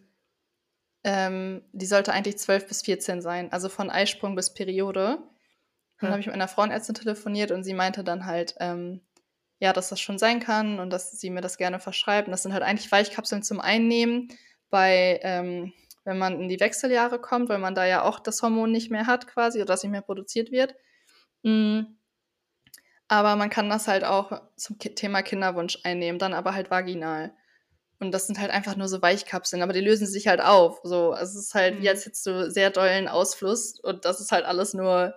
ähm, 1.03 1.64
die 1.72 1.88
sollte 1.88 2.14
eigentlich 2.14 2.38
zwölf 2.38 2.68
bis 2.68 2.84
14 2.84 3.24
sein. 3.24 3.51
Also 3.51 3.70
von 3.70 3.89
Eisprung 3.89 4.36
bis 4.36 4.53
Periode. 4.53 5.18
Dann 5.99 6.07
Hm. 6.07 6.09
habe 6.12 6.20
ich 6.20 6.28
mit 6.28 6.36
einer 6.36 6.47
Frauenärztin 6.47 6.93
telefoniert 6.93 7.49
und 7.49 7.64
sie 7.64 7.74
meinte 7.74 8.03
dann 8.03 8.28
halt, 8.28 8.53
ähm, 8.59 9.01
ja, 9.62 9.74
dass 9.74 9.89
das 9.89 10.01
schon 10.01 10.18
sein 10.18 10.39
kann 10.39 10.80
und 10.80 10.89
dass 10.89 11.12
sie 11.12 11.30
mir 11.30 11.41
das 11.41 11.57
gerne 11.57 11.80
verschreibt. 11.80 12.28
Und 12.28 12.32
das 12.32 12.43
sind 12.43 12.51
halt 12.51 12.64
eigentlich 12.64 12.91
Weichkapseln 12.91 13.43
zum 13.43 13.62
Einnehmen 13.62 14.30
bei, 14.72 15.20
ähm, 15.22 15.72
wenn 16.03 16.18
man 16.18 16.41
in 16.41 16.49
die 16.49 16.59
Wechseljahre 16.59 17.20
kommt, 17.22 17.47
weil 17.47 17.59
man 17.59 17.76
da 17.76 17.86
ja 17.86 18.01
auch 18.03 18.20
das 18.20 18.41
Hormon 18.41 18.72
nicht 18.72 18.89
mehr 18.89 19.05
hat 19.05 19.28
quasi 19.28 19.59
oder 19.59 19.68
das 19.68 19.84
nicht 19.84 19.91
mehr 19.91 20.01
produziert 20.01 20.51
wird. 20.51 20.76
Mm. 21.43 21.82
Aber 23.07 23.36
man 23.36 23.49
kann 23.51 23.70
das 23.70 23.88
halt 23.88 24.03
auch 24.03 24.41
zum 24.55 24.80
Thema 24.80 25.22
Kinderwunsch 25.22 25.78
einnehmen, 25.84 26.18
dann 26.18 26.34
aber 26.34 26.55
halt 26.55 26.72
vaginal. 26.72 27.34
Und 27.99 28.12
das 28.12 28.26
sind 28.26 28.39
halt 28.39 28.51
einfach 28.51 28.76
nur 28.76 28.88
so 28.88 29.01
Weichkapseln, 29.01 29.62
aber 29.62 29.74
die 29.74 29.82
lösen 29.82 30.07
sich 30.07 30.28
halt 30.28 30.41
auf. 30.41 30.80
So, 30.84 31.12
also 31.12 31.38
es 31.39 31.45
ist 31.47 31.55
halt 31.55 31.78
wie 31.78 31.82
Mhm. 31.82 31.88
als 31.89 32.05
hättest 32.05 32.26
du 32.26 32.49
sehr 32.49 32.72
dollen 32.72 33.07
Ausfluss 33.07 33.80
und 33.80 34.05
das 34.05 34.22
ist 34.22 34.32
halt 34.32 34.45
alles 34.45 34.74
nur 34.74 35.14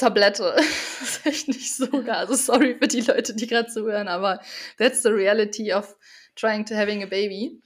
Tablette. 0.00 0.56
Das 1.00 1.16
ist 1.16 1.26
echt 1.26 1.48
nicht 1.48 1.74
so 1.74 1.88
geil. 1.88 2.10
Also 2.10 2.34
sorry 2.34 2.76
für 2.78 2.86
die 2.86 3.00
Leute, 3.00 3.34
die 3.34 3.46
gerade 3.46 3.68
zuhören, 3.68 4.06
aber 4.06 4.40
that's 4.78 5.02
the 5.02 5.08
reality 5.08 5.72
of 5.72 5.96
trying 6.36 6.64
to 6.66 6.74
having 6.74 7.02
a 7.02 7.06
baby. 7.06 7.62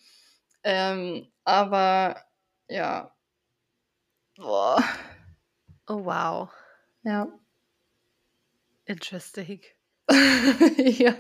Ähm, 0.63 1.27
aber 1.45 2.25
ja. 2.69 3.13
Boah. 4.37 4.83
Oh, 5.89 6.05
wow. 6.05 6.49
Ja. 7.03 7.27
Interesting. 8.87 9.61
ja. 10.77 11.15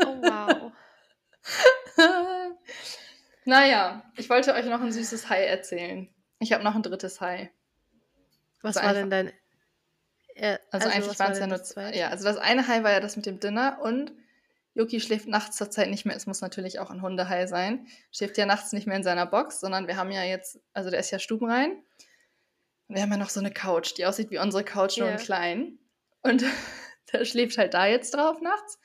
Oh, 0.00 0.22
wow. 0.22 0.72
naja, 3.44 4.02
ich 4.16 4.28
wollte 4.30 4.54
euch 4.54 4.66
noch 4.66 4.80
ein 4.80 4.92
süßes 4.92 5.28
Hai 5.28 5.44
erzählen. 5.44 6.08
Ich 6.38 6.52
habe 6.52 6.64
noch 6.64 6.74
ein 6.74 6.82
drittes 6.82 7.20
Hai. 7.20 7.52
Was 8.66 8.76
Also 8.76 8.86
war 8.88 8.94
denn 8.94 9.10
dein. 9.10 9.32
Äh, 10.34 10.58
Also, 10.70 10.88
eigentlich 10.88 11.08
was 11.08 11.18
waren 11.18 11.28
war 11.28 11.32
es 11.34 11.38
ja 11.40 11.46
nur 11.46 11.62
zwei. 11.62 11.94
Ja, 11.94 12.08
also 12.08 12.24
das 12.24 12.36
eine 12.36 12.68
Hai 12.68 12.82
war 12.82 12.92
ja 12.92 13.00
das 13.00 13.16
mit 13.16 13.26
dem 13.26 13.40
Dinner 13.40 13.78
und 13.82 14.12
Yuki 14.74 15.00
schläft 15.00 15.26
nachts 15.26 15.56
zur 15.56 15.70
Zeit 15.70 15.88
nicht 15.88 16.04
mehr. 16.04 16.14
Es 16.16 16.26
muss 16.26 16.42
natürlich 16.42 16.78
auch 16.78 16.90
ein 16.90 17.00
Hundehai 17.00 17.46
sein. 17.46 17.86
Schläft 18.12 18.36
ja 18.36 18.44
nachts 18.44 18.72
nicht 18.72 18.86
mehr 18.86 18.96
in 18.96 19.02
seiner 19.02 19.24
Box, 19.24 19.60
sondern 19.60 19.86
wir 19.86 19.96
haben 19.96 20.10
ja 20.10 20.22
jetzt, 20.22 20.60
also 20.74 20.90
der 20.90 21.00
ist 21.00 21.10
ja 21.10 21.18
stubenrein. 21.18 21.70
Und 22.88 22.94
wir 22.94 23.02
haben 23.02 23.10
ja 23.10 23.16
noch 23.16 23.30
so 23.30 23.40
eine 23.40 23.50
Couch, 23.50 23.96
die 23.96 24.04
aussieht 24.04 24.30
wie 24.30 24.38
unsere 24.38 24.64
Couch, 24.64 24.98
nur 24.98 25.08
in 25.08 25.16
Ja. 25.16 25.20
klein. 25.22 25.78
Und 26.22 26.44
der 27.12 27.24
schläft 27.24 27.56
halt 27.56 27.72
da 27.72 27.86
jetzt 27.86 28.12
drauf 28.14 28.42
nachts. 28.42 28.78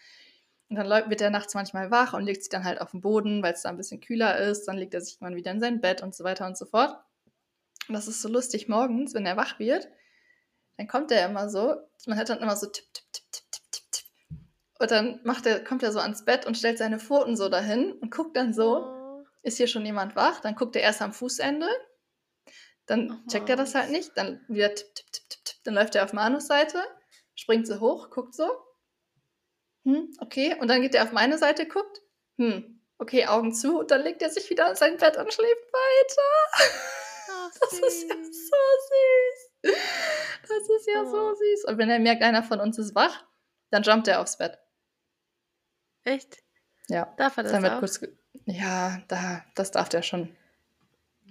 Und 0.70 0.78
dann 0.78 1.10
wird 1.10 1.20
er 1.20 1.30
nachts 1.30 1.54
manchmal 1.54 1.92
wach 1.92 2.14
und 2.14 2.24
legt 2.24 2.42
sich 2.44 2.50
dann 2.50 2.64
halt 2.64 2.80
auf 2.80 2.92
den 2.92 3.02
Boden, 3.02 3.44
weil 3.44 3.54
es 3.54 3.64
da 3.64 3.70
ein 3.70 3.76
bisschen 3.76 4.00
kühler 4.00 4.38
ist. 4.38 4.70
Dann 4.70 4.78
legt 4.78 4.94
er 4.94 5.02
sich 5.02 5.16
irgendwann 5.16 5.36
wieder 5.36 5.52
in 5.52 5.60
sein 5.60 5.82
Bett 5.82 6.02
und 6.02 6.16
so 6.16 6.24
weiter 6.24 6.48
und 6.48 6.58
so 6.58 6.66
fort. 6.66 6.96
Und 7.92 7.96
das 7.96 8.08
ist 8.08 8.22
so 8.22 8.30
lustig 8.30 8.70
morgens, 8.70 9.14
wenn 9.14 9.26
er 9.26 9.36
wach 9.36 9.60
wird, 9.60 9.90
dann 10.78 10.88
kommt 10.88 11.12
er 11.12 11.26
immer 11.26 11.50
so, 11.50 11.76
man 12.06 12.18
hört 12.18 12.30
dann 12.30 12.40
immer 12.40 12.56
so 12.56 12.68
tipp, 12.68 12.86
tipp, 12.94 13.04
tipp, 13.12 13.26
tipp, 13.34 13.44
tipp, 13.52 13.64
tipp, 13.70 13.84
tipp. 13.92 14.06
Und 14.80 14.92
dann 14.92 15.20
macht 15.26 15.46
er, 15.46 15.62
kommt 15.62 15.84
er 15.84 15.92
so 15.92 16.00
ans 16.00 16.24
Bett 16.24 16.46
und 16.46 16.58
stellt 16.58 16.78
seine 16.78 17.00
Pfoten 17.00 17.36
so 17.36 17.50
dahin 17.50 17.92
und 17.92 18.10
guckt 18.10 18.38
dann 18.38 18.54
so, 18.54 18.78
Oh. 18.78 19.26
ist 19.42 19.58
hier 19.58 19.68
schon 19.68 19.86
jemand 19.86 20.16
wach? 20.16 20.40
Dann 20.40 20.56
guckt 20.56 20.78
er 20.78 20.84
erst 20.84 21.02
am 21.02 21.12
Fußende, 21.12 21.68
dann 22.86 23.26
checkt 23.28 23.50
er 23.50 23.58
das 23.58 23.76
halt 23.76 23.92
nicht, 23.92 24.16
dann 24.16 24.40
wieder 24.48 24.74
tipp, 24.74 24.96
tipp, 24.96 25.12
tipp, 25.12 25.30
tipp, 25.30 25.44
tipp, 25.44 25.58
dann 25.66 25.74
läuft 25.74 25.96
er 25.96 26.06
auf 26.06 26.14
Manus 26.14 26.48
Seite, 26.48 26.82
springt 27.36 27.68
so 27.68 27.82
hoch, 27.82 28.10
guckt 28.10 28.34
so, 28.34 28.50
hm, 29.84 30.16
okay, 30.22 30.56
und 30.62 30.70
dann 30.70 30.82
geht 30.82 30.96
er 30.96 31.04
auf 31.04 31.12
meine 31.12 31.38
Seite, 31.38 31.68
guckt, 31.68 32.00
hm, 32.38 32.80
okay, 33.00 33.28
Augen 33.28 33.54
zu, 33.54 33.80
und 33.80 33.92
dann 33.92 34.02
legt 34.02 34.22
er 34.22 34.30
sich 34.30 34.50
wieder 34.50 34.70
in 34.70 34.78
sein 34.78 34.96
Bett 34.96 35.18
und 35.18 35.34
schläft 35.34 35.74
weiter. 35.74 36.72
Das 37.62 37.74
ist 37.74 38.10
ja 38.10 38.16
so 38.16 38.58
süß. 38.90 39.74
Das 40.42 40.70
ist 40.70 40.88
ja 40.88 41.06
so 41.06 41.18
Oh. 41.32 41.36
süß. 41.36 41.66
Und 41.66 41.78
wenn 41.78 41.90
er 41.90 42.00
merkt, 42.00 42.24
einer 42.24 42.44
von 42.44 42.60
uns 42.60 42.78
ist 42.78 42.96
wach, 42.96 43.24
dann 43.70 43.84
jumpt 43.84 44.08
er 44.08 44.20
aufs 44.22 44.38
Bett. 44.38 44.58
Echt? 46.04 46.38
Ja. 46.90 47.14
Darf 47.18 47.38
er 47.38 47.44
das 47.44 47.62
wird 47.62 47.72
auch? 47.74 47.80
kurz 47.80 48.02
ja, 48.46 49.02
da, 49.08 49.44
das 49.56 49.72
darf 49.72 49.90
der 49.90 50.02
schon. 50.02 50.36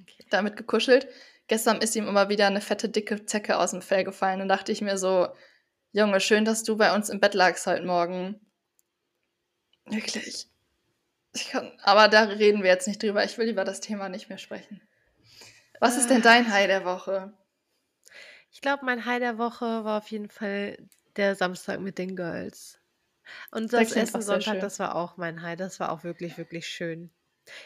Okay. 0.01 0.25
Damit 0.31 0.57
gekuschelt. 0.57 1.09
Gestern 1.49 1.81
ist 1.81 1.97
ihm 1.97 2.07
immer 2.07 2.29
wieder 2.29 2.47
eine 2.47 2.61
fette, 2.61 2.89
dicke 2.89 3.27
Zecke 3.27 3.59
aus 3.59 3.73
dem 3.73 3.83
Fell 3.83 4.05
gefallen. 4.05 4.39
Dann 4.39 4.49
dachte 4.49 4.71
ich 4.71 4.81
mir 4.81 4.97
so, 4.97 5.29
Junge, 5.93 6.21
schön, 6.21 6.45
dass 6.45 6.63
du 6.63 6.77
bei 6.77 6.95
uns 6.95 7.09
im 7.09 7.19
Bett 7.21 7.35
lagst 7.35 7.67
heute 7.67 7.85
Morgen. 7.85 8.41
Wirklich. 9.87 10.47
Ich 11.33 11.49
kann, 11.51 11.73
aber 11.83 12.09
da 12.09 12.23
reden 12.23 12.63
wir 12.63 12.71
jetzt 12.71 12.87
nicht 12.87 13.03
drüber. 13.03 13.25
Ich 13.25 13.39
will 13.39 13.49
über 13.49 13.65
das 13.65 13.81
Thema 13.81 14.09
nicht 14.09 14.29
mehr 14.29 14.39
sprechen. 14.39 14.81
Was 15.81 15.97
ist 15.97 16.09
denn 16.09 16.23
dein 16.23 16.53
High 16.53 16.67
der 16.67 16.85
Woche? 16.85 17.33
Ich 18.53 18.61
glaube, 18.61 18.85
mein 18.85 19.05
High 19.05 19.19
der 19.19 19.39
Woche 19.39 19.85
war 19.85 19.99
auf 19.99 20.09
jeden 20.09 20.29
Fall 20.29 20.77
der 21.17 21.35
Samstag 21.35 21.81
mit 21.81 21.99
den 21.99 22.17
Girls. 22.17 22.79
Und 23.51 23.73
das 23.73 23.91
klingt 23.91 24.09
Essen 24.09 24.23
Sonntag, 24.23 24.61
das 24.61 24.79
war 24.79 24.95
auch 24.95 25.17
mein 25.17 25.43
High. 25.43 25.57
Das 25.57 25.81
war 25.81 25.91
auch 25.93 26.05
wirklich, 26.05 26.37
wirklich 26.37 26.67
schön. 26.67 27.11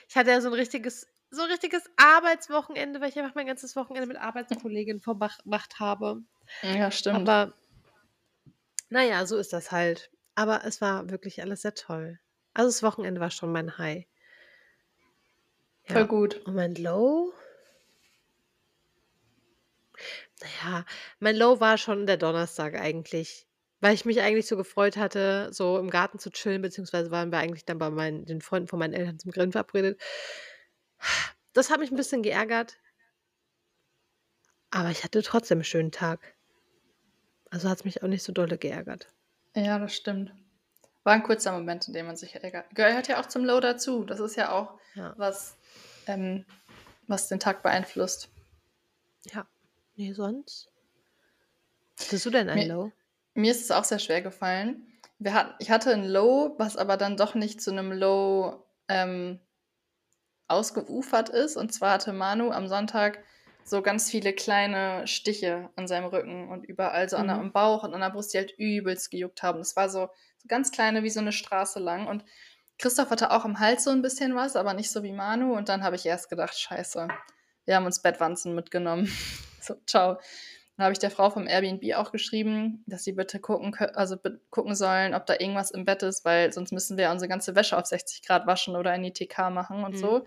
Ich 0.08 0.16
hatte 0.16 0.30
ja 0.30 0.40
so 0.40 0.48
ein 0.48 0.54
richtiges, 0.54 1.06
so 1.30 1.42
ein 1.42 1.50
richtiges 1.50 1.82
Arbeitswochenende, 1.96 3.00
weil 3.00 3.08
ich 3.08 3.18
einfach 3.18 3.34
mein 3.34 3.46
ganzes 3.46 3.76
Wochenende 3.76 4.06
mit 4.06 4.16
Arbeitskolleginnen 4.16 5.00
verbracht 5.00 5.80
habe. 5.80 6.22
Ja, 6.62 6.90
stimmt. 6.90 7.28
Aber 7.28 7.54
naja, 8.90 9.26
so 9.26 9.36
ist 9.38 9.52
das 9.52 9.72
halt. 9.72 10.10
Aber 10.34 10.64
es 10.64 10.80
war 10.80 11.10
wirklich 11.10 11.42
alles 11.42 11.62
sehr 11.62 11.74
toll. 11.74 12.20
Also 12.52 12.68
das 12.68 12.82
Wochenende 12.82 13.20
war 13.20 13.30
schon 13.30 13.50
mein 13.52 13.78
High. 13.78 14.06
Voll 15.86 16.02
Ja. 16.02 16.06
gut. 16.06 16.40
Und 16.46 16.54
mein 16.54 16.74
Low? 16.74 17.32
Naja, 20.42 20.84
mein 21.20 21.36
Low 21.36 21.60
war 21.60 21.78
schon 21.78 22.06
der 22.06 22.16
Donnerstag 22.16 22.74
eigentlich, 22.74 23.46
Weil 23.80 23.94
ich 23.94 24.04
mich 24.06 24.20
eigentlich 24.22 24.46
so 24.46 24.56
gefreut 24.56 24.96
hatte, 24.96 25.48
so 25.52 25.78
im 25.78 25.90
Garten 25.90 26.18
zu 26.18 26.30
chillen, 26.30 26.62
beziehungsweise 26.62 27.10
waren 27.10 27.30
wir 27.30 27.38
eigentlich 27.38 27.66
dann 27.66 27.76
bei 27.78 27.90
meinen 27.90 28.24
den 28.24 28.40
Freunden 28.40 28.66
von 28.68 28.78
meinen 28.78 28.94
Eltern 28.94 29.18
zum 29.18 29.30
Grillen 29.30 29.52
verabredet. 29.52 30.00
Das 31.54 31.70
hat 31.70 31.78
mich 31.80 31.90
'n 31.92 31.96
bisschen 31.96 32.22
geärgert. 32.22 32.78
Aber 34.72 34.90
ich 34.90 35.04
hatte 35.04 35.22
trotzdem 35.22 35.60
'n 35.60 35.64
schönen 35.64 35.90
Tag. 35.92 36.36
Also, 37.50 37.68
hat's 37.70 37.84
mich 37.86 38.02
auch 38.02 38.08
nicht 38.08 38.22
so 38.22 38.32
dolle 38.32 38.58
geärgert. 38.58 39.14
Ja, 39.56 39.78
das 39.78 39.94
stimmt. 39.94 40.32
War 41.04 41.14
'n 41.16 41.22
kurzer 41.24 41.52
Moment, 41.52 41.88
in 41.88 41.94
dem 41.94 42.06
man 42.06 42.16
sich 42.16 42.34
ärgert. 42.36 42.74
Gehört 42.74 43.08
ja 43.08 43.20
auch 43.20 43.26
zum 43.26 43.44
Low 43.44 43.60
dazu. 43.60 44.04
Das 44.04 44.20
ist 44.20 44.36
ja 44.36 44.52
auch 44.52 44.78
Ja. 44.94 45.16
was, 45.16 45.56
ähm 46.06 46.46
was 47.08 47.28
den 47.28 47.40
Tag 47.40 47.62
beeinflusst. 47.62 48.30
Ja. 49.32 49.46
Ne, 49.96 50.12
sonst? 50.12 50.68
Hattest 52.00 52.26
du 52.26 52.30
denn 52.30 52.48
ein 52.48 52.62
Mir 52.62 52.68
Low? 52.68 52.94
mir 53.34 53.52
ist 53.52 53.62
es 53.62 53.70
auch 53.72 53.84
sehr 53.84 53.98
schwer 54.00 54.22
gefallen. 54.22 54.88
Wir 55.18 55.34
hat 55.34 55.56
ich 55.60 55.70
hatte 55.70 55.92
'n 55.92 56.04
Low, 56.04 56.54
was 56.58 56.76
aber 56.76 56.96
dann 56.96 57.16
doch 57.16 57.34
nicht 57.34 57.62
zu 57.62 57.72
'nem 57.72 57.92
Low, 57.92 58.66
ähm, 58.88 59.40
ausgeufert 60.48 61.30
ist. 61.30 61.56
Und 61.56 61.72
zwar 61.74 61.92
hatte 61.94 62.12
Manu 62.12 62.50
am 62.52 62.68
Sonntag 62.68 63.24
so 63.64 63.82
ganz 63.82 64.10
viele 64.10 64.32
kleine 64.34 65.06
Stiche 65.08 65.70
an 65.76 65.88
seinem 65.88 66.06
Rücken 66.06 66.50
und 66.50 66.64
überall 66.66 67.08
so 67.08 67.16
an 67.18 67.28
der 67.28 67.36
Mhm. 67.36 67.40
am 67.40 67.52
Bauch 67.52 67.84
und 67.84 67.94
an 67.94 68.00
der 68.02 68.10
Brust, 68.10 68.34
die 68.34 68.38
halt 68.38 68.54
übelst 68.58 69.10
gejuckt 69.10 69.42
haben. 69.42 69.58
Das 69.60 69.76
war 69.76 69.88
so 69.90 70.08
so 70.38 70.48
ganz 70.48 70.72
kleine, 70.72 71.02
wie 71.04 71.10
so 71.10 71.20
'ne 71.22 71.32
Straße 71.32 71.80
lang. 71.80 72.06
Und 72.08 72.24
Christoph 72.78 73.10
hatte 73.10 73.30
auch 73.32 73.44
am 73.46 73.60
Hals 73.60 73.84
so 73.84 73.90
'n 73.90 74.02
bisschen 74.02 74.34
was, 74.36 74.56
aber 74.56 74.74
nicht 74.74 74.90
so 74.92 75.02
wie 75.04 75.12
Manu. 75.12 75.54
Und 75.56 75.68
dann 75.70 75.84
habe 75.84 75.96
ich 75.96 76.06
erst 76.06 76.30
gedacht: 76.30 76.58
„Scheiße, 76.58 77.08
wir 77.66 77.76
haben 77.76 77.86
uns 77.86 78.02
Bettwanzen 78.02 78.54
mitgenommen.“ 78.56 79.10
So, 79.64 79.76
tschau. 79.86 80.18
Dann 80.76 80.84
habe 80.84 80.92
ich 80.92 80.98
der 80.98 81.10
Frau 81.10 81.30
vom 81.30 81.46
Airbnb 81.46 81.94
auch 81.94 82.10
geschrieben, 82.12 82.82
dass 82.86 83.04
sie 83.04 83.12
bitte 83.12 83.38
gucken 83.40 83.74
also, 83.94 84.16
gucken 84.50 84.74
sollen, 84.74 85.14
ob 85.14 85.24
da 85.26 85.34
irgendwas 85.38 85.70
im 85.70 85.84
Bett 85.84 86.02
ist, 86.02 86.24
weil 86.24 86.52
sonst 86.52 86.72
müssen 86.72 86.96
wir 86.96 87.04
ja 87.04 87.12
unsere 87.12 87.28
ganze 87.28 87.54
Wäsche 87.54 87.78
auf 87.78 87.86
60 87.86 88.22
Grad 88.26 88.46
waschen 88.46 88.76
oder 88.76 88.94
in 88.94 89.02
die 89.04 89.12
TK 89.12 89.50
machen 89.50 89.84
und 89.84 89.96
Mhm. 89.96 89.98
so. 89.98 90.24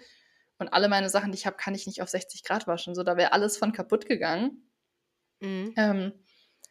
Und 0.59 0.69
alle 0.73 0.89
meine 0.89 1.09
Sachen, 1.09 1.31
die 1.31 1.37
ich 1.37 1.45
habe, 1.47 1.57
kann 1.57 1.75
ich 1.75 1.85
nicht 1.87 2.01
auf 2.01 2.09
60 2.09 2.43
Grad 2.43 2.67
waschen. 2.67 2.95
So, 2.95 3.03
da 3.03 3.17
wäre 3.17 3.33
alles 3.33 3.57
von 3.57 3.73
kaputt 3.73 4.05
gegangen. 4.07 4.69
Mhm. 5.41 5.77
Ähm, 5.77 6.13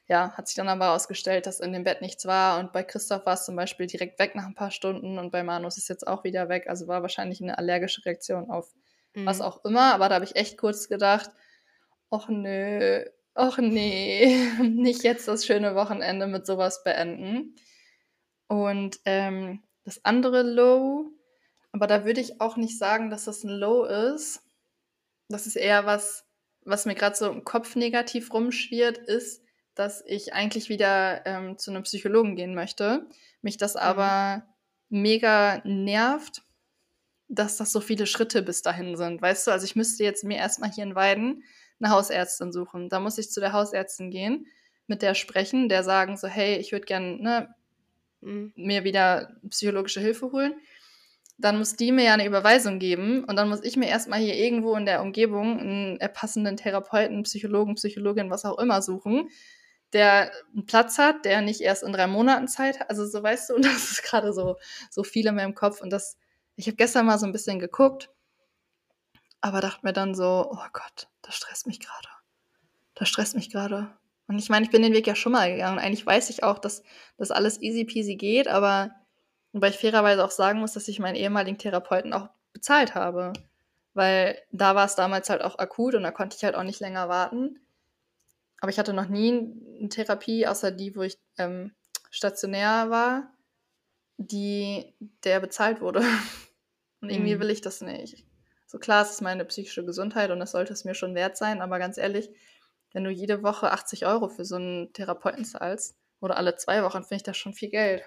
ja, 0.09 0.33
hat 0.37 0.47
sich 0.49 0.57
dann 0.57 0.69
aber 0.69 0.87
herausgestellt, 0.87 1.47
dass 1.47 1.61
in 1.61 1.73
dem 1.73 1.85
Bett 1.85 2.01
nichts 2.03 2.27
war. 2.27 2.61
Und 2.61 2.73
bei 2.73 2.83
Christoph 2.85 3.27
war's 3.27 3.45
zum 3.45 3.57
Beispiel 3.57 3.87
direkt 3.87 4.19
weg 4.19 4.35
nach 4.35 4.47
'n 4.47 4.55
paar 4.55 4.71
Stunden 4.71 5.19
und 5.19 5.31
bei 5.33 5.43
Manu 5.43 5.67
ist 5.69 5.79
es 5.79 5.89
jetzt 5.89 6.07
auch 6.07 6.25
wieder 6.25 6.49
weg. 6.49 6.67
Also, 6.69 6.87
war 6.89 7.03
wahrscheinlich 7.03 7.41
'ne 7.41 7.59
allergische 7.59 8.05
Reaktion 8.05 8.51
auf 8.51 8.73
was 9.25 9.41
Mhm. 9.41 9.43
auch 9.43 9.65
immer. 9.65 9.95
Aber 9.95 10.09
da 10.09 10.17
habe 10.17 10.25
ich 10.25 10.37
echt 10.37 10.59
kurz 10.59 10.89
gedacht: 10.89 11.31
„Och 12.13 12.29
nö, 12.29 13.05
och 13.35 13.59
ne, 13.59 14.27
nicht 14.63 15.03
jetzt 15.03 15.27
das 15.29 15.45
schöne 15.47 15.75
Wochenende 15.75 16.27
mit 16.27 16.47
so 16.47 16.57
was 16.59 16.85
beenden.“ 16.85 17.57
Und, 18.49 18.99
ähm, 19.07 19.63
das 19.85 20.05
andere 20.05 20.43
Low 20.43 21.11
aber 21.73 21.87
da 21.89 22.05
würde 22.07 22.21
ich 22.23 22.41
auch 22.41 22.57
nicht 22.57 22.79
sagen, 22.79 23.11
dass 23.11 23.27
das 23.27 23.45
'n 23.45 23.51
Low 23.51 23.85
ist. 23.87 24.43
Das 25.29 25.47
ist 25.47 25.57
eher 25.57 25.87
was, 25.87 26.25
was 26.65 26.87
mir 26.87 26.95
grad 26.97 27.17
so 27.17 27.31
im 27.31 27.45
Kopf 27.45 27.77
negativ 27.77 28.33
rumschwirrt, 28.35 28.99
ist, 28.99 29.43
dass 29.77 30.03
ich 30.07 30.35
eigentlich 30.35 30.69
wieder, 30.71 31.27
ähm, 31.27 31.59
zu 31.59 31.73
'nem 31.73 31.85
Psychologen 31.85 32.37
gehen 32.37 32.55
möchte. 32.55 33.09
Mich 33.43 33.59
das 33.59 33.75
Mhm. 33.77 33.81
aber 33.81 34.47
mega 34.91 35.61
nervt, 35.65 36.43
dass 37.29 37.57
das 37.59 37.73
so 37.73 37.81
viele 37.81 38.07
Schritte 38.07 38.43
bis 38.43 38.63
dahin 38.63 38.97
sind, 38.97 39.23
weißt 39.23 39.47
du? 39.49 39.51
Also, 39.53 39.65
ich 39.67 39.77
müsste 39.77 40.05
jetzt 40.05 40.25
mir 40.25 40.39
erst 40.39 40.61
mal 40.61 40.71
hier 40.73 40.85
in 40.85 40.95
Weiden 40.97 41.43
'ne 41.81 41.91
Hausärztin 41.91 42.53
suchen. 42.53 42.89
Da 42.91 43.01
muss 43.01 43.19
ich 43.19 43.31
zu 43.31 43.41
der 43.41 43.53
Hausärztin 43.53 44.11
gehen, 44.11 44.47
mit 44.89 45.03
der 45.03 45.15
sprechen, 45.15 45.69
der 45.69 45.85
sagen 45.85 46.17
so: 46.17 46.29
„Hey, 46.29 46.57
ich 46.59 46.73
würde 46.73 46.87
gern, 46.87 47.19
ne, 47.23 47.49
Mhm. 48.23 48.53
mir 48.57 48.85
wieder 48.85 49.37
psychologische 49.51 50.01
Hilfe 50.01 50.33
holen.“ 50.33 50.55
Dann 51.39 51.59
muss 51.59 51.77
die 51.77 51.93
mir 51.93 52.05
ja 52.07 52.17
'ne 52.19 52.27
Überweisung 52.27 52.79
geben 52.81 53.25
und 53.25 53.37
dann 53.37 53.49
muss 53.51 53.65
ich 53.65 53.77
mir 53.79 53.89
erst 53.89 54.09
mal 54.11 54.21
hier 54.21 54.37
irgendwo 54.37 54.77
in 54.77 54.87
der 54.87 55.03
Umgebung 55.03 55.59
'n, 55.61 56.01
äh, 56.01 56.09
passenden 56.11 56.57
Therapeuten, 56.59 57.25
Psychologen, 57.25 57.77
Psychologin, 57.77 58.31
was 58.31 58.45
auch 58.47 58.59
immer 58.61 58.83
suchen, 58.83 59.31
der 59.95 60.33
'n 60.57 60.67
Platz 60.67 60.99
hat, 60.99 61.25
der 61.27 61.43
nicht 61.43 61.61
erst 61.63 61.83
in 61.85 61.93
3 61.95 62.07
Monaten 62.09 62.49
Zeit 62.49 62.81
ha 62.81 62.87
also, 62.89 63.07
so, 63.07 63.23
weißt 63.25 63.51
du? 63.51 63.57
Und 63.57 63.65
das 63.89 63.93
ist 63.93 64.03
grade 64.05 64.33
so 64.35 64.57
so 64.91 65.05
viel 65.05 65.27
in 65.29 65.37
meinem 65.37 65.55
Kopf 65.57 65.81
und 65.83 65.91
das 65.93 66.19
ich 66.57 66.67
habe 66.69 66.77
gestern 66.77 67.07
mal 67.07 67.19
so 67.21 67.27
'n 67.27 67.33
bisschen 67.33 67.59
geguckt 67.61 68.11
aber 69.47 69.61
dachte 69.61 69.81
mir 69.85 69.93
dann 69.93 70.15
so: 70.15 70.49
„Oh 70.53 70.67
Gott, 70.73 71.09
das 71.23 71.37
stresst 71.37 71.67
mich 71.67 71.81
grade. 71.81 72.09
Das 72.95 73.09
stresst 73.09 73.37
mich 73.37 73.51
grade.“ 73.51 73.89
Und 74.29 74.39
ich 74.39 74.49
meine, 74.51 74.65
ich 74.67 74.73
bin 74.73 74.83
den 74.83 74.95
Weg 74.95 75.07
ja 75.07 75.15
schon 75.17 75.33
mal 75.33 75.51
gegangen. 75.53 75.79
Eigentlich 75.79 76.07
weiß 76.07 76.31
ich 76.31 76.43
auch, 76.45 76.59
dass 76.59 76.83
das 77.19 77.31
alles 77.31 77.61
easy 77.63 77.85
peasy 77.85 78.17
geht, 78.17 78.49
aber 78.49 78.91
wobei 79.53 79.69
ich 79.71 79.79
fairerweise 79.79 80.25
auch 80.25 80.31
sagen 80.33 80.61
muss, 80.61 80.73
dass 80.75 80.89
ich 80.89 80.99
meinen 81.01 81.17
ehemaligen 81.17 81.59
Therapeuten 81.59 82.13
auch 82.15 82.31
bezahlt 82.53 82.95
habe, 82.95 83.33
weil 83.95 84.39
da 84.53 84.75
war's 84.75 84.97
damals 84.97 85.31
halt 85.31 85.43
auch 85.43 85.59
akut 85.59 85.95
und 85.95 86.03
da 86.05 86.11
konnte 86.13 86.37
ich 86.37 86.45
halt 86.45 86.55
auch 86.57 86.65
nicht 86.65 86.81
länger 86.81 87.09
warten. 87.09 87.61
Aber 88.61 88.71
ich 88.71 88.79
hatte 88.79 88.93
noch 88.95 89.09
nie 89.09 89.31
'n 89.31 89.63
'ne 89.83 89.89
Therapie, 89.89 90.47
außer 90.47 90.71
die, 90.73 90.95
wo 90.97 91.03
ich, 91.03 91.19
ähm, 91.39 91.75
stationär 92.11 92.91
war, 92.91 93.33
die 94.19 94.95
der 95.25 95.41
bezahlt 95.41 95.81
wurde. 95.83 96.01
Und 97.03 97.11
irgendwie 97.11 97.37
Mhm. 97.37 97.41
will 97.41 97.51
ich 97.51 97.61
das 97.63 97.81
nicht. 97.83 98.25
So 98.71 98.79
klar, 98.81 99.03
es 99.05 99.13
ist 99.13 99.21
meine 99.23 99.45
psychische 99.45 99.85
Gesundheit 99.85 100.31
und 100.33 100.41
das 100.41 100.51
sollte 100.51 100.73
es 100.73 100.85
mir 100.85 100.95
schon 100.95 101.15
wert 101.15 101.37
sein, 101.37 101.61
aber 101.63 101.79
ganz 101.79 101.99
ehrlich, 101.99 102.31
wenn 102.93 103.05
du 103.05 103.11
jede 103.11 103.43
Woche 103.45 103.71
80 103.71 104.07
€ 104.07 104.29
für 104.29 104.45
so 104.45 104.57
'n 104.57 104.91
Therapeuten 104.93 105.45
zahlst 105.45 105.97
oder 106.21 106.37
alle 106.37 106.57
2 106.57 106.83
Wochen, 106.83 107.03
finde 107.05 107.17
ich 107.17 107.23
das 107.23 107.37
schon 107.37 107.55
viel 107.55 107.71
Geld. 107.71 108.03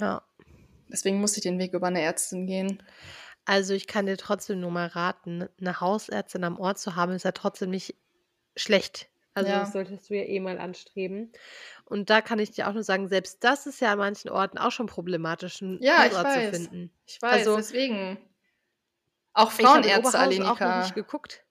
Ja. 0.00 0.22
Deswegen 0.90 1.20
muss 1.20 1.36
ich 1.36 1.42
den 1.42 1.58
Weg 1.58 1.74
über 1.74 1.90
'ne 1.90 2.00
Ärztin 2.02 2.46
gehen. 2.46 2.82
Also, 3.46 3.72
ich 3.72 3.86
kann 3.86 4.04
dir 4.06 4.18
trotzdem 4.18 4.60
nur 4.60 4.70
mal 4.70 4.86
raten, 4.88 5.48
'ne 5.58 5.80
Hausärztin 5.80 6.44
am 6.44 6.58
Ort 6.60 6.78
zu 6.78 6.96
haben, 6.96 7.12
ist 7.12 7.24
ja 7.24 7.32
trotzdem 7.32 7.70
nicht 7.70 7.96
schlecht. 8.56 9.10
Also, 9.36 9.58
das 9.58 9.72
Ja. 9.72 9.72
solltest 9.72 10.10
du 10.10 10.14
ja 10.14 10.22
eh 10.24 10.40
mal 10.40 10.58
anstreben. 10.58 11.32
Und 11.86 12.10
da 12.10 12.20
kann 12.20 12.38
ich 12.38 12.50
dir 12.50 12.68
auch 12.68 12.72
nur 12.74 12.82
sagen, 12.82 13.08
selbst 13.08 13.42
das 13.44 13.66
ist 13.66 13.80
ja 13.80 13.92
an 13.92 13.98
manchen 13.98 14.30
Orten 14.30 14.58
auch 14.58 14.72
schon 14.72 14.86
problematisch, 14.86 15.62
'n 15.62 15.80
Ja, 15.80 16.06
ich 16.06 16.20
Hausarzt 16.20 16.32
zu 16.34 16.42
weiß. 16.42 16.42
finden. 16.42 16.92
Ich 17.06 17.22
weiß, 17.22 17.52
Also 17.52 17.54
deswegen. 17.54 18.27
Auch 19.38 19.52
ich 19.56 19.76
habe 19.76 19.92
Frauenärzte, 19.92 19.92
Oberhausen 19.92 20.44
auch 20.44 20.62
noch 20.62 20.72
nicht 20.72 20.94
geguckt. 20.94 21.44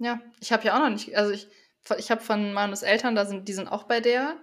Ja, 0.00 0.20
ich 0.40 0.52
habe 0.52 0.64
ja 0.64 0.74
auch 0.74 0.80
noch 0.80 0.90
nicht 0.90 1.16
also, 1.16 1.32
ich 1.32 1.48
ich 1.98 2.10
habe 2.10 2.20
von 2.20 2.52
Manus 2.52 2.82
Eltern, 2.82 3.14
da 3.14 3.24
sind 3.26 3.46
die 3.48 3.52
sind 3.52 3.68
auch 3.68 3.84
bei 3.84 4.00
der, 4.00 4.36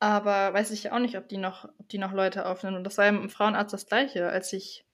aber 0.00 0.54
weiß 0.54 0.70
ich 0.72 0.92
auch 0.92 0.98
nicht, 1.00 1.18
ob 1.18 1.28
die 1.28 1.38
noch 1.38 1.66
ob 1.80 1.88
die 1.90 1.98
noch 1.98 2.12
Leute 2.12 2.46
aufnehmen. 2.46 2.76
Und 2.78 2.84
das 2.84 2.98
war 2.98 3.06
ja 3.06 3.12
mit'm 3.12 3.30
Frauenarzt 3.30 3.72
das 3.74 3.86
Gleiche. 3.86 4.28
Als 4.30 4.52
ich 4.52 4.86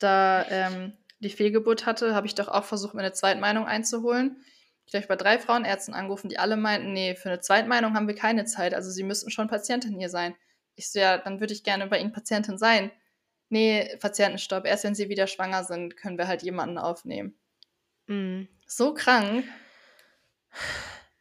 da, 0.00 0.46
ähm, 0.50 0.98
die 1.20 1.30
Fehlgeburt 1.30 1.86
hatte, 1.86 2.14
habe 2.14 2.26
ich 2.28 2.34
doch 2.36 2.48
auch 2.48 2.64
versucht, 2.64 2.94
mir 2.94 3.02
'ne 3.02 3.12
Zweitmeinung 3.12 3.66
einzuholen. 3.66 4.44
Ich 4.86 4.94
habe 4.96 5.06
bei 5.08 5.16
3 5.16 5.38
Frauenärzten 5.38 5.94
angerufen, 5.94 6.28
die 6.30 6.38
alle 6.40 6.56
meinten: 6.58 6.92
„Ne, 6.94 7.16
für 7.16 7.28
'ne 7.30 7.40
Zweitmeinung 7.40 7.94
haben 7.94 8.08
wir 8.08 8.16
keine 8.16 8.44
Zeit. 8.46 8.74
Also, 8.74 8.90
Sie 8.90 9.04
müssten 9.04 9.30
schon 9.30 9.48
Patientin 9.48 9.98
hier 9.98 10.10
sein.“ 10.10 10.36
Ich 10.76 10.90
so: 10.92 11.00
„Ja, 11.00 11.18
dann 11.18 11.40
würde 11.40 11.54
ich 11.54 11.64
gerne 11.64 11.86
bei 11.88 11.98
Ihnen 12.00 12.12
Patientin 12.12 12.58
sein.“ 12.58 12.90
„Ne, 13.50 13.96
Patientenstopp. 14.00 14.66
Erst 14.66 14.84
wenn 14.84 14.94
Sie 14.94 15.08
wieder 15.08 15.26
schwanger 15.26 15.64
sind, 15.64 15.96
können 15.96 16.18
wir 16.18 16.28
halt 16.28 16.42
jemanden 16.42 16.78
aufnehmen.“ 16.78 17.38
Mhm. 18.08 18.48
So 18.66 18.92
krank. 18.94 19.46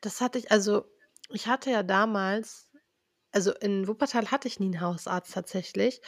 Das 0.03 0.21
hatte 0.21 0.37
ich 0.39 0.51
also, 0.51 0.85
ich 1.29 1.47
hatte 1.47 1.71
ja 1.71 1.83
damals 1.83 2.65
also, 3.33 3.53
in 3.53 3.87
Wuppertal 3.87 4.31
hatte 4.31 4.47
ich 4.47 4.59
nie 4.59 4.67
'n 4.69 4.81
Hausarzt 4.81 5.33
tatsächlich. 5.33 6.01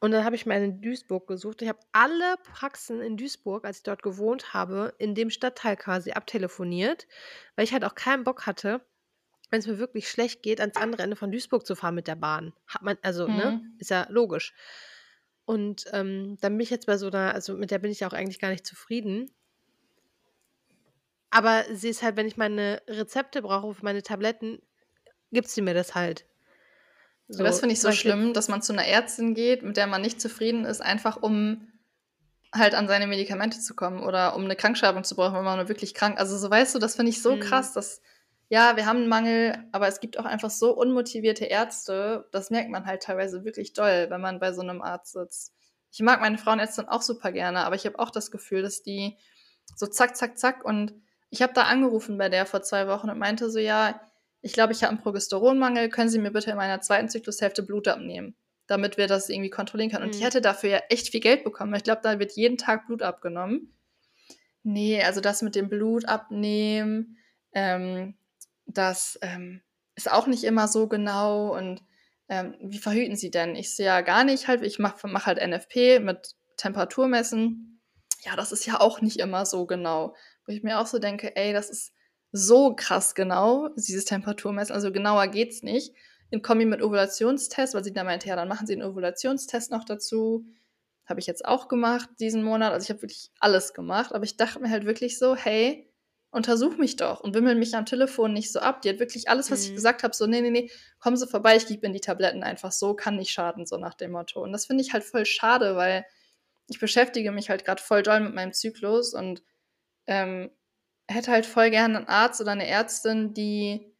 Und 0.00 0.12
dann 0.12 0.24
habe 0.24 0.36
ich 0.36 0.46
mir 0.46 0.54
einen 0.54 0.76
in 0.76 0.82
Duisburg 0.82 1.26
gesucht. 1.28 1.62
Ich 1.62 1.68
habe 1.68 1.80
alle 1.92 2.36
Praxen 2.44 3.00
in 3.02 3.16
Duisburg, 3.18 3.64
als 3.66 3.78
ich 3.78 3.82
dort 3.84 4.02
gewohnt 4.02 4.54
habe, 4.54 4.94
in 4.98 5.14
dem 5.14 5.30
Stadtteil 5.30 5.76
quasi 5.76 6.12
abtelefoniert, 6.12 7.08
weil 7.56 7.64
ich 7.64 7.72
halt 7.74 7.84
auch 7.84 7.94
keinen 7.96 8.24
Bock 8.24 8.46
hatte, 8.46 8.86
wenn's 9.50 9.66
mir 9.68 9.78
wirklich 9.78 10.10
schlecht 10.10 10.42
geht, 10.44 10.60
ans 10.60 10.78
andere 10.78 11.02
Ende 11.04 11.16
von 11.16 11.32
Duisburg 11.32 11.66
zu 11.66 11.76
fahren 11.76 11.94
mit 11.96 12.08
der 12.08 12.16
Bahn. 12.16 12.54
Hat 12.68 12.82
man 12.82 12.98
also, 13.02 13.28
ne, 13.28 13.56
Mhm. 13.56 13.80
ist 13.80 13.90
ja 13.90 14.06
logisch. 14.10 14.54
Und, 15.48 15.86
ähm, 15.92 16.36
dann 16.40 16.52
bin 16.56 16.60
ich 16.60 16.70
jetzt 16.70 16.86
bei 16.86 16.96
so 16.96 17.08
'ner 17.08 17.34
also, 17.34 17.54
mit 17.56 17.70
der 17.70 17.78
bin 17.78 17.90
ich 17.90 18.00
ja 18.00 18.08
auch 18.08 18.12
eigentlich 18.12 18.38
gar 18.40 18.50
nicht 18.50 18.66
zufrieden. 18.66 19.30
Aber 21.32 21.64
sie 21.72 21.88
ist 21.88 22.02
halt 22.02 22.16
wenn 22.16 22.26
ich 22.26 22.36
meine 22.36 22.82
Rezepte 22.88 23.40
brauche 23.42 23.74
für 23.74 23.84
meine 23.84 24.02
Tabletten, 24.02 24.60
gibt 25.32 25.48
sie 25.48 25.62
mir 25.62 25.74
das 25.74 25.94
halt. 25.94 26.26
Ja, 27.38 27.44
das 27.44 27.60
So, 27.60 27.60
finde 27.60 27.74
ich 27.74 27.80
so 27.80 27.92
schlimm, 27.92 28.32
dass 28.34 28.48
man 28.48 28.60
zu 28.62 28.72
'ner 28.72 28.86
Ärztin 28.86 29.34
geht, 29.34 29.62
mit 29.62 29.76
der 29.76 29.86
man 29.86 30.02
nicht 30.02 30.20
zufrieden 30.20 30.64
ist, 30.64 30.80
einfach 30.82 31.16
um 31.22 31.68
halt 32.54 32.74
an 32.74 32.88
seine 32.88 33.06
Medikamente 33.08 33.60
zu 33.60 33.74
kommen 33.76 34.02
oder 34.04 34.36
um 34.36 34.46
'ne 34.46 34.56
Krankschreibung 34.56 35.04
zu 35.04 35.16
brauchen, 35.16 35.36
wenn 35.36 35.44
man 35.44 35.68
wirklich 35.68 35.94
krank 35.94 36.18
also, 36.20 36.38
so 36.38 36.50
weißt 36.50 36.74
du, 36.74 36.80
das 36.80 36.96
finde 36.96 37.10
ich 37.10 37.22
so 37.22 37.36
Mhm. 37.36 37.38
krass, 37.38 37.72
dass 37.74 38.02
ja, 38.50 38.76
wir 38.76 38.86
haben 38.86 39.04
'n 39.04 39.08
Mangel, 39.08 39.56
aber 39.72 39.88
es 39.88 40.00
gibt 40.00 40.18
auch 40.18 40.26
einfach 40.26 40.50
so 40.50 40.72
unmotivierte 40.76 41.46
Ärzte. 41.46 42.28
Das 42.32 42.50
merkt 42.50 42.70
man 42.70 42.86
halt 42.86 43.04
teilweise 43.04 43.44
wirklich 43.46 43.74
doll, 43.74 44.08
wenn 44.10 44.20
man 44.22 44.40
bei 44.40 44.52
so 44.52 44.62
'nem 44.62 44.82
Arzt 44.82 45.14
sitzt. 45.14 45.54
Ich 45.92 46.00
mag 46.02 46.20
meine 46.20 46.38
Frauenärztin 46.38 46.88
auch 46.88 47.02
super 47.02 47.32
gerne, 47.32 47.60
aber 47.66 47.76
ich 47.76 47.86
habe 47.86 47.98
auch 48.00 48.10
das 48.10 48.30
Gefühl, 48.32 48.62
dass 48.62 48.82
die 48.84 49.18
so 49.76 49.86
zack, 49.86 50.16
zack, 50.16 50.38
zack 50.38 50.64
und 50.64 50.94
ich 51.30 51.42
habe 51.42 51.52
da 51.54 51.62
angerufen 51.64 52.18
bei 52.18 52.28
der 52.28 52.46
vor 52.46 52.62
2 52.62 52.88
Wochen 52.88 53.10
und 53.10 53.18
meinte 53.18 53.50
so: 53.50 53.58
„Ja, 53.60 54.00
ich 54.42 54.52
glaube, 54.52 54.72
ich 54.72 54.82
habe 54.82 54.90
einen 54.92 55.02
Progesteronmangel, 55.02 55.88
können 55.90 56.08
Sie 56.10 56.18
mir 56.18 56.32
bitte 56.32 56.50
in 56.50 56.56
meiner 56.56 56.80
zweiten 56.80 57.08
Zyklushälfte 57.08 57.62
Blut 57.62 57.88
abnehmen, 57.88 58.36
damit 58.66 58.96
wir 58.98 59.06
das 59.08 59.28
irgendwie 59.30 59.50
kontrollieren 59.50 59.90
können. 59.92 60.04
Und 60.06 60.16
ich 60.16 60.22
Mhm. 60.22 60.26
hätte 60.26 60.40
dafür 60.40 60.70
ja 60.70 60.78
echt 60.90 61.10
viel 61.10 61.20
Geld 61.20 61.44
bekommen. 61.44 61.74
Ich 61.74 61.84
glaube, 61.84 62.00
da 62.02 62.18
wird 62.18 62.32
jeden 62.32 62.58
Tag 62.58 62.86
Blut 62.86 63.02
abgenommen. 63.02 63.74
Nee, 64.62 65.02
also 65.02 65.20
das 65.20 65.42
mit 65.42 65.54
dem 65.54 65.68
Blut 65.68 66.04
abnehmen, 66.06 67.18
ähm, 67.52 68.14
das 68.76 69.18
ähm, 69.22 69.62
ist 69.94 70.10
auch 70.10 70.26
nicht 70.26 70.44
immer 70.44 70.68
so 70.68 70.88
genau. 70.88 71.56
Und 71.56 71.82
ähm, 72.28 72.54
wie 72.60 72.78
verhüten 72.78 73.16
Sie 73.16 73.30
denn? 73.30 73.56
Ich 73.56 73.74
sehe 73.74 73.86
ja 73.86 74.00
gar 74.00 74.24
nicht 74.24 74.48
halt, 74.48 74.62
ich 74.62 74.78
mache 74.78 75.08
mach 75.08 75.26
halt 75.26 75.38
NFP 75.38 76.00
mit 76.00 76.34
Temperaturmessen. 76.56 77.80
Ja, 78.22 78.36
das 78.36 78.52
ist 78.52 78.66
ja 78.66 78.80
auch 78.80 79.00
nicht 79.00 79.18
immer 79.18 79.46
so 79.46 79.66
genau. 79.66 80.14
Wo 80.46 80.52
ich 80.52 80.62
mir 80.62 80.78
auch 80.78 80.86
so 80.86 80.98
denke, 80.98 81.34
ey, 81.36 81.52
das 81.52 81.70
ist 81.70 81.92
so 82.32 82.74
krass 82.74 83.14
genau, 83.14 83.68
dieses 83.76 84.04
Temperaturmessen. 84.04 84.74
Also 84.74 84.92
genauer 84.92 85.26
geht's 85.28 85.62
nicht. 85.62 85.94
In 86.30 86.42
Kombi 86.42 86.64
mit 86.64 86.80
Ovulationstest, 86.80 87.74
weil 87.74 87.82
sie 87.82 87.92
da 87.92 88.04
meinte, 88.04 88.28
ja, 88.28 88.36
dann 88.36 88.46
machen 88.46 88.66
sie 88.66 88.74
einen 88.74 88.88
Ovulationstest 88.88 89.72
noch 89.72 89.84
dazu. 89.84 90.46
Habe 91.06 91.18
ich 91.18 91.26
jetzt 91.26 91.44
auch 91.44 91.66
gemacht 91.66 92.08
diesen 92.20 92.44
Monat. 92.44 92.72
Also 92.72 92.84
ich 92.84 92.90
habe 92.90 93.02
wirklich 93.02 93.32
alles 93.40 93.74
gemacht. 93.74 94.14
Aber 94.14 94.22
ich 94.22 94.36
dachte 94.36 94.60
mir 94.60 94.70
halt 94.70 94.84
wirklich 94.84 95.18
so, 95.18 95.34
hey, 95.34 95.89
untersuch 96.30 96.76
mich 96.78 96.96
doch 96.96 97.20
und 97.20 97.34
wimmel 97.34 97.54
mich 97.56 97.74
am 97.74 97.86
Telefon 97.86 98.32
nicht 98.32 98.52
so 98.52 98.60
ab. 98.60 98.82
Die 98.82 98.88
hat 98.90 99.00
wirklich 99.00 99.28
alles, 99.28 99.50
was 99.50 99.64
ich 99.64 99.72
Mhm. 99.72 99.76
gesagt 99.76 100.02
habe, 100.04 100.14
so, 100.14 100.26
nee, 100.26 100.40
nee, 100.40 100.50
nee, 100.50 100.70
kommen 101.00 101.16
Sie 101.16 101.26
vorbei, 101.26 101.56
ich 101.56 101.66
gebe 101.66 101.84
Ihnen 101.86 101.94
die 101.94 102.00
Tabletten 102.00 102.42
einfach 102.44 102.72
so, 102.72 102.94
kann 102.94 103.16
nicht 103.16 103.32
schaden, 103.32 103.66
so 103.66 103.76
nach 103.78 103.94
dem 103.94 104.12
Motto. 104.12 104.42
Und 104.42 104.52
das 104.52 104.66
finde 104.66 104.82
ich 104.84 104.92
halt 104.92 105.04
voll 105.04 105.26
schade, 105.26 105.76
weil 105.76 106.04
ich 106.68 106.78
beschäftige 106.80 107.32
mich 107.32 107.50
halt 107.50 107.64
gerade 107.64 107.82
voll 107.82 108.02
doll 108.02 108.20
mit 108.20 108.34
meinem 108.34 108.52
Zyklus 108.52 109.14
und 109.14 109.42
ähm, 110.06 110.50
hätte 111.08 111.32
halt 111.32 111.46
voll 111.46 111.70
gerne 111.70 111.98
einen 111.98 112.08
Arzt 112.08 112.40
oder 112.40 112.52
eine 112.52 112.66
Ärztin, 112.68 113.34
die, 113.34 113.94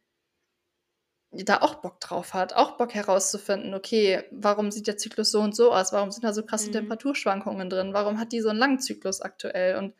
die 1.31 1.45
da 1.45 1.57
auch 1.61 1.75
Bock 1.75 1.99
drauf 2.01 2.33
hat, 2.33 2.53
auch 2.53 2.77
Bock 2.77 2.93
herauszufinden, 2.93 3.73
okay, 3.73 4.23
warum 4.31 4.69
sieht 4.71 4.87
der 4.87 4.97
Zyklus 4.97 5.31
so 5.31 5.39
und 5.41 5.55
so 5.55 5.71
aus? 5.73 5.93
Warum 5.93 6.11
sind 6.11 6.23
da 6.25 6.33
so 6.33 6.43
krasse 6.45 6.69
Mhm. 6.69 6.73
Temperaturschwankungen 6.73 7.69
drin? 7.69 7.93
Warum 7.93 8.19
hat 8.19 8.33
die 8.33 8.41
so 8.41 8.49
einen 8.49 8.59
langen 8.59 8.79
Zyklus 8.79 9.21
aktuell? 9.21 9.77
Und 9.77 9.93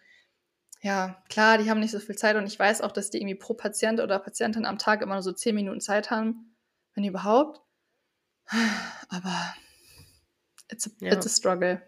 ja, 0.81 1.21
klar, 1.29 1.57
die 1.57 1.69
haben 1.69 1.79
nicht 1.79 1.91
so 1.91 1.99
viel 1.99 2.15
Zeit 2.17 2.35
und 2.35 2.45
ich 2.47 2.57
weiß 2.57 2.81
auch, 2.81 2.91
dass 2.91 3.09
die 3.11 3.17
irgendwie 3.19 3.35
pro 3.35 3.53
Patient 3.53 3.99
oder 3.99 4.19
Patientin 4.19 4.65
am 4.65 4.77
Tag 4.79 5.01
immer 5.01 5.13
nur 5.13 5.23
so 5.23 5.31
10 5.31 5.55
Minuten 5.55 5.79
Zeit 5.81 6.09
haben, 6.11 6.55
wenn 6.95 7.03
überhaupt. 7.03 7.61
Aber 9.09 9.53
it's 10.71 10.87
a, 10.87 10.91
Ja. 10.99 11.13
it's 11.13 11.25
a 11.25 11.29
struggle. 11.29 11.81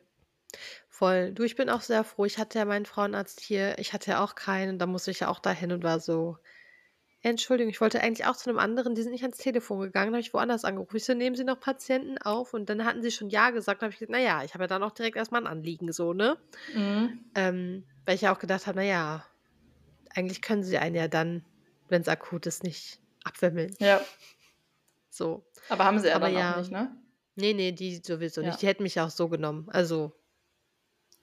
Voll. 0.89 1.33
Du, 1.33 1.43
ich 1.43 1.55
bin 1.55 1.69
auch 1.69 1.81
sehr 1.81 2.03
froh. 2.03 2.25
Ich 2.25 2.37
hatte 2.37 2.59
ja 2.59 2.65
meinen 2.65 2.85
Frauenarzt 2.85 3.39
hier. 3.41 3.77
Ich 3.79 3.93
hatte 3.93 4.11
ja 4.11 4.23
auch 4.23 4.35
keinen. 4.35 4.77
Da 4.79 4.85
musste 4.85 5.11
ich 5.11 5.21
ja 5.21 5.27
auch 5.27 5.39
dahin 5.39 5.71
und 5.71 5.83
war 5.83 5.99
so. 5.99 6.37
Entschuldigung, 7.23 7.69
ich 7.71 7.79
wollte 7.79 8.01
eigentlich 8.01 8.25
auch 8.27 8.35
zu 8.35 8.49
einem 8.49 8.59
anderen. 8.59 8.95
Die 8.95 9.01
sind 9.01 9.11
nicht 9.13 9.23
ans 9.23 9.37
Telefon 9.37 9.79
gegangen. 9.79 10.11
Da 10.11 10.17
habe 10.17 10.21
ich 10.21 10.33
woanders 10.33 10.65
angerufen. 10.65 10.97
Ich 10.97 11.05
so, 11.05 11.13
nehmen 11.13 11.35
Sie 11.37 11.45
noch 11.45 11.59
Patienten 11.59 12.17
auf? 12.17 12.53
Und 12.53 12.69
dann 12.69 12.83
hatten 12.85 13.01
sie 13.01 13.11
schon 13.11 13.29
Ja 13.29 13.49
gesagt. 13.51 13.81
Da 13.81 13.85
habe 13.85 13.93
ich 13.93 13.99
gesagt, 13.99 14.11
naja, 14.11 14.43
ich 14.43 14.53
habe 14.53 14.65
ja 14.65 14.67
dann 14.67 14.83
auch 14.83 14.91
direkt 14.91 15.15
erstmal 15.15 15.41
ein 15.41 15.47
Anliegen, 15.47 15.91
so, 15.93 16.13
ne? 16.13 16.37
Mhm. 16.75 17.19
Ähm, 17.35 17.85
weil 18.05 18.15
ich 18.15 18.21
ja 18.21 18.35
auch 18.35 18.39
gedacht 18.39 18.67
habe, 18.67 18.77
naja, 18.77 19.25
eigentlich 20.13 20.41
können 20.41 20.63
sie 20.63 20.77
einen 20.77 20.95
ja 20.95 21.07
dann, 21.07 21.45
wenn 21.87 22.01
es 22.01 22.09
akut 22.09 22.45
ist, 22.45 22.63
nicht 22.63 22.99
abwimmeln. 23.23 23.73
Ja, 23.79 24.01
So. 25.09 25.45
aber 25.69 25.85
haben 25.85 25.99
sie 25.99 26.09
ja 26.09 26.15
Aber 26.15 26.25
dann 26.27 26.35
ja. 26.35 26.53
auch 26.55 26.57
nicht, 26.59 26.71
ne? 26.71 26.95
Nee, 27.35 27.53
nee, 27.53 27.71
die 27.71 28.01
sowieso 28.03 28.41
Ja. 28.41 28.47
nicht. 28.47 28.61
Die 28.61 28.67
hätten 28.67 28.83
mich 28.83 28.95
ja 28.95 29.05
auch 29.05 29.09
so 29.09 29.29
genommen. 29.29 29.69
Also, 29.71 30.13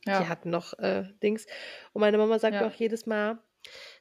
die 0.07 0.11
Ja. 0.11 0.29
hatten 0.29 0.49
noch 0.51 0.73
äh, 0.79 1.05
Dings. 1.23 1.47
Und 1.93 2.01
meine 2.01 2.17
Mama 2.19 2.39
sagt 2.39 2.55
mir 2.55 2.63
Ja. 2.63 2.69
auch 2.69 2.73
jedes 2.75 3.05
Mal, 3.07 3.39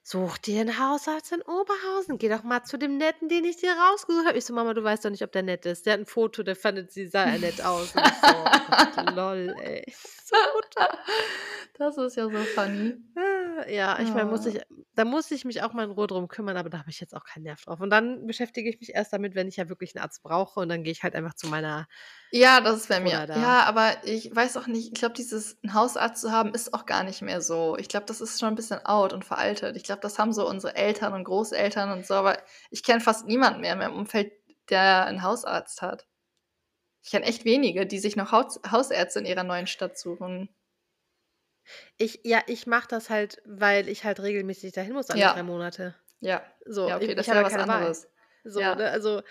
such 0.04 0.38
dir 0.40 0.62
einen 0.62 0.80
Hausarzt 0.80 1.32
in 1.32 1.42
Oberhausen. 1.42 2.18
Geh 2.18 2.30
doch 2.30 2.44
mal 2.44 2.64
zu 2.64 2.78
dem 2.78 2.98
Netten, 2.98 3.30
den 3.30 3.46
ich 3.46 3.58
dir 3.58 3.74
rausgesucht 3.74 4.28
habe. 4.28 4.38
Ich 4.38 4.46
so, 4.46 4.54
Mama, 4.54 4.74
du 4.74 4.84
weißt 4.84 5.06
doch 5.06 5.10
nicht, 5.10 5.24
ob 5.24 5.32
der 5.32 5.44
nett 5.44 5.66
ist. 5.66 5.86
Der 5.86 5.94
hat 5.94 6.00
ein 6.02 6.06
Foto, 6.06 6.44
der 6.44 6.56
fandet 6.56 6.92
sie 6.92 7.08
sah 7.08 7.26
er 7.26 7.40
nett 7.40 7.64
aus. 7.64 7.96
Und 7.96 8.06
so, 8.06 8.28
oh 8.28 8.44
Gott, 8.70 9.12
lol, 9.16 9.56
ey. 9.62 9.84
So. 10.26 10.36
Das 11.78 11.98
ist 11.98 12.18
ja 12.18 12.30
so 12.30 12.38
funny. 12.56 12.98
Ah, 13.66 13.70
Ja, 13.70 14.00
ich 14.00 14.14
meine, 14.14 14.30
muss 14.30 14.46
Ja. 14.46 14.52
ich, 14.52 14.62
da 14.94 15.06
muss 15.06 15.32
ich 15.32 15.46
mich 15.46 15.62
auch 15.64 15.74
mal 15.74 15.84
in 15.86 15.92
Ruhe 15.92 16.08
drum 16.08 16.28
kümmern, 16.28 16.58
aber 16.58 16.70
da 16.70 16.80
habe 16.80 16.90
ich 16.90 17.00
jetzt 17.00 17.16
auch 17.16 17.24
keinen 17.24 17.44
Nerv 17.44 17.62
drauf. 17.64 17.80
Und 17.80 17.90
dann 17.90 18.26
beschäftige 18.28 18.70
ich 18.70 18.80
mich 18.80 18.94
erst 18.94 19.14
damit, 19.14 19.36
wenn 19.36 19.48
ich 19.48 19.58
ja 19.58 19.70
wirklich 19.70 19.96
einen 19.96 20.04
Arzt 20.04 20.24
brauche 20.24 20.60
und 20.60 20.70
dann 20.70 20.84
gehe 20.84 20.92
ich 20.92 21.04
halt 21.04 21.16
einfach 21.16 21.34
zu 21.36 21.48
meiner 21.48 21.88
Ja, 22.32 22.62
das 22.62 22.78
ist 22.82 22.90
bei 22.90 23.00
mir. 23.00 23.26
Da. 23.26 23.36
Ja, 23.40 23.64
aber 23.64 24.04
ich 24.06 24.34
weiß 24.36 24.58
auch 24.58 24.68
nicht, 24.68 24.88
ich 24.94 25.00
glaube, 25.00 25.16
dieses 25.16 25.58
einen 25.64 25.74
Hausarzt 25.74 26.22
zu 26.22 26.32
haben, 26.32 26.54
ist 26.54 26.74
auch 26.74 26.86
gar 26.86 27.04
nicht 27.04 27.22
mehr 27.24 27.42
so. 27.42 27.76
Ich 27.78 27.90
glaube, 27.90 28.06
das 28.06 28.22
ist 28.22 28.40
schon 28.40 28.50
ein 28.50 28.56
bisschen 28.56 28.86
out 28.86 29.14
und 29.14 29.26
veraltet. 29.26 29.76
Ich 29.76 29.84
glaube, 29.84 30.02
das 30.02 30.20
haben 30.20 30.32
so 30.34 30.48
unsere 30.48 30.76
Eltern 30.76 31.14
und 31.14 31.24
Großeltern 31.24 31.92
und 31.92 32.06
so, 32.06 32.14
aber 32.14 32.38
ich 32.70 32.84
kenne 32.84 33.02
fast 33.02 33.26
niemanden 33.26 33.62
mehr 33.62 33.74
in 33.74 33.80
meinem 33.80 33.96
Umfeld, 33.96 34.32
der 34.70 35.06
einen 35.06 35.24
Hausarzt 35.24 35.82
hat. 35.82 36.06
Ich 37.04 37.12
kenne 37.12 37.26
echt 37.26 37.46
wenige, 37.46 37.86
die 37.88 38.00
sich 38.00 38.16
noch 38.16 38.32
Haus 38.32 38.60
Hausärzte 38.70 39.20
in 39.20 39.26
ihrer 39.26 39.44
neuen 39.44 39.68
Stadt 39.68 39.98
suchen. 39.98 40.50
Ich, 41.98 42.22
ja, 42.24 42.42
ich 42.48 42.68
mache 42.68 42.88
das 42.88 43.10
halt, 43.10 43.42
weil 43.46 43.88
ich 43.90 44.04
halt 44.04 44.20
regelmäßig 44.22 44.74
dahin 44.74 44.94
muss 44.94 45.10
alle 45.10 45.20
Ja. 45.22 45.34
drei 45.34 45.44
Monate. 45.44 45.96
Ja, 46.20 46.44
So, 46.66 46.88
ja, 46.90 46.96
okay, 46.98 47.08
ich, 47.08 47.16
das 47.16 47.28
ich 47.28 47.34
wäre 47.34 47.38
ja 47.40 47.46
was 47.46 47.54
keine 47.54 47.68
Wahl. 47.68 47.78
anderes. 47.78 48.08
So, 48.44 48.60
Ja. 48.62 48.76
ne? 48.76 48.90
Also 48.90 49.22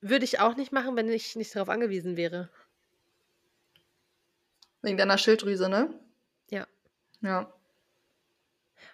würde 0.00 0.24
ich 0.24 0.40
auch 0.40 0.56
nicht 0.56 0.72
machen, 0.72 0.96
wenn 0.96 1.08
ich 1.08 1.36
nicht 1.36 1.54
darauf 1.54 1.68
angewiesen 1.68 2.16
wäre. 2.16 2.50
Wegen 4.82 4.96
deiner 4.98 5.18
Schilddrüse, 5.18 5.68
ne? 5.68 5.92
Ja. 6.50 6.66
Ja. 7.20 7.52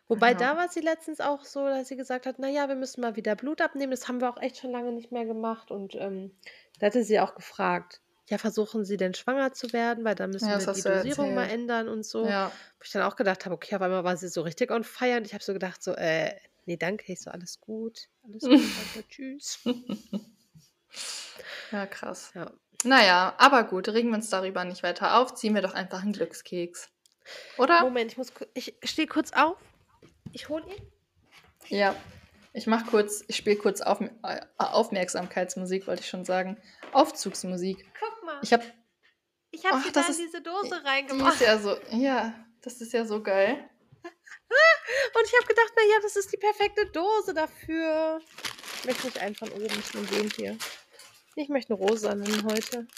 Wobei 0.06 0.32
Ja. 0.32 0.36
da 0.38 0.56
war 0.56 0.68
sie 0.68 0.80
letztens 0.80 1.20
auch 1.20 1.44
so, 1.44 1.64
dass 1.66 1.88
sie 1.88 1.96
gesagt 1.96 2.26
hat, 2.26 2.38
naja, 2.38 2.68
wir 2.68 2.74
müssen 2.76 3.00
mal 3.00 3.16
wieder 3.16 3.36
Blut 3.36 3.60
abnehmen. 3.60 3.90
Das 3.90 4.08
haben 4.08 4.20
wir 4.20 4.28
auch 4.30 4.40
echt 4.40 4.58
schon 4.58 4.70
lange 4.72 4.92
nicht 4.92 5.12
mehr 5.12 5.24
gemacht. 5.24 5.70
Und 5.70 5.94
ähm, 5.94 6.32
da 6.78 6.86
hatte 6.86 7.04
sie 7.04 7.20
auch 7.20 7.34
gefragt, 7.34 8.00
ja, 8.28 8.38
versuchen 8.38 8.84
Sie 8.84 8.96
denn 8.96 9.14
schwanger 9.14 9.52
zu 9.52 9.72
werden, 9.72 10.04
weil 10.04 10.14
dann 10.14 10.30
müssen 10.30 10.48
Ja, 10.48 10.60
wir 10.64 10.72
die 10.72 10.82
Dosierung 10.82 11.34
mal 11.34 11.48
ändern 11.48 11.88
und 11.88 12.04
so. 12.04 12.26
Ja. 12.26 12.52
Wo 12.78 12.82
ich 12.84 12.90
dann 12.90 13.02
auch 13.02 13.16
gedacht 13.16 13.44
habe, 13.44 13.54
okay, 13.54 13.74
auf 13.74 13.82
einmal 13.82 14.04
war 14.04 14.16
sie 14.16 14.28
so 14.28 14.42
richtig 14.42 14.70
on 14.70 14.84
fire 14.84 15.16
und 15.16 15.26
ich 15.26 15.34
habe 15.34 15.42
so 15.42 15.52
gedacht, 15.52 15.82
so, 15.82 15.94
äh, 15.94 16.34
nee, 16.66 16.76
danke, 16.76 17.12
ich 17.12 17.20
so, 17.20 17.30
alles 17.30 17.60
gut, 17.60 18.08
alles 18.24 18.42
gut, 18.42 18.50
danke, 18.94 19.08
tschüss. 19.08 19.58
Ja, 21.70 21.86
krass. 21.86 22.32
Ja. 22.34 22.50
Naja, 22.84 23.34
aber 23.38 23.64
gut, 23.64 23.88
regen 23.88 24.08
wir 24.08 24.16
uns 24.16 24.30
darüber 24.30 24.64
nicht 24.64 24.82
weiter 24.82 25.18
auf. 25.18 25.34
Ziehen 25.34 25.54
wir 25.54 25.62
doch 25.62 25.74
einfach 25.74 26.02
einen 26.02 26.12
Glückskeks. 26.12 26.88
Oder? 27.58 27.82
Moment, 27.82 28.12
ich 28.12 28.18
muss, 28.18 28.32
ich 28.54 28.74
stehe 28.84 29.06
kurz 29.08 29.32
auf. 29.32 29.58
Ich 30.32 30.48
hole 30.48 30.64
ihn. 30.64 30.82
Ja. 31.68 31.94
Ich 32.58 32.66
mach 32.66 32.86
kurz, 32.88 33.22
ich 33.28 33.36
spiele 33.36 33.54
kurz 33.54 33.80
auf, 33.80 34.00
äh, 34.00 34.40
Aufmerksamkeitsmusik, 34.58 35.86
wollte 35.86 36.02
ich 36.02 36.08
schon 36.08 36.24
sagen. 36.24 36.56
Aufzugsmusik. 36.90 37.86
Guck 38.00 38.24
mal, 38.24 38.40
Ich 38.42 38.52
habe, 38.52 38.64
ich 39.52 39.60
sie 39.60 39.92
das 39.92 40.06
da 40.06 40.12
in 40.12 40.18
diese 40.18 40.42
Dose 40.42 40.64
die 40.64 40.74
ist 40.74 40.84
reingemacht. 40.84 41.40
ja 41.40 41.56
so, 41.56 41.76
ja, 41.92 42.34
das 42.62 42.80
ist 42.80 42.92
ja 42.92 43.04
so 43.04 43.22
geil. 43.22 43.70
Und 44.02 45.24
ich 45.24 45.32
habe 45.38 45.46
gedacht, 45.46 45.72
naja, 45.76 45.98
das 46.02 46.16
ist 46.16 46.32
die 46.32 46.36
perfekte 46.36 46.86
Dose 46.86 47.32
dafür. 47.32 48.20
Ich 48.80 48.84
möchte 48.86 49.06
nicht 49.06 49.20
einen 49.20 49.36
von 49.36 49.50
oben, 49.52 49.64
ich 49.66 49.94
nehme 49.94 50.06
den 50.08 50.30
hier. 50.30 50.58
Ich 51.36 51.48
möchte 51.48 51.74
eine 51.74 51.82
rosa 51.82 52.16
nehmen 52.16 52.42
heute. 52.42 52.88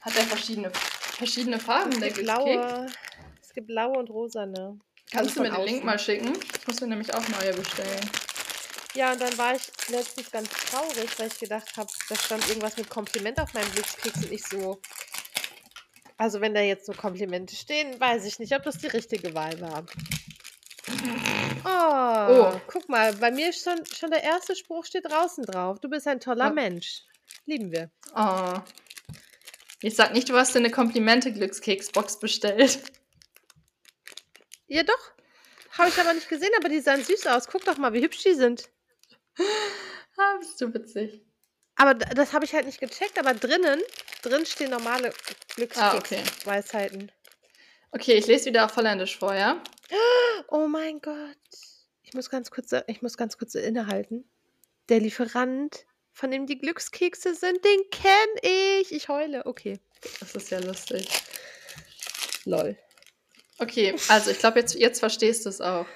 Hat 0.00 0.16
er 0.16 0.22
verschiedene, 0.22 0.70
verschiedene 0.72 1.60
Farben, 1.60 1.92
Es 1.92 2.14
der 2.14 2.22
blaue. 2.22 2.86
Es 3.42 3.52
gibt 3.52 3.66
blaue 3.66 3.98
und 3.98 4.08
rosane. 4.08 4.78
Kannst 5.12 5.36
du 5.36 5.42
mir 5.42 5.50
den 5.50 5.60
Link 5.60 5.76
außen. 5.76 5.86
mal 5.86 5.98
schicken? 5.98 6.32
Ich 6.58 6.66
muss 6.66 6.80
mir 6.80 6.86
nämlich 6.86 7.12
auch 7.12 7.28
neue 7.28 7.52
bestellen. 7.52 8.10
Ja, 8.96 9.12
und 9.12 9.20
dann 9.20 9.36
war 9.36 9.54
ich 9.54 9.62
letztens 9.90 10.30
ganz 10.30 10.48
traurig, 10.48 11.18
weil 11.18 11.26
ich 11.28 11.38
gedacht 11.38 11.76
habe, 11.76 11.90
da 12.08 12.16
stand 12.16 12.48
irgendwas 12.48 12.76
mit 12.78 12.88
Kompliment 12.88 13.38
auf 13.38 13.52
meinem 13.52 13.70
Glückskeks 13.72 14.16
und 14.24 14.32
ich 14.32 14.42
so. 14.44 14.80
Also, 16.16 16.40
wenn 16.40 16.54
da 16.54 16.62
jetzt 16.62 16.88
nur 16.88 16.96
Komplimente 16.96 17.54
stehen, 17.54 18.00
weiß 18.00 18.24
ich 18.24 18.38
nicht, 18.38 18.54
ob 18.54 18.62
das 18.62 18.78
die 18.78 18.86
richtige 18.86 19.34
Wahl 19.34 19.60
war. 19.60 19.84
Oh, 21.64 22.54
Oh. 22.54 22.60
guck 22.68 22.88
mal, 22.88 23.12
bei 23.14 23.30
mir 23.30 23.50
ist 23.50 23.62
schon, 23.62 23.84
schon 23.86 24.10
der 24.10 24.22
erste 24.22 24.56
Spruch 24.56 24.86
steht 24.86 25.04
draußen 25.10 25.44
drauf. 25.44 25.78
Du 25.80 25.90
bist 25.90 26.06
ein 26.06 26.20
toller 26.20 26.46
Ja. 26.46 26.50
Mensch. 26.52 27.02
Lieben 27.44 27.70
wir. 27.70 27.90
Oh. 28.14 28.60
Ich 29.82 29.94
sag 29.94 30.14
nicht, 30.14 30.28
du 30.30 30.36
hast 30.36 30.54
dir 30.54 30.60
eine 30.60 30.70
Komplimente-Glückskeksbox 30.70 32.18
bestellt. 32.18 32.80
Ja, 34.68 34.82
doch. 34.84 35.12
Habe 35.76 35.90
ich 35.90 35.98
aber 35.98 36.14
nicht 36.14 36.28
gesehen, 36.30 36.50
aber 36.56 36.70
die 36.70 36.80
sahen 36.80 37.04
süß 37.04 37.26
aus. 37.26 37.46
Guck 37.46 37.64
doch 37.66 37.76
mal, 37.76 37.92
wie 37.92 38.02
hübsch 38.02 38.22
die 38.22 38.34
sind. 38.34 38.70
Ah, 40.18 40.36
bist 40.38 40.58
du 40.62 40.72
witzig. 40.72 41.20
Aber 41.74 41.92
das 41.92 42.32
habe 42.32 42.46
ich 42.46 42.54
halt 42.54 42.64
nicht 42.64 42.80
gecheckt, 42.80 43.18
aber 43.18 43.34
drinnen, 43.34 43.82
drin 44.22 44.46
stehen 44.46 44.70
normale 44.70 45.12
Ah, 45.74 45.96
okay. 45.96 46.22
Okay, 47.92 48.14
ich 48.14 48.26
lese 48.26 48.46
wieder 48.46 48.64
auf 48.64 48.76
Holländisch 48.76 49.18
vor, 49.18 49.34
ja? 49.34 49.62
Oh 50.48 50.68
mein 50.68 51.00
Gott. 51.00 51.36
Ich 52.02 52.14
muss 52.14 52.30
ganz 52.30 52.50
kurz, 52.50 52.72
ich 52.86 53.02
muss 53.02 53.16
ganz 53.16 53.36
kurz 53.36 53.54
innehalten. 53.54 54.24
Der 54.88 55.00
Lieferant, 55.00 55.84
von 56.12 56.30
dem 56.30 56.46
die 56.46 56.58
Glückskekse 56.58 57.34
sind, 57.34 57.64
den 57.64 57.90
kenne 57.90 58.80
ich. 58.80 58.92
Ich 58.92 59.08
heule. 59.08 59.44
Okay. 59.44 59.80
Das 60.20 60.34
ist 60.34 60.50
ja 60.50 60.60
lustig. 60.60 61.08
Lol. 62.44 62.76
Okay, 63.58 63.94
also 64.08 64.30
ich 64.30 64.38
glaube, 64.38 64.60
jetzt, 64.60 64.74
jetzt 64.74 65.00
verstehst 65.00 65.46
du 65.46 65.48
es 65.48 65.60
auch. 65.60 65.86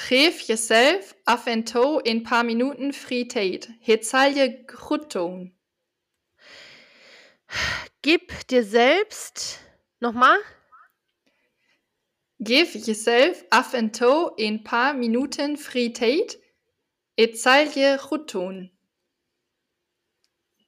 Geef 0.00 0.40
jezelf 0.46 1.14
af 1.24 1.46
en 1.46 1.64
toe 1.64 2.00
een 2.02 2.22
paar 2.22 2.44
minuten 2.44 2.92
free 2.92 3.26
tijd. 3.26 3.68
Het 3.80 4.06
zal 4.06 4.30
je 4.30 4.62
goed 4.66 5.12
doen. 5.12 5.58
Gib 8.00 8.30
dir 8.46 8.62
selbst 8.64 9.60
nochmal. 9.98 10.38
Geef 12.38 12.84
jezelf 12.86 13.44
af 13.48 13.72
en 13.72 13.90
toe 13.90 14.32
een 14.36 14.62
paar 14.62 14.96
minuten 14.96 15.58
free 15.58 15.90
tijd. 15.90 16.38
Het 17.14 17.38
zal 17.38 17.66
je 17.68 17.98
goed 18.00 18.30
doen. 18.30 18.70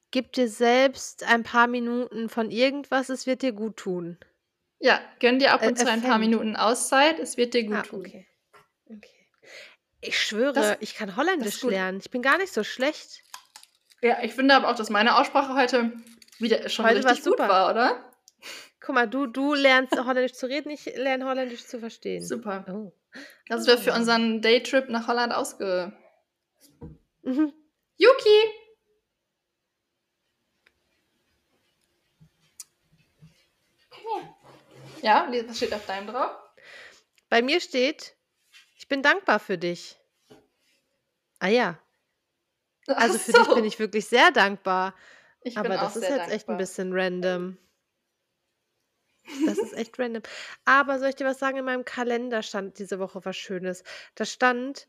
Gib 0.09 0.33
dir 0.33 0.49
selbst 0.49 1.23
ein 1.23 1.43
paar 1.43 1.67
Minuten 1.69 2.27
von 2.29 2.51
irgendwas, 2.51 3.09
es 3.09 3.25
wird 3.25 3.41
dir 3.41 3.53
gut 3.53 3.77
tun. 3.77 4.17
Ja, 4.79 4.99
gönn 5.19 5.39
dir 5.39 5.53
ab 5.53 5.61
Äh, 5.61 5.67
und 5.69 5.77
zu 5.77 5.87
ein 5.87 6.01
paar. 6.01 6.17
Minuten 6.19 6.57
Auszeit, 6.57 7.17
es 7.19 7.37
wird 7.37 7.53
dir 7.53 7.63
gut 7.63 7.75
Ah, 7.77 7.81
tun. 7.83 7.99
Okay. 7.99 8.27
Ich 10.01 10.19
schwöre, 10.19 10.53
Das- 10.53 10.77
ich 10.79 10.95
kann 10.95 11.15
Holländisch 11.15 11.61
lernen. 11.63 11.99
Ich 11.99 12.09
bin 12.09 12.21
gar 12.21 12.37
nicht 12.37 12.51
so 12.53 12.63
schlecht. 12.63 13.23
Ja, 14.01 14.23
ich 14.23 14.33
finde 14.33 14.55
aber 14.55 14.69
auch, 14.69 14.75
dass 14.75 14.89
meine 14.89 15.15
Aussprache 15.17 15.53
heute 15.55 15.93
wieder 16.39 16.67
schon 16.69 16.85
Heute 16.85 16.97
richtig 16.97 17.17
gut 17.23 17.37
super. 17.37 17.47
war, 17.47 17.69
oder? 17.69 18.11
Guck 18.79 18.95
mal, 18.95 19.07
du, 19.07 19.27
du 19.27 19.53
lernst 19.53 19.93
Holländisch 19.95 20.33
zu 20.33 20.47
reden, 20.47 20.71
ich 20.71 20.85
lerne 20.85 21.25
Holländisch 21.25 21.65
zu 21.67 21.79
verstehen. 21.79 22.25
Super. 22.25 22.65
Oh. 22.67 22.93
Das 23.47 23.67
wird 23.67 23.79
für 23.79 23.93
Ah. 23.93 23.97
unseren 23.97 24.41
Daytrip 24.41 24.89
nach 24.89 25.07
Holland 25.07 25.33
ausge. 25.33 25.93
Mhm. 27.21 27.53
Yuki! 27.97 28.51
Komm 33.89 34.23
her. 34.23 34.35
Ja, 35.01 35.27
was 35.47 35.57
steht 35.57 35.73
auf 35.73 35.85
deinem 35.85 36.07
drauf? 36.07 36.31
Bei 37.29 37.41
mir 37.41 37.59
steht, 37.61 38.15
bin 38.91 39.01
dankbar 39.01 39.39
für 39.39 39.57
dich. 39.57 39.97
Ah 41.39 41.47
ja, 41.47 41.79
also 42.87 43.17
für 43.17 43.31
dich 43.31 43.47
bin 43.53 43.65
ich 43.65 43.79
wirklich 43.79 44.05
sehr 44.07 44.31
dankbar. 44.31 44.93
Ich 45.43 45.57
Aber 45.57 45.69
bin 45.69 45.77
auch 45.77 45.83
das 45.83 45.95
ist 45.97 46.03
jetzt 46.03 46.29
echt 46.29 46.49
ein 46.49 46.57
dankbar. 46.57 46.57
bisschen 46.57 46.93
random. 46.93 47.57
Das 49.45 49.57
ist 49.57 49.73
echt 49.73 49.97
random. 49.99 50.23
Aber 50.65 50.99
soll 50.99 51.09
ich 51.09 51.15
dir 51.15 51.25
was 51.25 51.39
sagen? 51.39 51.57
In 51.57 51.65
meinem 51.65 51.85
Kalender 51.85 52.43
stand 52.43 52.79
diese 52.79 52.99
Woche 52.99 53.23
was 53.23 53.37
Schönes. 53.37 53.83
Da 54.15 54.25
stand 54.25 54.87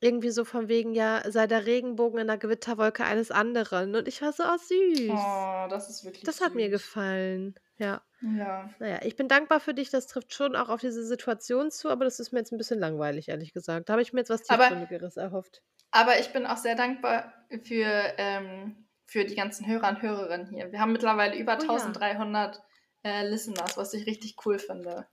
irgendwie 0.00 0.30
so 0.30 0.44
von 0.44 0.68
wegen, 0.68 0.94
ja, 0.94 1.22
sei 1.30 1.46
der 1.46 1.66
Regenbogen 1.66 2.20
in 2.20 2.28
der 2.28 2.38
Gewitterwolke 2.38 3.04
eines 3.04 3.30
anderen. 3.30 3.94
Und 3.94 4.08
ich 4.08 4.22
war 4.22 4.32
so, 4.32 4.44
oh, 4.44 4.56
süß. 4.56 5.10
Oh, 5.10 5.66
das 5.68 5.90
ist 5.90 6.04
wirklich 6.04 6.24
das 6.24 6.40
hat 6.40 6.54
mir 6.54 6.70
süß. 6.70 6.72
gefallen. 6.72 7.54
Ja. 7.78 8.02
Ja. 8.20 8.68
Naja, 8.80 9.00
ich 9.02 9.14
bin 9.16 9.28
dankbar 9.28 9.60
für 9.60 9.74
dich. 9.74 9.90
Das 9.90 10.06
trifft 10.08 10.34
schon 10.34 10.56
auch 10.56 10.68
auf 10.68 10.80
diese 10.80 11.04
Situation 11.06 11.70
zu, 11.70 11.88
aber 11.88 12.04
das 12.04 12.18
ist 12.18 12.32
mir 12.32 12.40
jetzt 12.40 12.52
ein 12.52 12.58
bisschen 12.58 12.80
langweilig, 12.80 13.28
ehrlich 13.28 13.52
gesagt. 13.52 13.88
Da 13.88 13.92
habe 13.92 14.02
ich 14.02 14.12
mir 14.12 14.20
jetzt 14.20 14.30
was 14.30 14.48
Aber- 14.50 14.64
Tiefgründigeres 14.64 15.16
erhofft. 15.16 15.62
Aber 15.90 16.18
ich 16.18 16.32
bin 16.32 16.44
auch 16.46 16.56
sehr 16.58 16.74
dankbar 16.74 17.32
für, 17.64 17.86
ähm, 18.18 18.86
für 19.06 19.24
die 19.24 19.36
ganzen 19.36 19.66
Hörer 19.66 19.88
und 19.88 20.02
Hörerinnen 20.02 20.48
hier. 20.50 20.70
Wir 20.70 20.80
haben 20.80 20.92
mittlerweile 20.92 21.36
über 21.38 21.56
Oh 21.58 21.62
ja. 21.64 21.70
1300 21.72 22.60
äh, 23.04 23.26
Listeners, 23.26 23.76
was 23.76 23.94
ich 23.94 24.06
richtig 24.06 24.36
cool 24.44 24.58
finde. 24.58 25.06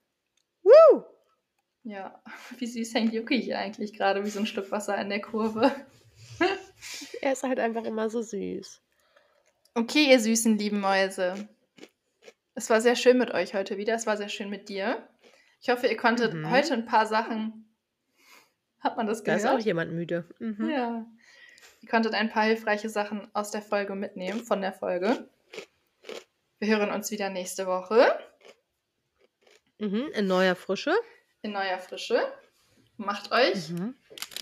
Woo! 0.63 1.03
Ja, 1.83 2.21
wie 2.57 2.65
süß 2.65 2.93
hängt 2.95 3.13
Yuki 3.13 3.41
hier 3.41 3.59
eigentlich 3.59 3.93
gerade 3.93 4.25
wie 4.25 4.29
so 4.29 4.39
ein 4.39 4.47
Stück 4.47 4.71
Wasser 4.71 4.97
in 4.97 5.09
der 5.09 5.21
Kurve. 5.21 5.71
Er 7.21 7.31
ist 7.31 7.43
halt 7.43 7.59
einfach 7.59 7.83
immer 7.85 8.09
so 8.09 8.21
süß. 8.21 8.81
Okay, 9.73 10.11
ihr 10.11 10.19
süßen 10.19 10.57
lieben 10.57 10.79
Mäuse. 10.81 11.47
Es 12.55 12.69
war 12.69 12.81
sehr 12.81 12.95
schön 12.95 13.17
mit 13.17 13.31
euch 13.33 13.53
heute 13.53 13.77
wieder. 13.77 13.93
Es 13.95 14.07
war 14.07 14.17
sehr 14.17 14.29
schön 14.29 14.49
mit 14.49 14.69
dir. 14.69 15.07
Ich 15.61 15.69
hoffe, 15.69 15.87
ihr 15.87 15.97
konntet 15.97 16.33
Mhm. 16.33 16.49
heute 16.49 16.73
ein 16.73 16.85
paar 16.85 17.05
Sachen. 17.05 17.69
Hat 18.79 18.97
man 18.97 19.07
das 19.07 19.23
Da 19.23 19.35
gehört? 19.35 19.41
ist 19.59 19.61
auch 19.61 19.65
jemand 19.65 19.91
müde. 19.93 20.27
Mhm. 20.39 20.69
Ja. 20.69 21.05
Ihr 21.81 21.89
konntet 21.89 22.13
ein 22.13 22.29
paar 22.29 22.43
hilfreiche 22.43 22.89
Sachen 22.89 23.27
aus 23.33 23.51
der 23.51 23.61
Folge 23.61 23.95
mitnehmen, 23.95 24.43
von 24.43 24.61
der 24.61 24.73
Folge. 24.73 25.29
Wir 26.59 26.77
hören 26.77 26.91
uns 26.91 27.11
wieder 27.11 27.29
nächste 27.29 27.67
Woche 27.67 28.17
Mhm. 29.77 30.09
In 30.13 30.27
neuer 30.27 30.55
Frische. 30.55 30.95
in 31.41 31.51
neuer 31.51 31.77
Frische. 31.79 32.21
Macht 32.97 33.31
euch 33.33 33.69
Mhm. 33.71 33.93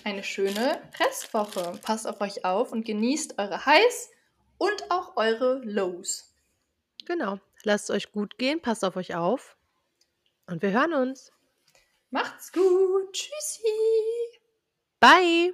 eine 0.04 0.24
schöne 0.24 0.80
Restwoche. 1.00 1.80
Passt 1.82 2.08
auf 2.08 2.22
euch 2.22 2.46
auf 2.46 2.72
und 2.72 2.86
genießt 2.86 3.40
eure 3.40 3.66
Highs 3.66 4.12
und 4.60 4.92
auch 4.92 5.18
eure 5.18 5.60
Lows. 5.66 6.32
Genau. 7.06 7.40
Lasst 7.64 7.90
es 7.90 7.96
euch 7.96 8.12
gut 8.12 8.38
gehen, 8.38 8.62
passt 8.62 8.84
auf 8.84 8.96
euch 8.96 9.16
auf. 9.16 9.58
Und 10.48 10.62
wir 10.62 10.72
hören 10.72 10.94
uns. 10.94 11.32
Macht's 12.10 12.52
gut. 12.52 13.14
Tschüssi. 13.14 14.42
Bye! 15.00 15.54